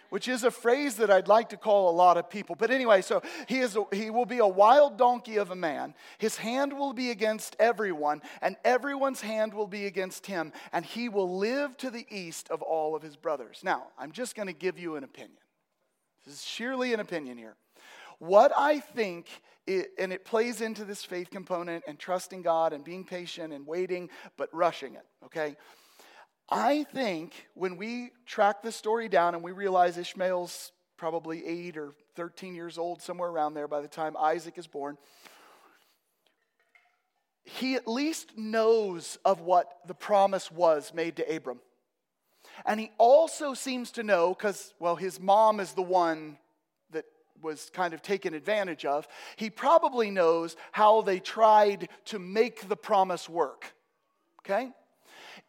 Which 0.10 0.28
is 0.28 0.44
a 0.44 0.52
phrase 0.52 0.96
that 0.96 1.10
I'd 1.10 1.28
like 1.28 1.50
to 1.50 1.58
call 1.58 1.90
a 1.90 1.96
lot 1.96 2.18
of 2.18 2.30
people. 2.30 2.56
But 2.56 2.72
anyway, 2.72 3.02
so 3.02 3.22
he, 3.48 3.60
is 3.60 3.76
a, 3.76 3.84
he 3.94 4.10
will 4.10 4.26
be 4.26 4.40
a 4.40 4.48
wild 4.48 4.98
donkey 4.98 5.38
of 5.38 5.52
a 5.52 5.56
man. 5.56 5.94
His 6.18 6.38
hand 6.38 6.74
will 6.74 6.94
be 6.94 7.12
against 7.12 7.56
everyone, 7.60 8.22
and 8.42 8.56
everyone's 8.64 9.22
hand 9.22 9.54
will 9.54 9.68
be 9.68 9.86
against 9.86 10.26
him, 10.26 10.52
and 10.72 10.86
he 10.86 11.10
will 11.10 11.38
live 11.38 11.78
to 11.78 11.90
the 11.90 12.06
east 12.10 12.50
of 12.50 12.62
all 12.62 12.96
of 12.96 13.02
his 13.02 13.16
brothers. 13.16 13.62
Now, 13.64 13.88
I'm 13.98 14.12
just 14.12 14.36
going 14.36 14.48
to 14.48 14.54
give 14.54 14.80
you 14.80 14.96
an 14.96 15.04
opinion. 15.04 15.38
This 16.26 16.36
is 16.36 16.44
sheerly 16.46 16.94
an 16.94 17.00
opinion 17.00 17.38
here. 17.38 17.56
What 18.20 18.52
I 18.58 18.80
think, 18.80 19.28
it, 19.68 19.92
and 20.00 20.12
it 20.12 20.26
plays 20.26 20.62
into 20.62 20.86
this 20.86 21.04
faith 21.04 21.30
component 21.30 21.84
and 21.88 22.00
trusting 22.00 22.42
God 22.42 22.74
and 22.74 22.84
being 22.84 23.04
patient 23.04 23.54
and 23.54 23.66
waiting, 23.68 24.10
but 24.38 24.50
rushing 24.54 24.96
it, 24.96 25.06
okay? 25.26 25.56
I 26.50 26.86
think 26.94 27.48
when 27.56 27.78
we 27.78 28.12
track 28.26 28.62
the 28.62 28.72
story 28.72 29.10
down 29.10 29.36
and 29.36 29.44
we 29.44 29.52
realize 29.52 29.98
Ishmael's 29.98 30.72
probably 30.96 31.46
eight 31.46 31.78
or 31.78 31.94
13 32.16 32.56
years 32.56 32.78
old, 32.78 33.02
somewhere 33.02 33.30
around 33.30 33.54
there 33.54 33.68
by 33.68 33.82
the 33.82 33.88
time 33.88 34.16
Isaac 34.18 34.58
is 34.58 34.68
born, 34.68 34.98
he 37.44 37.76
at 37.76 37.88
least 37.88 38.38
knows 38.38 39.18
of 39.24 39.42
what 39.42 39.80
the 39.88 39.94
promise 39.94 40.52
was 40.52 40.94
made 40.94 41.18
to 41.18 41.36
Abram. 41.36 41.60
And 42.66 42.80
he 42.80 42.92
also 42.98 43.54
seems 43.54 43.92
to 43.92 44.04
know, 44.04 44.34
because, 44.34 44.74
well, 44.80 44.96
his 44.96 45.20
mom 45.20 45.60
is 45.60 45.74
the 45.74 45.82
one 45.82 46.38
that 46.92 47.06
was 47.42 47.70
kind 47.74 47.94
of 47.94 48.02
taken 48.02 48.34
advantage 48.34 48.86
of. 48.86 49.08
He 49.36 49.50
probably 49.50 50.12
knows 50.12 50.56
how 50.72 51.02
they 51.02 51.20
tried 51.20 51.90
to 52.06 52.20
make 52.20 52.68
the 52.68 52.78
promise 52.78 53.30
work. 53.30 53.74
Okay? 54.42 54.72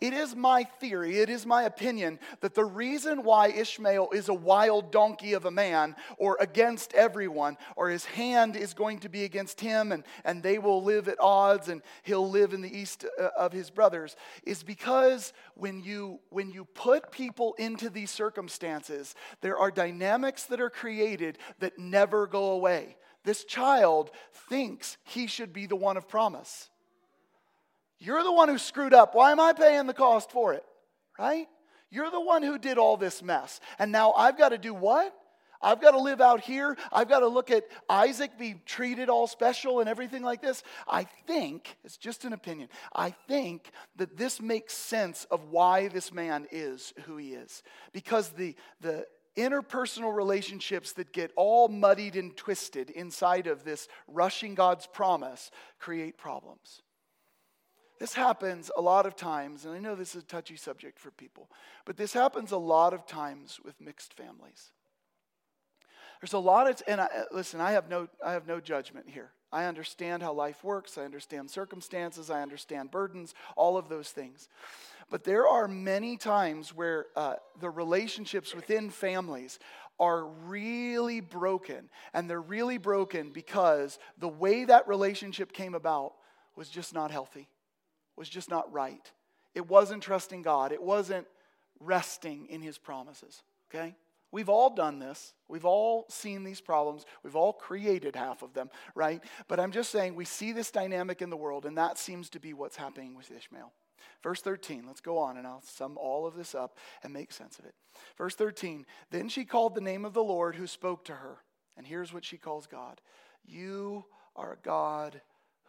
It 0.01 0.13
is 0.13 0.37
my 0.37 0.63
theory, 0.63 1.19
it 1.19 1.29
is 1.29 1.45
my 1.45 1.65
opinion 1.65 2.21
that 2.41 2.55
the 2.55 2.65
reason 2.65 3.25
why 3.25 3.49
Ishmael 3.49 4.11
is 4.13 4.29
a 4.29 4.35
wild 4.35 4.93
donkey 4.93 5.33
of 5.33 5.45
a 5.45 5.51
man 5.51 5.97
or 6.19 6.37
against 6.39 6.95
everyone, 6.95 7.57
or 7.75 7.89
his 7.89 8.05
hand 8.05 8.55
is 8.55 8.75
going 8.75 9.01
to 9.01 9.09
be 9.09 9.25
against 9.25 9.61
him 9.61 9.91
and, 9.91 10.05
and 10.25 10.41
they 10.41 10.59
will 10.59 10.85
live 10.85 11.09
at 11.09 11.19
odds 11.19 11.69
and 11.69 11.83
he'll 12.05 12.31
live 12.31 12.53
in 12.53 12.61
the 12.61 12.79
east 12.79 13.07
uh, 13.21 13.31
of 13.37 13.53
his 13.53 13.71
brothers, 13.71 14.15
is 14.45 14.63
because 14.63 15.33
when 15.55 15.83
you, 15.83 16.21
when 16.31 16.49
you 16.49 16.65
put 16.65 17.11
people 17.11 17.55
into 17.59 17.91
these 17.91 18.13
circumstances, 18.13 19.17
there 19.41 19.59
are 19.59 19.73
dynamics 19.73 20.45
that 20.45 20.61
are 20.61 20.71
created 20.71 21.39
that 21.59 21.77
never 21.77 22.29
go 22.29 22.53
away. 22.53 22.97
This 23.25 23.45
child 23.45 24.13
thinks 24.49 24.97
he 25.03 25.27
should 25.27 25.53
be 25.53 25.67
the 25.67 25.75
one 25.75 25.97
of 25.97 26.07
promise. 26.07 26.71
You're 27.99 28.23
the 28.23 28.33
one 28.33 28.49
who 28.49 28.59
screwed 28.59 28.95
up. 28.95 29.15
Why 29.15 29.33
am 29.33 29.41
I 29.41 29.53
paying 29.53 29.87
the 29.87 29.95
cost 29.95 30.31
for 30.31 30.55
it? 30.55 30.65
Right? 31.19 31.47
You're 31.91 32.11
the 32.11 32.21
one 32.21 32.43
who 32.43 32.59
did 32.59 32.79
all 32.79 32.97
this 32.97 33.23
mess. 33.23 33.61
And 33.79 33.91
now 33.91 34.13
I've 34.13 34.39
got 34.39 34.51
to 34.51 34.59
do 34.59 34.75
what? 34.75 35.15
I've 35.61 35.81
got 35.81 35.93
to 35.93 35.99
live 35.99 36.21
out 36.21 36.41
here. 36.41 36.77
I've 36.93 37.09
got 37.09 37.21
to 37.21 37.27
look 37.27 37.51
at 37.51 37.65
Isaac 37.89 38.39
be 38.39 38.61
treated 38.65 39.09
all 39.09 39.27
special 39.27 39.81
and 39.81 39.89
everything 39.89 40.23
like 40.23 40.41
this. 40.41 40.63
I 40.87 41.05
think, 41.27 41.77
it's 41.85 41.97
just 41.97 42.25
an 42.25 42.33
opinion, 42.33 42.69
I 42.95 43.11
think 43.11 43.71
that 43.97 44.17
this 44.17 44.41
makes 44.41 44.75
sense 44.75 45.27
of 45.31 45.51
why 45.51 45.89
this 45.89 46.13
man 46.13 46.47
is 46.53 46.93
who 47.07 47.17
he 47.17 47.35
is. 47.35 47.63
Because 47.93 48.29
the, 48.31 48.55
the 48.81 49.07
interpersonal 49.37 50.15
relationships 50.15 50.93
that 50.93 51.13
get 51.13 51.33
all 51.37 51.69
muddied 51.69 52.15
and 52.17 52.37
twisted 52.37 52.91
inside 52.91 53.47
of 53.47 53.65
this 53.65 53.89
rushing 54.07 54.55
God's 54.55 54.87
promise 54.87 55.51
create 55.81 56.19
problems. 56.19 56.83
This 57.99 58.15
happens 58.15 58.71
a 58.77 58.81
lot 58.81 59.07
of 59.07 59.17
times, 59.17 59.65
and 59.65 59.75
I 59.75 59.79
know 59.79 59.97
this 59.97 60.15
is 60.15 60.23
a 60.23 60.27
touchy 60.27 60.57
subject 60.57 61.01
for 61.01 61.11
people, 61.11 61.51
but 61.85 61.97
this 61.97 62.13
happens 62.13 62.53
a 62.53 62.57
lot 62.57 62.95
of 62.95 63.07
times 63.07 63.59
with 63.65 63.81
mixed 63.81 64.15
families. 64.15 64.71
There's 66.21 66.33
a 66.33 66.39
lot 66.39 66.69
of, 66.69 66.81
and 66.87 67.01
I, 67.01 67.09
listen, 67.33 67.61
I 67.61 67.73
have 67.73 67.89
no, 67.89 68.09
I 68.25 68.33
have 68.33 68.47
no 68.47 68.61
judgment 68.61 69.09
here. 69.09 69.31
I 69.51 69.65
understand 69.65 70.23
how 70.23 70.33
life 70.33 70.63
works. 70.63 70.99
I 70.99 71.05
understand 71.05 71.51
circumstances. 71.51 72.29
I 72.29 72.43
understand 72.43 72.91
burdens. 72.91 73.35
All 73.57 73.77
of 73.77 73.89
those 73.89 74.11
things. 74.11 74.49
But 75.11 75.25
there 75.25 75.47
are 75.47 75.67
many 75.67 76.17
times 76.17 76.75
where 76.75 77.07
uh, 77.17 77.37
the 77.61 77.71
relationships 77.71 78.55
within 78.55 78.91
families 78.91 79.59
are 79.99 80.27
really 80.27 81.21
broken, 81.21 81.89
and 82.13 82.29
they're 82.29 82.41
really 82.41 82.79
broken 82.79 83.31
because 83.31 83.99
the 84.19 84.29
way 84.29 84.65
that 84.65 84.87
relationship 84.87 85.53
came 85.53 85.75
about 85.75 86.13
was 86.57 86.69
just 86.69 86.93
not 86.93 87.11
healthy 87.11 87.49
was 88.19 88.29
just 88.29 88.51
not 88.51 88.73
right. 88.73 89.11
It 89.55 89.69
wasn't 89.69 90.03
trusting 90.03 90.43
God, 90.43 90.73
it 90.73 90.83
wasn't 90.83 91.27
resting 91.81 92.47
in 92.49 92.61
His 92.61 92.79
promises. 92.79 93.43
Okay? 93.71 93.95
We've 94.31 94.49
all 94.51 94.71
done 94.71 94.99
this. 94.99 95.33
We've 95.49 95.64
all 95.64 96.05
seen 96.11 96.45
these 96.45 96.61
problems. 96.61 97.07
We've 97.23 97.37
all 97.37 97.55
created 97.55 98.14
half 98.14 98.43
of 98.43 98.53
them, 98.53 98.69
right? 98.95 99.23
But 99.47 99.59
I'm 99.59 99.73
just 99.73 99.91
saying 99.91 100.14
we 100.14 100.27
see 100.27 100.53
this 100.53 100.71
dynamic 100.71 101.23
in 101.23 101.31
the 101.31 101.37
world, 101.37 101.64
and 101.64 101.79
that 101.79 101.97
seems 101.97 102.29
to 102.31 102.41
be 102.41 102.53
what's 102.53 102.77
happening 102.77 103.14
with 103.14 103.31
Ishmael. 103.31 103.73
Verse 104.23 104.43
13, 104.43 104.85
let's 104.87 105.01
go 105.01 105.16
on 105.19 105.37
and 105.37 105.47
I'll 105.47 105.62
sum 105.62 105.97
all 105.97 106.27
of 106.27 106.35
this 106.35 106.55
up 106.55 106.77
and 107.03 107.12
make 107.12 107.33
sense 107.33 107.59
of 107.59 107.64
it. 107.64 107.75
Verse 108.16 108.35
13, 108.35 108.85
then 109.11 109.29
she 109.29 109.45
called 109.45 109.75
the 109.75 109.81
name 109.81 110.05
of 110.05 110.12
the 110.12 110.23
Lord 110.23 110.57
who 110.57 110.66
spoke 110.66 111.05
to 111.07 111.14
her. 111.14 111.39
And 111.77 111.87
here's 111.87 112.12
what 112.12 112.25
she 112.25 112.37
calls 112.37 112.66
God 112.66 113.01
You 113.47 114.05
are 114.35 114.53
a 114.53 114.62
God 114.62 115.21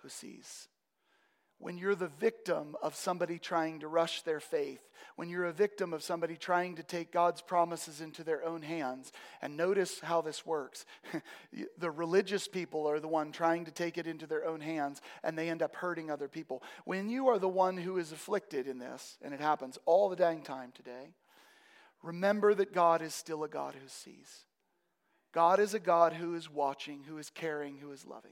who 0.02 0.10
sees 0.10 0.68
when 1.60 1.78
you're 1.78 1.96
the 1.96 2.08
victim 2.08 2.76
of 2.82 2.96
somebody 2.96 3.38
trying 3.38 3.82
to 3.82 3.88
rush 3.88 4.22
their 4.22 4.40
faith, 4.40 4.80
when 5.18 5.30
you're 5.30 5.46
a 5.46 5.54
victim 5.54 5.94
of 5.94 6.02
somebody 6.02 6.38
trying 6.38 6.76
to 6.78 6.84
take 6.84 7.12
God's 7.12 7.42
promises 7.42 8.00
into 8.00 8.24
their 8.24 8.44
own 8.46 8.62
hands. 8.62 9.12
And 9.42 9.58
notice 9.58 10.00
how 10.00 10.22
this 10.22 10.46
works. 10.46 10.86
the 11.78 11.92
religious 11.92 12.48
people 12.48 12.88
are 12.88 13.02
the 13.02 13.10
one 13.10 13.34
trying 13.34 13.66
to 13.66 13.72
take 13.72 13.98
it 13.98 14.08
into 14.08 14.26
their 14.26 14.46
own 14.46 14.62
hands, 14.62 15.02
and 15.22 15.38
they 15.38 15.50
end 15.50 15.62
up 15.62 15.76
hurting 15.76 16.10
other 16.10 16.30
people. 16.30 16.64
When 16.86 17.10
you 17.10 17.28
are 17.28 17.40
the 17.40 17.50
one 17.50 17.76
who 17.76 17.98
is 17.98 18.14
afflicted 18.14 18.66
in 18.66 18.80
this, 18.80 19.18
and 19.22 19.34
it 19.34 19.42
happens 19.42 19.78
all 19.86 20.08
the 20.08 20.16
dang 20.16 20.42
time 20.42 20.72
today, 20.74 21.14
remember 22.02 22.54
that 22.54 22.74
God 22.74 23.02
is 23.02 23.14
still 23.14 23.44
a 23.44 23.50
God 23.50 23.76
who 23.76 23.90
sees. 23.90 24.46
God 25.34 25.60
is 25.60 25.74
a 25.74 25.80
God 25.80 26.14
who 26.14 26.36
is 26.36 26.50
watching, 26.50 27.04
who 27.04 27.18
is 27.18 27.30
caring, 27.30 27.78
who 27.78 27.92
is 27.92 28.06
loving. 28.06 28.32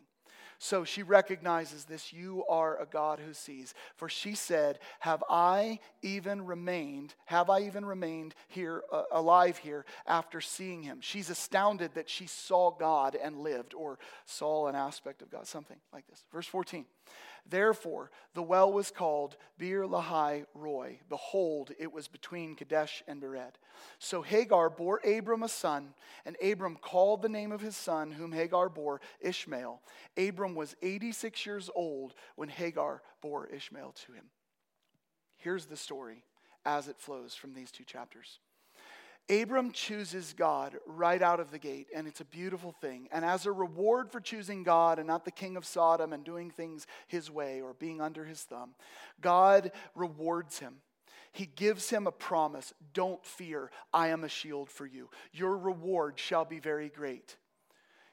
So 0.60 0.84
she 0.84 1.04
recognizes 1.04 1.86
this 1.86 2.12
you 2.12 2.44
are 2.50 2.82
a 2.82 2.86
God 2.86 3.20
who 3.20 3.34
sees. 3.34 3.74
For 3.96 4.10
she 4.10 4.34
said, 4.34 4.80
Have 5.00 5.24
I 5.30 5.80
even 6.02 6.46
remained, 6.46 7.14
have 7.26 7.50
I 7.50 7.62
even 7.62 7.86
remained 7.86 8.34
here, 8.48 8.84
uh, 8.92 9.04
alive 9.12 9.58
here 9.58 9.86
after 10.08 10.42
seeing 10.42 10.82
him? 10.82 11.00
She's 11.02 11.30
astounded 11.30 11.94
that 11.94 12.10
she 12.10 12.26
saw 12.26 12.72
God 12.72 13.16
and 13.16 13.38
lived, 13.38 13.74
or 13.74 14.00
saw 14.26 14.68
an 14.68 14.76
aspect 14.76 15.22
of 15.22 15.30
God, 15.30 15.46
something 15.46 15.78
like 15.94 16.08
this. 16.08 16.26
Verse 16.32 16.48
14. 16.48 16.86
Therefore, 17.46 18.12
the 18.34 18.44
well 18.44 18.72
was 18.72 18.92
called 18.92 19.38
Beer 19.58 19.86
Lahai 19.86 20.46
Roi. 20.54 21.00
Behold, 21.10 21.72
it 21.80 21.92
was 21.92 22.08
between 22.08 22.56
Kadesh 22.56 23.04
and 23.08 23.22
Bered. 23.22 23.54
So 24.00 24.22
Hagar 24.22 24.70
bore 24.70 25.00
Abram 25.06 25.44
a 25.44 25.50
son, 25.50 25.94
and 26.26 26.36
Abram 26.44 26.78
called 26.78 27.22
the 27.22 27.30
name 27.30 27.52
of 27.52 27.62
his 27.62 27.76
son, 27.76 28.12
whom 28.12 28.32
Hagar 28.32 28.70
bore, 28.70 29.02
Ishmael. 29.22 29.82
Abram 30.18 30.56
was 30.56 30.76
86 30.82 31.46
years 31.46 31.70
old 31.76 32.14
when 32.36 32.50
Hagar 32.50 33.02
bore 33.22 33.48
Ishmael 33.48 33.94
to 34.06 34.14
him. 34.14 34.26
Here's 35.38 35.66
the 35.66 35.78
story 35.78 36.24
as 36.66 36.88
it 36.88 37.00
flows 37.00 37.34
from 37.36 37.54
these 37.54 37.72
two 37.72 37.84
chapters. 37.84 38.40
Abram 39.30 39.72
chooses 39.72 40.34
God 40.34 40.78
right 40.86 41.22
out 41.22 41.42
of 41.42 41.52
the 41.52 41.60
gate, 41.60 41.88
and 41.94 42.08
it's 42.08 42.22
a 42.22 42.26
beautiful 42.26 42.72
thing. 42.72 43.10
And 43.12 43.26
as 43.26 43.46
a 43.46 43.52
reward 43.52 44.10
for 44.10 44.22
choosing 44.22 44.64
God 44.64 45.00
and 45.00 45.08
not 45.08 45.26
the 45.26 45.32
king 45.32 45.58
of 45.58 45.66
Sodom 45.66 46.14
and 46.14 46.24
doing 46.24 46.50
things 46.50 46.88
his 47.08 47.30
way 47.30 47.62
or 47.62 47.74
being 47.74 48.00
under 48.00 48.24
his 48.24 48.42
thumb, 48.44 48.74
God 49.20 49.72
rewards 49.96 50.60
him. 50.60 50.76
He 51.34 51.46
gives 51.46 51.90
him 51.90 52.08
a 52.08 52.12
promise 52.12 52.74
Don't 52.94 53.24
fear, 53.26 53.70
I 53.94 54.10
am 54.10 54.24
a 54.24 54.30
shield 54.30 54.70
for 54.70 54.86
you. 54.86 55.10
Your 55.34 55.58
reward 55.58 56.18
shall 56.18 56.46
be 56.46 56.60
very 56.60 56.90
great. 56.90 57.36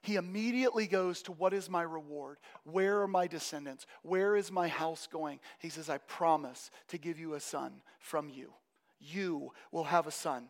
He 0.03 0.17
immediately 0.17 0.87
goes 0.87 1.23
to 1.23 1.33
what 1.33 1.55
is 1.55 1.71
my 1.71 1.81
reward? 1.81 2.37
Where 2.65 3.01
are 3.01 3.09
my 3.09 3.27
descendants? 3.27 3.87
Where 4.03 4.37
is 4.37 4.53
my 4.53 4.69
house 4.69 5.09
going? 5.11 5.41
He 5.59 5.71
says, 5.71 5.89
I 5.89 5.97
promise 5.97 6.71
to 6.89 6.99
give 6.99 7.19
you 7.19 7.33
a 7.35 7.41
son 7.41 7.81
from 8.01 8.29
you. 8.29 8.53
You 9.01 9.53
will 9.73 9.85
have 9.85 10.07
a 10.07 10.11
son. 10.11 10.49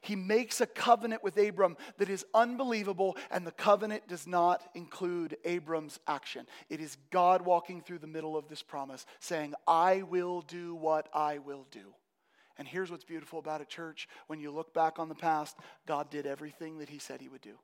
He 0.00 0.16
makes 0.16 0.60
a 0.60 0.66
covenant 0.66 1.22
with 1.22 1.36
Abram 1.36 1.76
that 1.98 2.08
is 2.08 2.24
unbelievable, 2.34 3.16
and 3.30 3.46
the 3.46 3.52
covenant 3.52 4.08
does 4.08 4.26
not 4.26 4.62
include 4.74 5.36
Abram's 5.44 5.98
action. 6.06 6.46
It 6.68 6.80
is 6.80 6.96
God 7.10 7.42
walking 7.42 7.80
through 7.80 7.98
the 7.98 8.06
middle 8.06 8.36
of 8.36 8.48
this 8.48 8.62
promise, 8.62 9.06
saying, 9.20 9.54
I 9.66 10.02
will 10.02 10.42
do 10.42 10.74
what 10.74 11.08
I 11.14 11.38
will 11.38 11.66
do. 11.70 11.94
And 12.58 12.68
here's 12.68 12.90
what's 12.90 13.04
beautiful 13.04 13.38
about 13.38 13.60
it, 13.60 13.68
church. 13.68 14.08
When 14.26 14.40
you 14.40 14.50
look 14.50 14.74
back 14.74 14.98
on 14.98 15.08
the 15.08 15.14
past, 15.14 15.56
God 15.86 16.10
did 16.10 16.26
everything 16.26 16.78
that 16.78 16.88
He 16.88 16.98
said 16.98 17.20
He 17.20 17.28
would 17.28 17.40
do. 17.40 17.58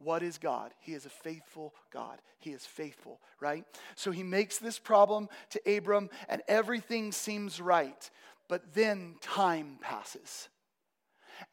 What 0.00 0.22
is 0.22 0.38
God? 0.38 0.72
He 0.78 0.94
is 0.94 1.06
a 1.06 1.10
faithful 1.10 1.74
God. 1.92 2.20
He 2.38 2.50
is 2.50 2.64
faithful, 2.64 3.20
right? 3.40 3.64
So 3.96 4.10
he 4.12 4.22
makes 4.22 4.58
this 4.58 4.78
problem 4.78 5.28
to 5.50 5.76
Abram, 5.76 6.08
and 6.28 6.42
everything 6.46 7.10
seems 7.10 7.60
right. 7.60 8.08
But 8.48 8.74
then 8.74 9.16
time 9.20 9.78
passes. 9.80 10.48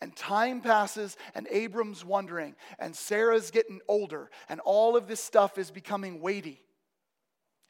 And 0.01 0.15
time 0.15 0.61
passes, 0.61 1.17
and 1.33 1.47
Abram's 1.49 2.03
wondering, 2.03 2.55
and 2.79 2.95
Sarah's 2.95 3.51
getting 3.51 3.81
older, 3.87 4.29
and 4.49 4.59
all 4.61 4.95
of 4.95 5.07
this 5.07 5.23
stuff 5.23 5.57
is 5.57 5.71
becoming 5.71 6.21
weighty. 6.21 6.61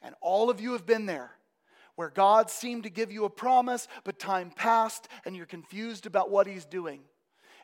And 0.02 0.14
all 0.20 0.50
of 0.50 0.60
you 0.60 0.72
have 0.72 0.86
been 0.86 1.06
there 1.06 1.32
where 1.96 2.10
God 2.10 2.50
seemed 2.50 2.84
to 2.84 2.90
give 2.90 3.10
you 3.10 3.24
a 3.24 3.30
promise, 3.30 3.88
but 4.04 4.18
time 4.18 4.50
passed, 4.50 5.08
and 5.24 5.34
you're 5.34 5.46
confused 5.46 6.06
about 6.06 6.30
what 6.30 6.46
He's 6.46 6.66
doing. 6.66 7.00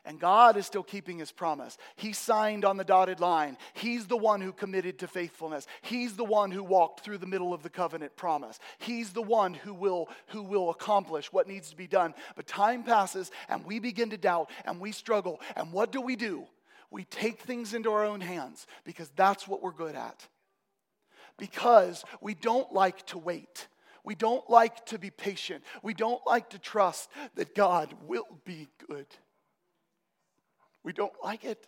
And 0.05 0.19
God 0.19 0.57
is 0.57 0.65
still 0.65 0.83
keeping 0.83 1.19
his 1.19 1.31
promise. 1.31 1.77
He 1.95 2.11
signed 2.11 2.65
on 2.65 2.75
the 2.75 2.83
dotted 2.83 3.21
line. 3.21 3.57
He's 3.73 4.05
the 4.05 4.17
one 4.17 4.41
who 4.41 4.51
committed 4.51 4.99
to 4.99 5.07
faithfulness. 5.07 5.65
He's 5.81 6.17
the 6.17 6.25
one 6.25 6.51
who 6.51 6.61
walked 6.61 7.05
through 7.05 7.19
the 7.19 7.25
middle 7.25 7.53
of 7.53 7.63
the 7.63 7.69
covenant 7.69 8.17
promise. 8.17 8.59
He's 8.79 9.11
the 9.13 9.21
one 9.21 9.53
who 9.53 9.73
will, 9.73 10.09
who 10.27 10.43
will 10.43 10.69
accomplish 10.69 11.31
what 11.31 11.47
needs 11.47 11.69
to 11.69 11.77
be 11.77 11.87
done. 11.87 12.13
But 12.35 12.47
time 12.47 12.83
passes 12.83 13.31
and 13.47 13.65
we 13.65 13.79
begin 13.79 14.09
to 14.09 14.17
doubt 14.17 14.49
and 14.65 14.81
we 14.81 14.91
struggle. 14.91 15.39
And 15.55 15.71
what 15.71 15.93
do 15.93 16.01
we 16.01 16.17
do? 16.17 16.47
We 16.91 17.05
take 17.05 17.39
things 17.39 17.73
into 17.73 17.91
our 17.91 18.03
own 18.03 18.19
hands 18.19 18.67
because 18.83 19.09
that's 19.15 19.47
what 19.47 19.63
we're 19.63 19.71
good 19.71 19.95
at. 19.95 20.27
Because 21.37 22.03
we 22.19 22.33
don't 22.33 22.71
like 22.73 23.05
to 23.07 23.17
wait. 23.17 23.67
We 24.03 24.15
don't 24.15 24.47
like 24.49 24.85
to 24.87 24.99
be 24.99 25.11
patient. 25.11 25.63
We 25.81 25.93
don't 25.93 26.21
like 26.27 26.49
to 26.49 26.59
trust 26.59 27.09
that 27.35 27.55
God 27.55 27.95
will 28.05 28.27
be 28.43 28.67
good. 28.89 29.07
We 30.83 30.93
don't 30.93 31.13
like 31.23 31.43
it. 31.45 31.67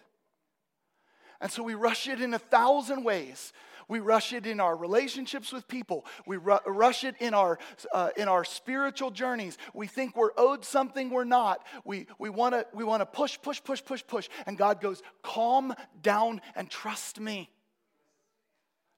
And 1.41 1.51
so 1.51 1.63
we 1.63 1.76
rush 1.76 2.07
it 2.07 2.22
in 2.22 2.34
a 2.34 2.39
thousand 2.39 3.03
ways. 3.03 3.53
We 3.88 3.99
rush 3.99 4.34
it 4.34 4.47
in 4.47 4.59
our 4.59 4.76
relationships 4.76 5.51
with 5.51 5.68
people. 5.68 6.05
We 6.26 6.38
ru- 6.38 6.59
rush 6.66 7.03
it 7.03 7.16
in 7.20 7.34
our, 7.34 7.59
uh, 7.93 8.09
in 8.18 8.28
our 8.28 8.43
spiritual 8.43 9.11
journeys. 9.11 9.57
We 9.74 9.88
think 9.88 10.16
we're 10.16 10.32
owed 10.38 10.66
something 10.66 11.09
we're 11.09 11.24
not. 11.24 11.66
We, 11.84 12.07
we 12.18 12.30
want 12.30 12.55
to 12.55 12.66
we 12.74 12.84
wanna 12.84 13.05
push, 13.05 13.38
push, 13.41 13.63
push, 13.63 13.84
push, 13.84 14.03
push. 14.05 14.30
And 14.47 14.57
God 14.57 14.82
goes, 14.82 15.03
calm 15.22 15.74
down 16.01 16.41
and 16.55 16.70
trust 16.70 17.20
me. 17.20 17.49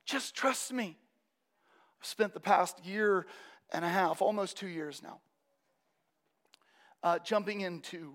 Just 0.05 0.35
trust 0.35 0.71
me. 0.71 0.97
I've 1.99 2.07
spent 2.07 2.33
the 2.33 2.39
past 2.39 2.85
year 2.85 3.25
and 3.73 3.83
a 3.83 3.89
half, 3.89 4.21
almost 4.21 4.57
two 4.57 4.67
years 4.67 5.01
now, 5.03 5.19
uh, 7.03 7.19
jumping 7.19 7.61
into 7.61 8.13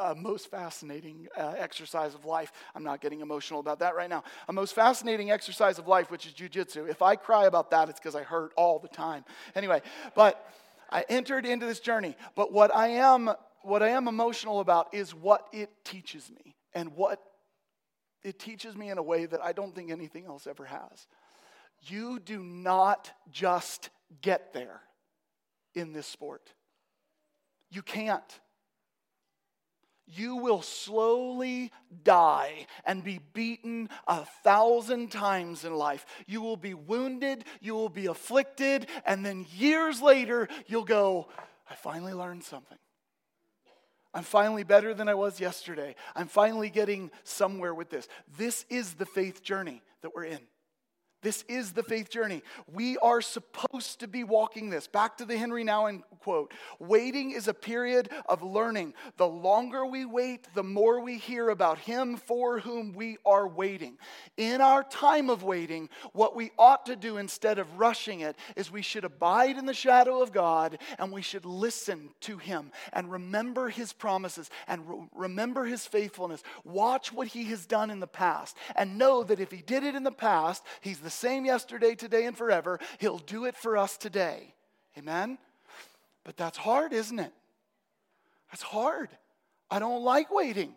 uh, 0.00 0.14
most 0.16 0.50
fascinating 0.50 1.28
uh, 1.36 1.54
exercise 1.56 2.14
of 2.14 2.24
life. 2.24 2.52
I'm 2.74 2.82
not 2.82 3.00
getting 3.00 3.20
emotional 3.20 3.60
about 3.60 3.80
that 3.80 3.94
right 3.94 4.08
now. 4.08 4.24
A 4.48 4.52
most 4.52 4.74
fascinating 4.74 5.30
exercise 5.30 5.78
of 5.78 5.86
life, 5.86 6.10
which 6.10 6.26
is 6.26 6.32
jujitsu. 6.32 6.88
If 6.88 7.02
I 7.02 7.16
cry 7.16 7.46
about 7.46 7.70
that, 7.70 7.88
it's 7.88 8.00
because 8.00 8.14
I 8.14 8.22
hurt 8.22 8.52
all 8.56 8.78
the 8.78 8.88
time. 8.88 9.24
Anyway, 9.54 9.82
but 10.14 10.50
I 10.90 11.04
entered 11.08 11.46
into 11.46 11.66
this 11.66 11.80
journey. 11.80 12.16
But 12.34 12.52
what 12.52 12.74
I 12.74 12.88
am, 12.88 13.30
what 13.62 13.82
I 13.82 13.90
am 13.90 14.08
emotional 14.08 14.60
about 14.60 14.94
is 14.94 15.14
what 15.14 15.46
it 15.52 15.70
teaches 15.84 16.30
me, 16.30 16.56
and 16.74 16.96
what 16.96 17.20
it 18.22 18.38
teaches 18.38 18.76
me 18.76 18.90
in 18.90 18.98
a 18.98 19.02
way 19.02 19.26
that 19.26 19.42
I 19.42 19.52
don't 19.52 19.74
think 19.74 19.90
anything 19.90 20.26
else 20.26 20.46
ever 20.46 20.64
has. 20.64 21.06
You 21.82 22.18
do 22.18 22.42
not 22.42 23.10
just 23.30 23.90
get 24.20 24.52
there 24.52 24.82
in 25.74 25.92
this 25.92 26.06
sport. 26.06 26.52
You 27.70 27.82
can't 27.82 28.40
you 30.12 30.36
will 30.36 30.62
slowly 30.62 31.72
die 32.04 32.66
and 32.84 33.04
be 33.04 33.20
beaten 33.32 33.88
a 34.06 34.24
thousand 34.42 35.10
times 35.10 35.64
in 35.64 35.74
life. 35.74 36.06
You 36.26 36.40
will 36.40 36.56
be 36.56 36.74
wounded, 36.74 37.44
you 37.60 37.74
will 37.74 37.88
be 37.88 38.06
afflicted, 38.06 38.88
and 39.04 39.24
then 39.24 39.46
years 39.52 40.00
later, 40.00 40.48
you'll 40.66 40.84
go, 40.84 41.28
I 41.68 41.74
finally 41.74 42.14
learned 42.14 42.44
something. 42.44 42.78
I'm 44.12 44.24
finally 44.24 44.64
better 44.64 44.92
than 44.92 45.08
I 45.08 45.14
was 45.14 45.38
yesterday. 45.38 45.94
I'm 46.16 46.26
finally 46.26 46.68
getting 46.68 47.12
somewhere 47.22 47.72
with 47.72 47.90
this. 47.90 48.08
This 48.36 48.64
is 48.68 48.94
the 48.94 49.06
faith 49.06 49.42
journey 49.42 49.82
that 50.02 50.14
we're 50.14 50.24
in. 50.24 50.40
This 51.22 51.44
is 51.48 51.72
the 51.72 51.82
faith 51.82 52.08
journey. 52.08 52.42
We 52.72 52.96
are 52.98 53.20
supposed 53.20 54.00
to 54.00 54.08
be 54.08 54.24
walking 54.24 54.70
this. 54.70 54.86
Back 54.86 55.18
to 55.18 55.26
the 55.26 55.36
Henri 55.36 55.64
Nouwen 55.64 56.02
quote 56.20 56.54
Waiting 56.78 57.32
is 57.32 57.46
a 57.46 57.54
period 57.54 58.08
of 58.26 58.42
learning. 58.42 58.94
The 59.18 59.28
longer 59.28 59.84
we 59.84 60.06
wait, 60.06 60.48
the 60.54 60.62
more 60.62 61.00
we 61.00 61.18
hear 61.18 61.50
about 61.50 61.78
Him 61.78 62.16
for 62.16 62.60
whom 62.60 62.94
we 62.94 63.18
are 63.26 63.46
waiting. 63.46 63.98
In 64.38 64.62
our 64.62 64.82
time 64.82 65.28
of 65.28 65.42
waiting, 65.42 65.90
what 66.12 66.34
we 66.34 66.52
ought 66.58 66.86
to 66.86 66.96
do 66.96 67.18
instead 67.18 67.58
of 67.58 67.78
rushing 67.78 68.20
it 68.20 68.36
is 68.56 68.70
we 68.70 68.82
should 68.82 69.04
abide 69.04 69.58
in 69.58 69.66
the 69.66 69.74
shadow 69.74 70.22
of 70.22 70.32
God 70.32 70.78
and 70.98 71.12
we 71.12 71.22
should 71.22 71.44
listen 71.44 72.10
to 72.20 72.38
Him 72.38 72.72
and 72.94 73.10
remember 73.10 73.68
His 73.68 73.92
promises 73.92 74.48
and 74.66 74.88
re- 74.88 75.08
remember 75.14 75.66
His 75.66 75.86
faithfulness. 75.86 76.42
Watch 76.64 77.12
what 77.12 77.28
He 77.28 77.44
has 77.44 77.66
done 77.66 77.90
in 77.90 78.00
the 78.00 78.06
past 78.06 78.56
and 78.74 78.96
know 78.96 79.22
that 79.22 79.40
if 79.40 79.50
He 79.50 79.62
did 79.62 79.84
it 79.84 79.94
in 79.94 80.04
the 80.04 80.10
past, 80.10 80.64
He's 80.80 81.00
the 81.00 81.09
the 81.10 81.16
same 81.16 81.44
yesterday, 81.44 81.96
today, 81.96 82.24
and 82.26 82.36
forever. 82.36 82.78
He'll 83.00 83.18
do 83.18 83.44
it 83.44 83.56
for 83.56 83.76
us 83.76 83.96
today. 83.96 84.54
Amen? 84.96 85.38
But 86.24 86.36
that's 86.36 86.56
hard, 86.56 86.92
isn't 86.92 87.18
it? 87.18 87.32
That's 88.52 88.62
hard. 88.62 89.10
I 89.70 89.80
don't 89.80 90.04
like 90.04 90.30
waiting. 90.30 90.74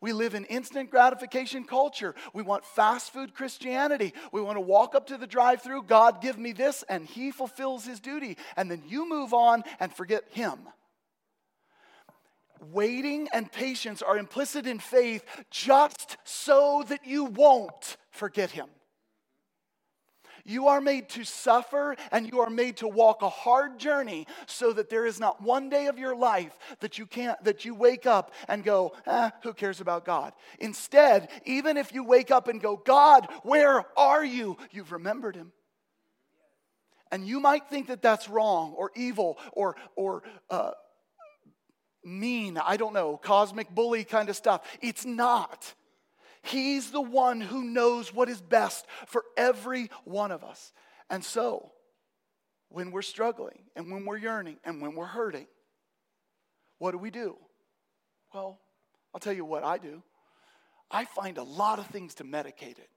We 0.00 0.12
live 0.12 0.34
in 0.34 0.44
instant 0.46 0.90
gratification 0.90 1.62
culture. 1.64 2.16
We 2.32 2.42
want 2.42 2.64
fast 2.64 3.12
food 3.12 3.32
Christianity. 3.32 4.12
We 4.32 4.40
want 4.40 4.56
to 4.56 4.60
walk 4.60 4.96
up 4.96 5.06
to 5.06 5.16
the 5.16 5.26
drive 5.26 5.62
through, 5.62 5.84
God, 5.84 6.20
give 6.20 6.36
me 6.36 6.50
this, 6.50 6.82
and 6.88 7.06
He 7.06 7.30
fulfills 7.30 7.84
His 7.84 8.00
duty. 8.00 8.36
And 8.56 8.68
then 8.68 8.82
you 8.88 9.08
move 9.08 9.32
on 9.32 9.62
and 9.78 9.94
forget 9.94 10.24
Him. 10.30 10.58
Waiting 12.72 13.28
and 13.32 13.52
patience 13.52 14.02
are 14.02 14.18
implicit 14.18 14.66
in 14.66 14.80
faith 14.80 15.24
just 15.48 16.16
so 16.24 16.84
that 16.88 17.06
you 17.06 17.26
won't 17.26 17.96
forget 18.10 18.50
Him. 18.50 18.66
You 20.44 20.68
are 20.68 20.80
made 20.80 21.08
to 21.10 21.24
suffer 21.24 21.96
and 22.12 22.30
you 22.30 22.40
are 22.40 22.50
made 22.50 22.76
to 22.78 22.88
walk 22.88 23.22
a 23.22 23.28
hard 23.30 23.78
journey 23.78 24.26
so 24.46 24.72
that 24.74 24.90
there 24.90 25.06
is 25.06 25.18
not 25.18 25.42
one 25.42 25.70
day 25.70 25.86
of 25.86 25.98
your 25.98 26.14
life 26.14 26.56
that 26.80 26.98
you 26.98 27.06
can't 27.06 27.42
that 27.44 27.64
you 27.64 27.74
wake 27.74 28.04
up 28.04 28.32
and 28.46 28.62
go, 28.62 28.92
eh, 29.06 29.30
who 29.42 29.54
cares 29.54 29.80
about 29.80 30.04
God? 30.04 30.34
Instead, 30.58 31.30
even 31.46 31.78
if 31.78 31.94
you 31.94 32.04
wake 32.04 32.30
up 32.30 32.48
and 32.48 32.60
go, 32.60 32.76
God, 32.76 33.26
where 33.42 33.84
are 33.96 34.24
you? 34.24 34.58
You've 34.70 34.92
remembered 34.92 35.34
him. 35.34 35.52
And 37.10 37.26
you 37.26 37.40
might 37.40 37.70
think 37.70 37.86
that 37.86 38.02
that's 38.02 38.28
wrong 38.28 38.74
or 38.76 38.90
evil 38.94 39.38
or 39.52 39.76
or 39.96 40.24
uh, 40.50 40.72
mean, 42.04 42.58
I 42.58 42.76
don't 42.76 42.92
know, 42.92 43.16
cosmic 43.16 43.74
bully 43.74 44.04
kind 44.04 44.28
of 44.28 44.36
stuff. 44.36 44.66
It's 44.82 45.06
not. 45.06 45.74
He's 46.44 46.90
the 46.90 47.00
one 47.00 47.40
who 47.40 47.64
knows 47.64 48.12
what 48.12 48.28
is 48.28 48.40
best 48.40 48.86
for 49.06 49.24
every 49.34 49.90
one 50.04 50.30
of 50.30 50.44
us. 50.44 50.72
And 51.08 51.24
so, 51.24 51.72
when 52.68 52.90
we're 52.90 53.02
struggling 53.02 53.62
and 53.74 53.90
when 53.90 54.04
we're 54.04 54.18
yearning 54.18 54.58
and 54.62 54.82
when 54.82 54.94
we're 54.94 55.06
hurting, 55.06 55.46
what 56.78 56.90
do 56.90 56.98
we 56.98 57.10
do? 57.10 57.36
Well, 58.34 58.60
I'll 59.14 59.20
tell 59.20 59.32
you 59.32 59.46
what 59.46 59.64
I 59.64 59.78
do. 59.78 60.02
I 60.90 61.06
find 61.06 61.38
a 61.38 61.42
lot 61.42 61.78
of 61.78 61.86
things 61.86 62.14
to 62.16 62.24
medicate 62.24 62.78
it. 62.78 62.90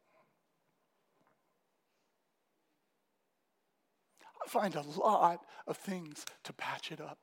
I 4.46 4.50
find 4.50 4.76
a 4.76 4.82
lot 4.82 5.40
of 5.68 5.78
things 5.78 6.26
to 6.44 6.54
patch 6.54 6.92
it 6.92 7.00
up. 7.00 7.18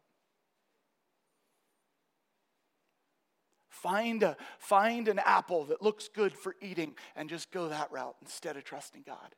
Find, 3.85 4.22
a, 4.22 4.35
find 4.59 5.09
an 5.09 5.18
apple 5.18 5.66
that 5.66 5.82
looks 5.82 6.09
good 6.09 6.32
for 6.32 6.57
eating 6.62 6.95
and 7.14 7.28
just 7.28 7.53
go 7.53 7.68
that 7.68 7.93
route 7.93 8.16
instead 8.22 8.57
of 8.57 8.64
trusting 8.64 9.03
God. 9.07 9.35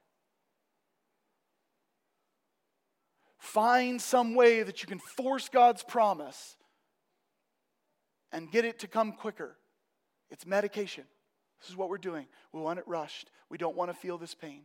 Find 3.38 4.00
some 4.00 4.36
way 4.36 4.62
that 4.62 4.82
you 4.82 4.86
can 4.86 5.00
force 5.00 5.48
God's 5.48 5.82
promise 5.82 6.54
and 8.30 8.48
get 8.48 8.64
it 8.64 8.78
to 8.78 8.86
come 8.86 9.10
quicker. 9.10 9.56
It's 10.30 10.46
medication. 10.46 11.06
This 11.60 11.68
is 11.68 11.76
what 11.76 11.88
we're 11.88 11.98
doing. 11.98 12.28
We 12.52 12.60
want 12.60 12.78
it 12.78 12.86
rushed. 12.86 13.32
We 13.50 13.58
don't 13.58 13.76
want 13.76 13.90
to 13.90 13.96
feel 13.96 14.16
this 14.16 14.36
pain. 14.36 14.62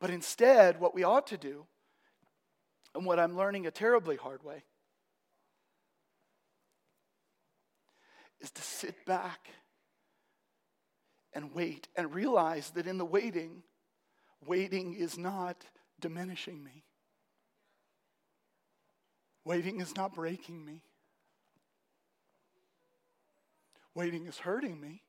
But 0.00 0.08
instead, 0.08 0.80
what 0.80 0.94
we 0.94 1.04
ought 1.04 1.26
to 1.26 1.36
do, 1.36 1.66
and 2.94 3.04
what 3.04 3.20
I'm 3.20 3.36
learning 3.36 3.66
a 3.66 3.70
terribly 3.70 4.16
hard 4.16 4.42
way, 4.42 4.64
is 8.44 8.50
to 8.50 8.62
sit 8.62 9.06
back 9.06 9.48
and 11.32 11.54
wait 11.54 11.88
and 11.96 12.14
realize 12.14 12.70
that 12.72 12.86
in 12.86 12.98
the 12.98 13.04
waiting, 13.04 13.62
waiting 14.46 14.94
is 14.94 15.16
not 15.16 15.64
diminishing 15.98 16.62
me. 16.62 16.84
Waiting 19.46 19.80
is 19.80 19.96
not 19.96 20.14
breaking 20.14 20.62
me. 20.62 20.82
Waiting 23.94 24.26
is 24.26 24.38
hurting 24.38 24.78
me. 24.78 25.02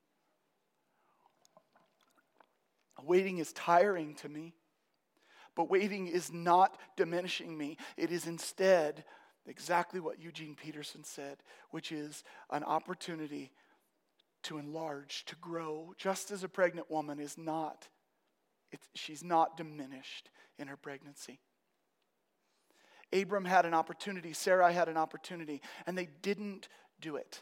Waiting 3.04 3.38
is 3.40 3.52
tiring 3.52 4.16
to 4.16 4.30
me. 4.30 4.54
But 5.56 5.70
waiting 5.70 6.08
is 6.08 6.32
not 6.32 6.78
diminishing 6.96 7.58
me. 7.58 7.78
It 7.98 8.12
is 8.12 8.28
instead 8.28 9.04
exactly 9.48 10.00
what 10.00 10.22
Eugene 10.22 10.56
Peterson 10.56 11.04
said, 11.04 11.38
which 11.72 11.92
is 11.92 12.24
an 12.50 12.64
opportunity 12.64 13.52
to 14.44 14.58
enlarge, 14.58 15.26
to 15.26 15.36
grow, 15.38 15.94
just 15.98 16.32
as 16.32 16.44
a 16.44 16.50
pregnant 16.50 16.90
woman 16.90 17.20
is 17.20 17.38
not, 17.38 17.88
she's 18.94 19.24
not 19.24 19.58
diminished 19.58 20.30
in 20.60 20.68
her 20.68 20.78
pregnancy. 20.78 21.40
Abram 23.14 23.46
had 23.46 23.66
an 23.66 23.74
opportunity, 23.74 24.34
Sarai 24.34 24.74
had 24.74 24.90
an 24.90 24.98
opportunity, 24.98 25.62
and 25.86 25.98
they 25.98 26.10
didn't 26.22 26.68
do 27.02 27.16
it. 27.16 27.42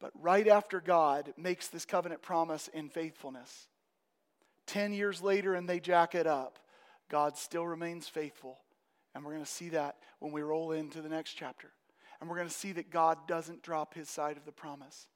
But 0.00 0.12
right 0.14 0.46
after 0.46 0.80
God 0.80 1.32
makes 1.36 1.68
this 1.68 1.84
covenant 1.84 2.22
promise 2.22 2.68
in 2.68 2.88
faithfulness, 2.88 3.66
10 4.66 4.92
years 4.92 5.22
later 5.22 5.54
and 5.54 5.68
they 5.68 5.80
jack 5.80 6.14
it 6.14 6.26
up, 6.26 6.58
God 7.08 7.36
still 7.36 7.66
remains 7.66 8.06
faithful. 8.06 8.58
And 9.14 9.24
we're 9.24 9.32
going 9.32 9.44
to 9.44 9.50
see 9.50 9.70
that 9.70 9.96
when 10.18 10.32
we 10.32 10.42
roll 10.42 10.72
into 10.72 11.00
the 11.00 11.08
next 11.08 11.34
chapter. 11.34 11.70
And 12.20 12.28
we're 12.28 12.36
going 12.36 12.48
to 12.48 12.54
see 12.54 12.72
that 12.72 12.90
God 12.90 13.26
doesn't 13.26 13.62
drop 13.62 13.94
his 13.94 14.08
side 14.08 14.36
of 14.36 14.44
the 14.44 14.52
promise. 14.52 15.06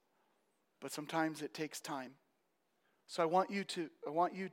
But 0.80 0.92
sometimes 0.92 1.42
it 1.42 1.54
takes 1.54 1.80
time. 1.80 2.12
So 3.06 3.22
I 3.22 3.26
want 3.26 3.50
you 3.50 3.64
to 3.64 3.90
I 4.06 4.10
want 4.10 4.34
you 4.34 4.48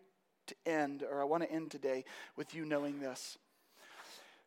to 0.47 0.55
end 0.65 1.03
or 1.09 1.21
I 1.21 1.23
want 1.23 1.43
to 1.43 1.51
end 1.51 1.71
today 1.71 2.03
with 2.35 2.53
you 2.53 2.65
knowing 2.65 2.99
this. 2.99 3.37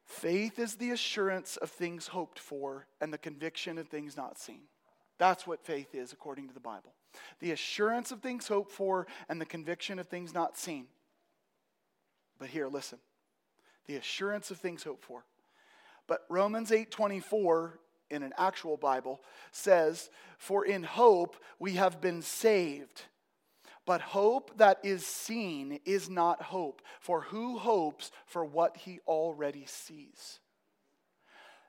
Faith 0.05 0.59
is 0.59 0.75
the 0.75 0.91
assurance 0.91 1.57
of 1.57 1.71
things 1.71 2.09
hoped 2.09 2.39
for 2.39 2.87
and 3.01 3.13
the 3.13 3.19
conviction 3.19 3.79
of 3.79 3.89
things 3.89 4.17
not 4.17 4.39
seen. 4.39 4.63
That's 5.19 5.47
what 5.47 5.65
faith 5.65 5.95
is 5.95 6.13
according 6.13 6.49
to 6.49 6.55
the 6.55 6.61
Bible. 6.61 6.93
The 7.41 7.53
assurance 7.53 8.11
of 8.11 8.21
things 8.21 8.49
hoped 8.49 8.73
for 8.73 9.07
and 9.29 9.41
the 9.41 9.47
conviction 9.47 9.99
of 9.99 10.09
things 10.09 10.35
not 10.35 10.59
seen. 10.59 10.87
But 12.39 12.49
here, 12.49 12.67
listen. 12.67 12.99
The 13.87 13.97
assurance 13.97 14.51
of 14.51 14.59
things 14.59 14.85
hoped 14.85 15.05
for. 15.05 15.25
But 16.07 16.25
Romans 16.29 16.71
8:24 16.71 17.79
in 18.11 18.23
an 18.23 18.35
actual 18.37 18.77
Bible 18.77 19.23
says, 19.51 20.11
"For 20.39 20.65
in 20.65 20.83
hope 20.83 21.43
we 21.59 21.75
have 21.75 22.01
been 22.01 22.23
saved." 22.23 23.07
But 23.85 24.01
hope 24.01 24.57
that 24.59 24.85
is 24.85 25.05
seen 25.05 25.81
is 25.85 26.09
not 26.09 26.43
hope, 26.43 26.83
for 27.01 27.23
who 27.23 27.59
hopes 27.59 28.13
for 28.27 28.45
what 28.45 28.77
he 28.77 29.01
already 29.01 29.67
sees? 29.67 30.39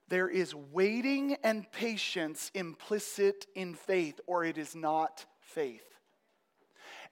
There 0.10 0.30
is 0.30 0.54
waiting 0.54 1.36
and 1.44 1.72
patience 1.72 2.52
implicit 2.54 3.48
in 3.56 3.74
faith, 3.74 4.20
or 4.28 4.44
it 4.44 4.60
is 4.60 4.76
not 4.76 5.26
faith. 5.40 5.93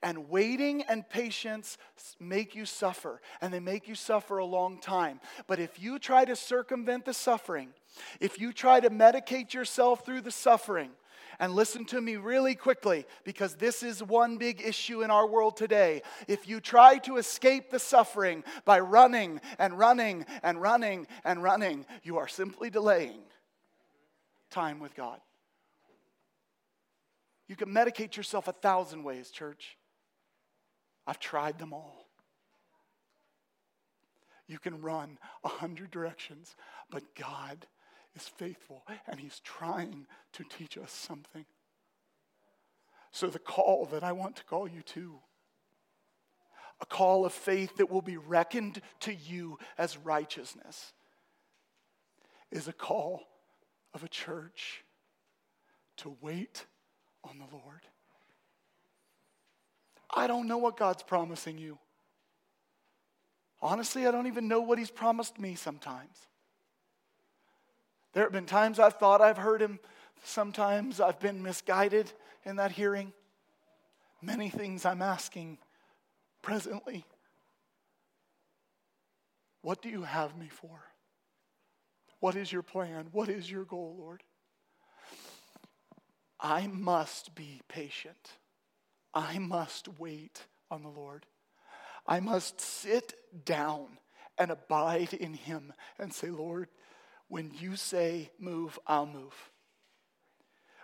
And 0.02 0.28
waiting 0.28 0.82
and 0.82 1.08
patience 1.08 1.78
make 2.18 2.54
you 2.54 2.66
suffer, 2.66 3.20
and 3.40 3.54
they 3.54 3.60
make 3.60 3.86
you 3.86 3.94
suffer 3.94 4.38
a 4.38 4.44
long 4.44 4.80
time. 4.80 5.20
But 5.46 5.60
if 5.60 5.80
you 5.80 5.98
try 5.98 6.24
to 6.24 6.34
circumvent 6.34 7.04
the 7.04 7.14
suffering, 7.14 7.68
if 8.20 8.40
you 8.40 8.52
try 8.52 8.80
to 8.80 8.90
medicate 8.90 9.54
yourself 9.54 10.04
through 10.04 10.22
the 10.22 10.30
suffering, 10.30 10.90
and 11.38 11.54
listen 11.54 11.84
to 11.86 12.00
me 12.00 12.16
really 12.16 12.54
quickly 12.54 13.06
because 13.24 13.54
this 13.54 13.82
is 13.82 14.02
one 14.02 14.36
big 14.36 14.60
issue 14.64 15.02
in 15.02 15.10
our 15.10 15.26
world 15.26 15.56
today. 15.56 16.02
If 16.28 16.48
you 16.48 16.60
try 16.60 16.98
to 16.98 17.16
escape 17.16 17.70
the 17.70 17.78
suffering 17.78 18.44
by 18.64 18.80
running 18.80 19.40
and 19.58 19.78
running 19.78 20.26
and 20.42 20.60
running 20.60 21.06
and 21.24 21.42
running, 21.42 21.86
you 22.02 22.18
are 22.18 22.28
simply 22.28 22.70
delaying 22.70 23.20
time 24.50 24.78
with 24.78 24.94
God. 24.94 25.20
You 27.48 27.56
can 27.56 27.70
medicate 27.70 28.16
yourself 28.16 28.48
a 28.48 28.52
thousand 28.52 29.02
ways, 29.02 29.30
church. 29.30 29.76
I've 31.06 31.20
tried 31.20 31.58
them 31.58 31.72
all. 31.72 32.06
You 34.46 34.58
can 34.58 34.80
run 34.80 35.18
a 35.44 35.48
hundred 35.48 35.90
directions, 35.90 36.56
but 36.90 37.14
God 37.14 37.66
is 38.14 38.28
faithful 38.28 38.84
and 39.06 39.18
he's 39.18 39.40
trying 39.40 40.06
to 40.34 40.44
teach 40.44 40.76
us 40.76 40.92
something. 40.92 41.46
So, 43.10 43.28
the 43.28 43.38
call 43.38 43.86
that 43.92 44.02
I 44.02 44.12
want 44.12 44.36
to 44.36 44.44
call 44.44 44.66
you 44.66 44.82
to, 44.82 45.18
a 46.80 46.86
call 46.86 47.24
of 47.24 47.32
faith 47.32 47.76
that 47.76 47.90
will 47.90 48.02
be 48.02 48.16
reckoned 48.16 48.80
to 49.00 49.14
you 49.14 49.58
as 49.76 49.98
righteousness, 49.98 50.92
is 52.50 52.68
a 52.68 52.72
call 52.72 53.22
of 53.94 54.02
a 54.02 54.08
church 54.08 54.84
to 55.98 56.16
wait 56.20 56.66
on 57.22 57.38
the 57.38 57.56
Lord. 57.56 57.86
I 60.12 60.26
don't 60.26 60.48
know 60.48 60.58
what 60.58 60.76
God's 60.76 61.02
promising 61.02 61.58
you. 61.58 61.78
Honestly, 63.60 64.06
I 64.06 64.10
don't 64.10 64.26
even 64.26 64.48
know 64.48 64.60
what 64.60 64.78
He's 64.78 64.90
promised 64.90 65.38
me 65.38 65.54
sometimes. 65.54 66.26
There 68.12 68.24
have 68.24 68.32
been 68.32 68.46
times 68.46 68.78
I've 68.78 68.98
thought 68.98 69.20
I've 69.20 69.38
heard 69.38 69.62
him, 69.62 69.78
sometimes 70.24 71.00
I've 71.00 71.18
been 71.18 71.42
misguided 71.42 72.12
in 72.44 72.56
that 72.56 72.72
hearing. 72.72 73.12
Many 74.20 74.50
things 74.50 74.84
I'm 74.84 75.02
asking 75.02 75.58
presently. 76.42 77.04
What 79.62 79.80
do 79.80 79.88
you 79.88 80.02
have 80.02 80.36
me 80.36 80.48
for? 80.48 80.80
What 82.20 82.36
is 82.36 82.52
your 82.52 82.62
plan? 82.62 83.08
What 83.12 83.28
is 83.28 83.50
your 83.50 83.64
goal, 83.64 83.96
Lord? 83.98 84.22
I 86.38 86.66
must 86.66 87.34
be 87.34 87.62
patient. 87.68 88.32
I 89.14 89.38
must 89.38 89.88
wait 89.98 90.42
on 90.70 90.82
the 90.82 90.88
Lord. 90.88 91.26
I 92.06 92.20
must 92.20 92.60
sit 92.60 93.14
down 93.44 93.98
and 94.38 94.50
abide 94.50 95.14
in 95.14 95.34
Him 95.34 95.72
and 95.98 96.12
say, 96.12 96.28
Lord, 96.30 96.68
when 97.28 97.52
you 97.58 97.76
say 97.76 98.30
move, 98.38 98.78
I'll 98.86 99.06
move. 99.06 99.34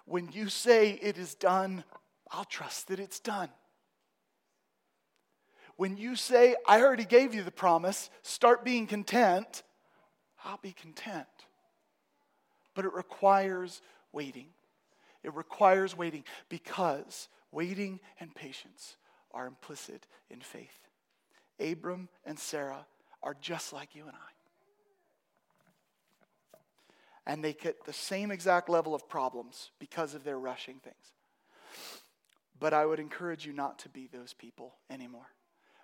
When 0.05 0.31
you 0.33 0.49
say 0.49 0.99
it 1.03 1.19
is 1.19 1.35
done, 1.35 1.85
I'll 2.31 2.45
trust 2.45 2.89
that 2.89 3.01
it's 3.01 3.21
done. 3.21 3.51
When 5.77 5.97
you 5.97 6.17
say, 6.17 6.57
I 6.67 6.83
already 6.83 7.05
gave 7.05 7.35
you 7.35 7.43
the 7.43 7.51
promise, 7.51 8.11
start 8.23 8.65
being 8.65 8.87
content, 8.87 9.63
I'll 10.45 10.59
be 10.61 10.73
content. 10.73 11.27
But 12.75 12.85
it 12.85 12.93
requires 12.95 13.81
waiting. 14.13 14.49
It 15.23 15.35
requires 15.35 15.97
waiting 15.97 16.25
because 16.49 17.29
waiting 17.53 18.01
and 18.21 18.35
patience 18.35 18.97
are 19.33 19.47
implicit 19.47 20.07
in 20.31 20.41
faith. 20.41 20.89
Abram 21.61 22.09
and 22.25 22.39
Sarah 22.39 22.87
are 23.23 23.37
just 23.41 23.73
like 23.73 23.95
you 23.95 24.03
and 24.03 24.15
I 24.15 24.39
and 27.29 27.45
they 27.45 27.53
get 27.53 27.85
the 27.85 27.93
same 27.93 28.31
exact 28.31 28.71
level 28.71 28.95
of 28.95 29.07
problems 29.07 29.71
because 29.79 30.15
of 30.15 30.25
their 30.25 30.39
rushing 30.39 30.81
things. 30.81 31.13
But 32.59 32.73
I 32.73 32.87
would 32.87 32.99
encourage 32.99 33.47
you 33.47 33.53
not 33.53 33.79
to 33.81 33.91
be 33.91 34.09
those 34.09 34.33
people 34.33 34.75
anymore. 34.91 35.29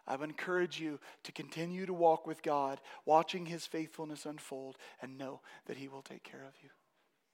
I 0.06 0.16
would 0.16 0.30
encourage 0.30 0.80
you 0.80 0.98
to 1.22 1.32
continue 1.32 1.86
to 1.86 1.92
walk 1.92 2.26
with 2.26 2.42
God, 2.42 2.80
watching 3.04 3.46
his 3.46 3.66
faithfulness 3.66 4.26
unfold, 4.26 4.76
and 5.00 5.18
know 5.18 5.40
that 5.66 5.76
he 5.76 5.86
will 5.86 6.02
take 6.02 6.24
care 6.24 6.44
of 6.44 6.54
you. 6.62 6.70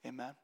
Amen. 0.06 0.34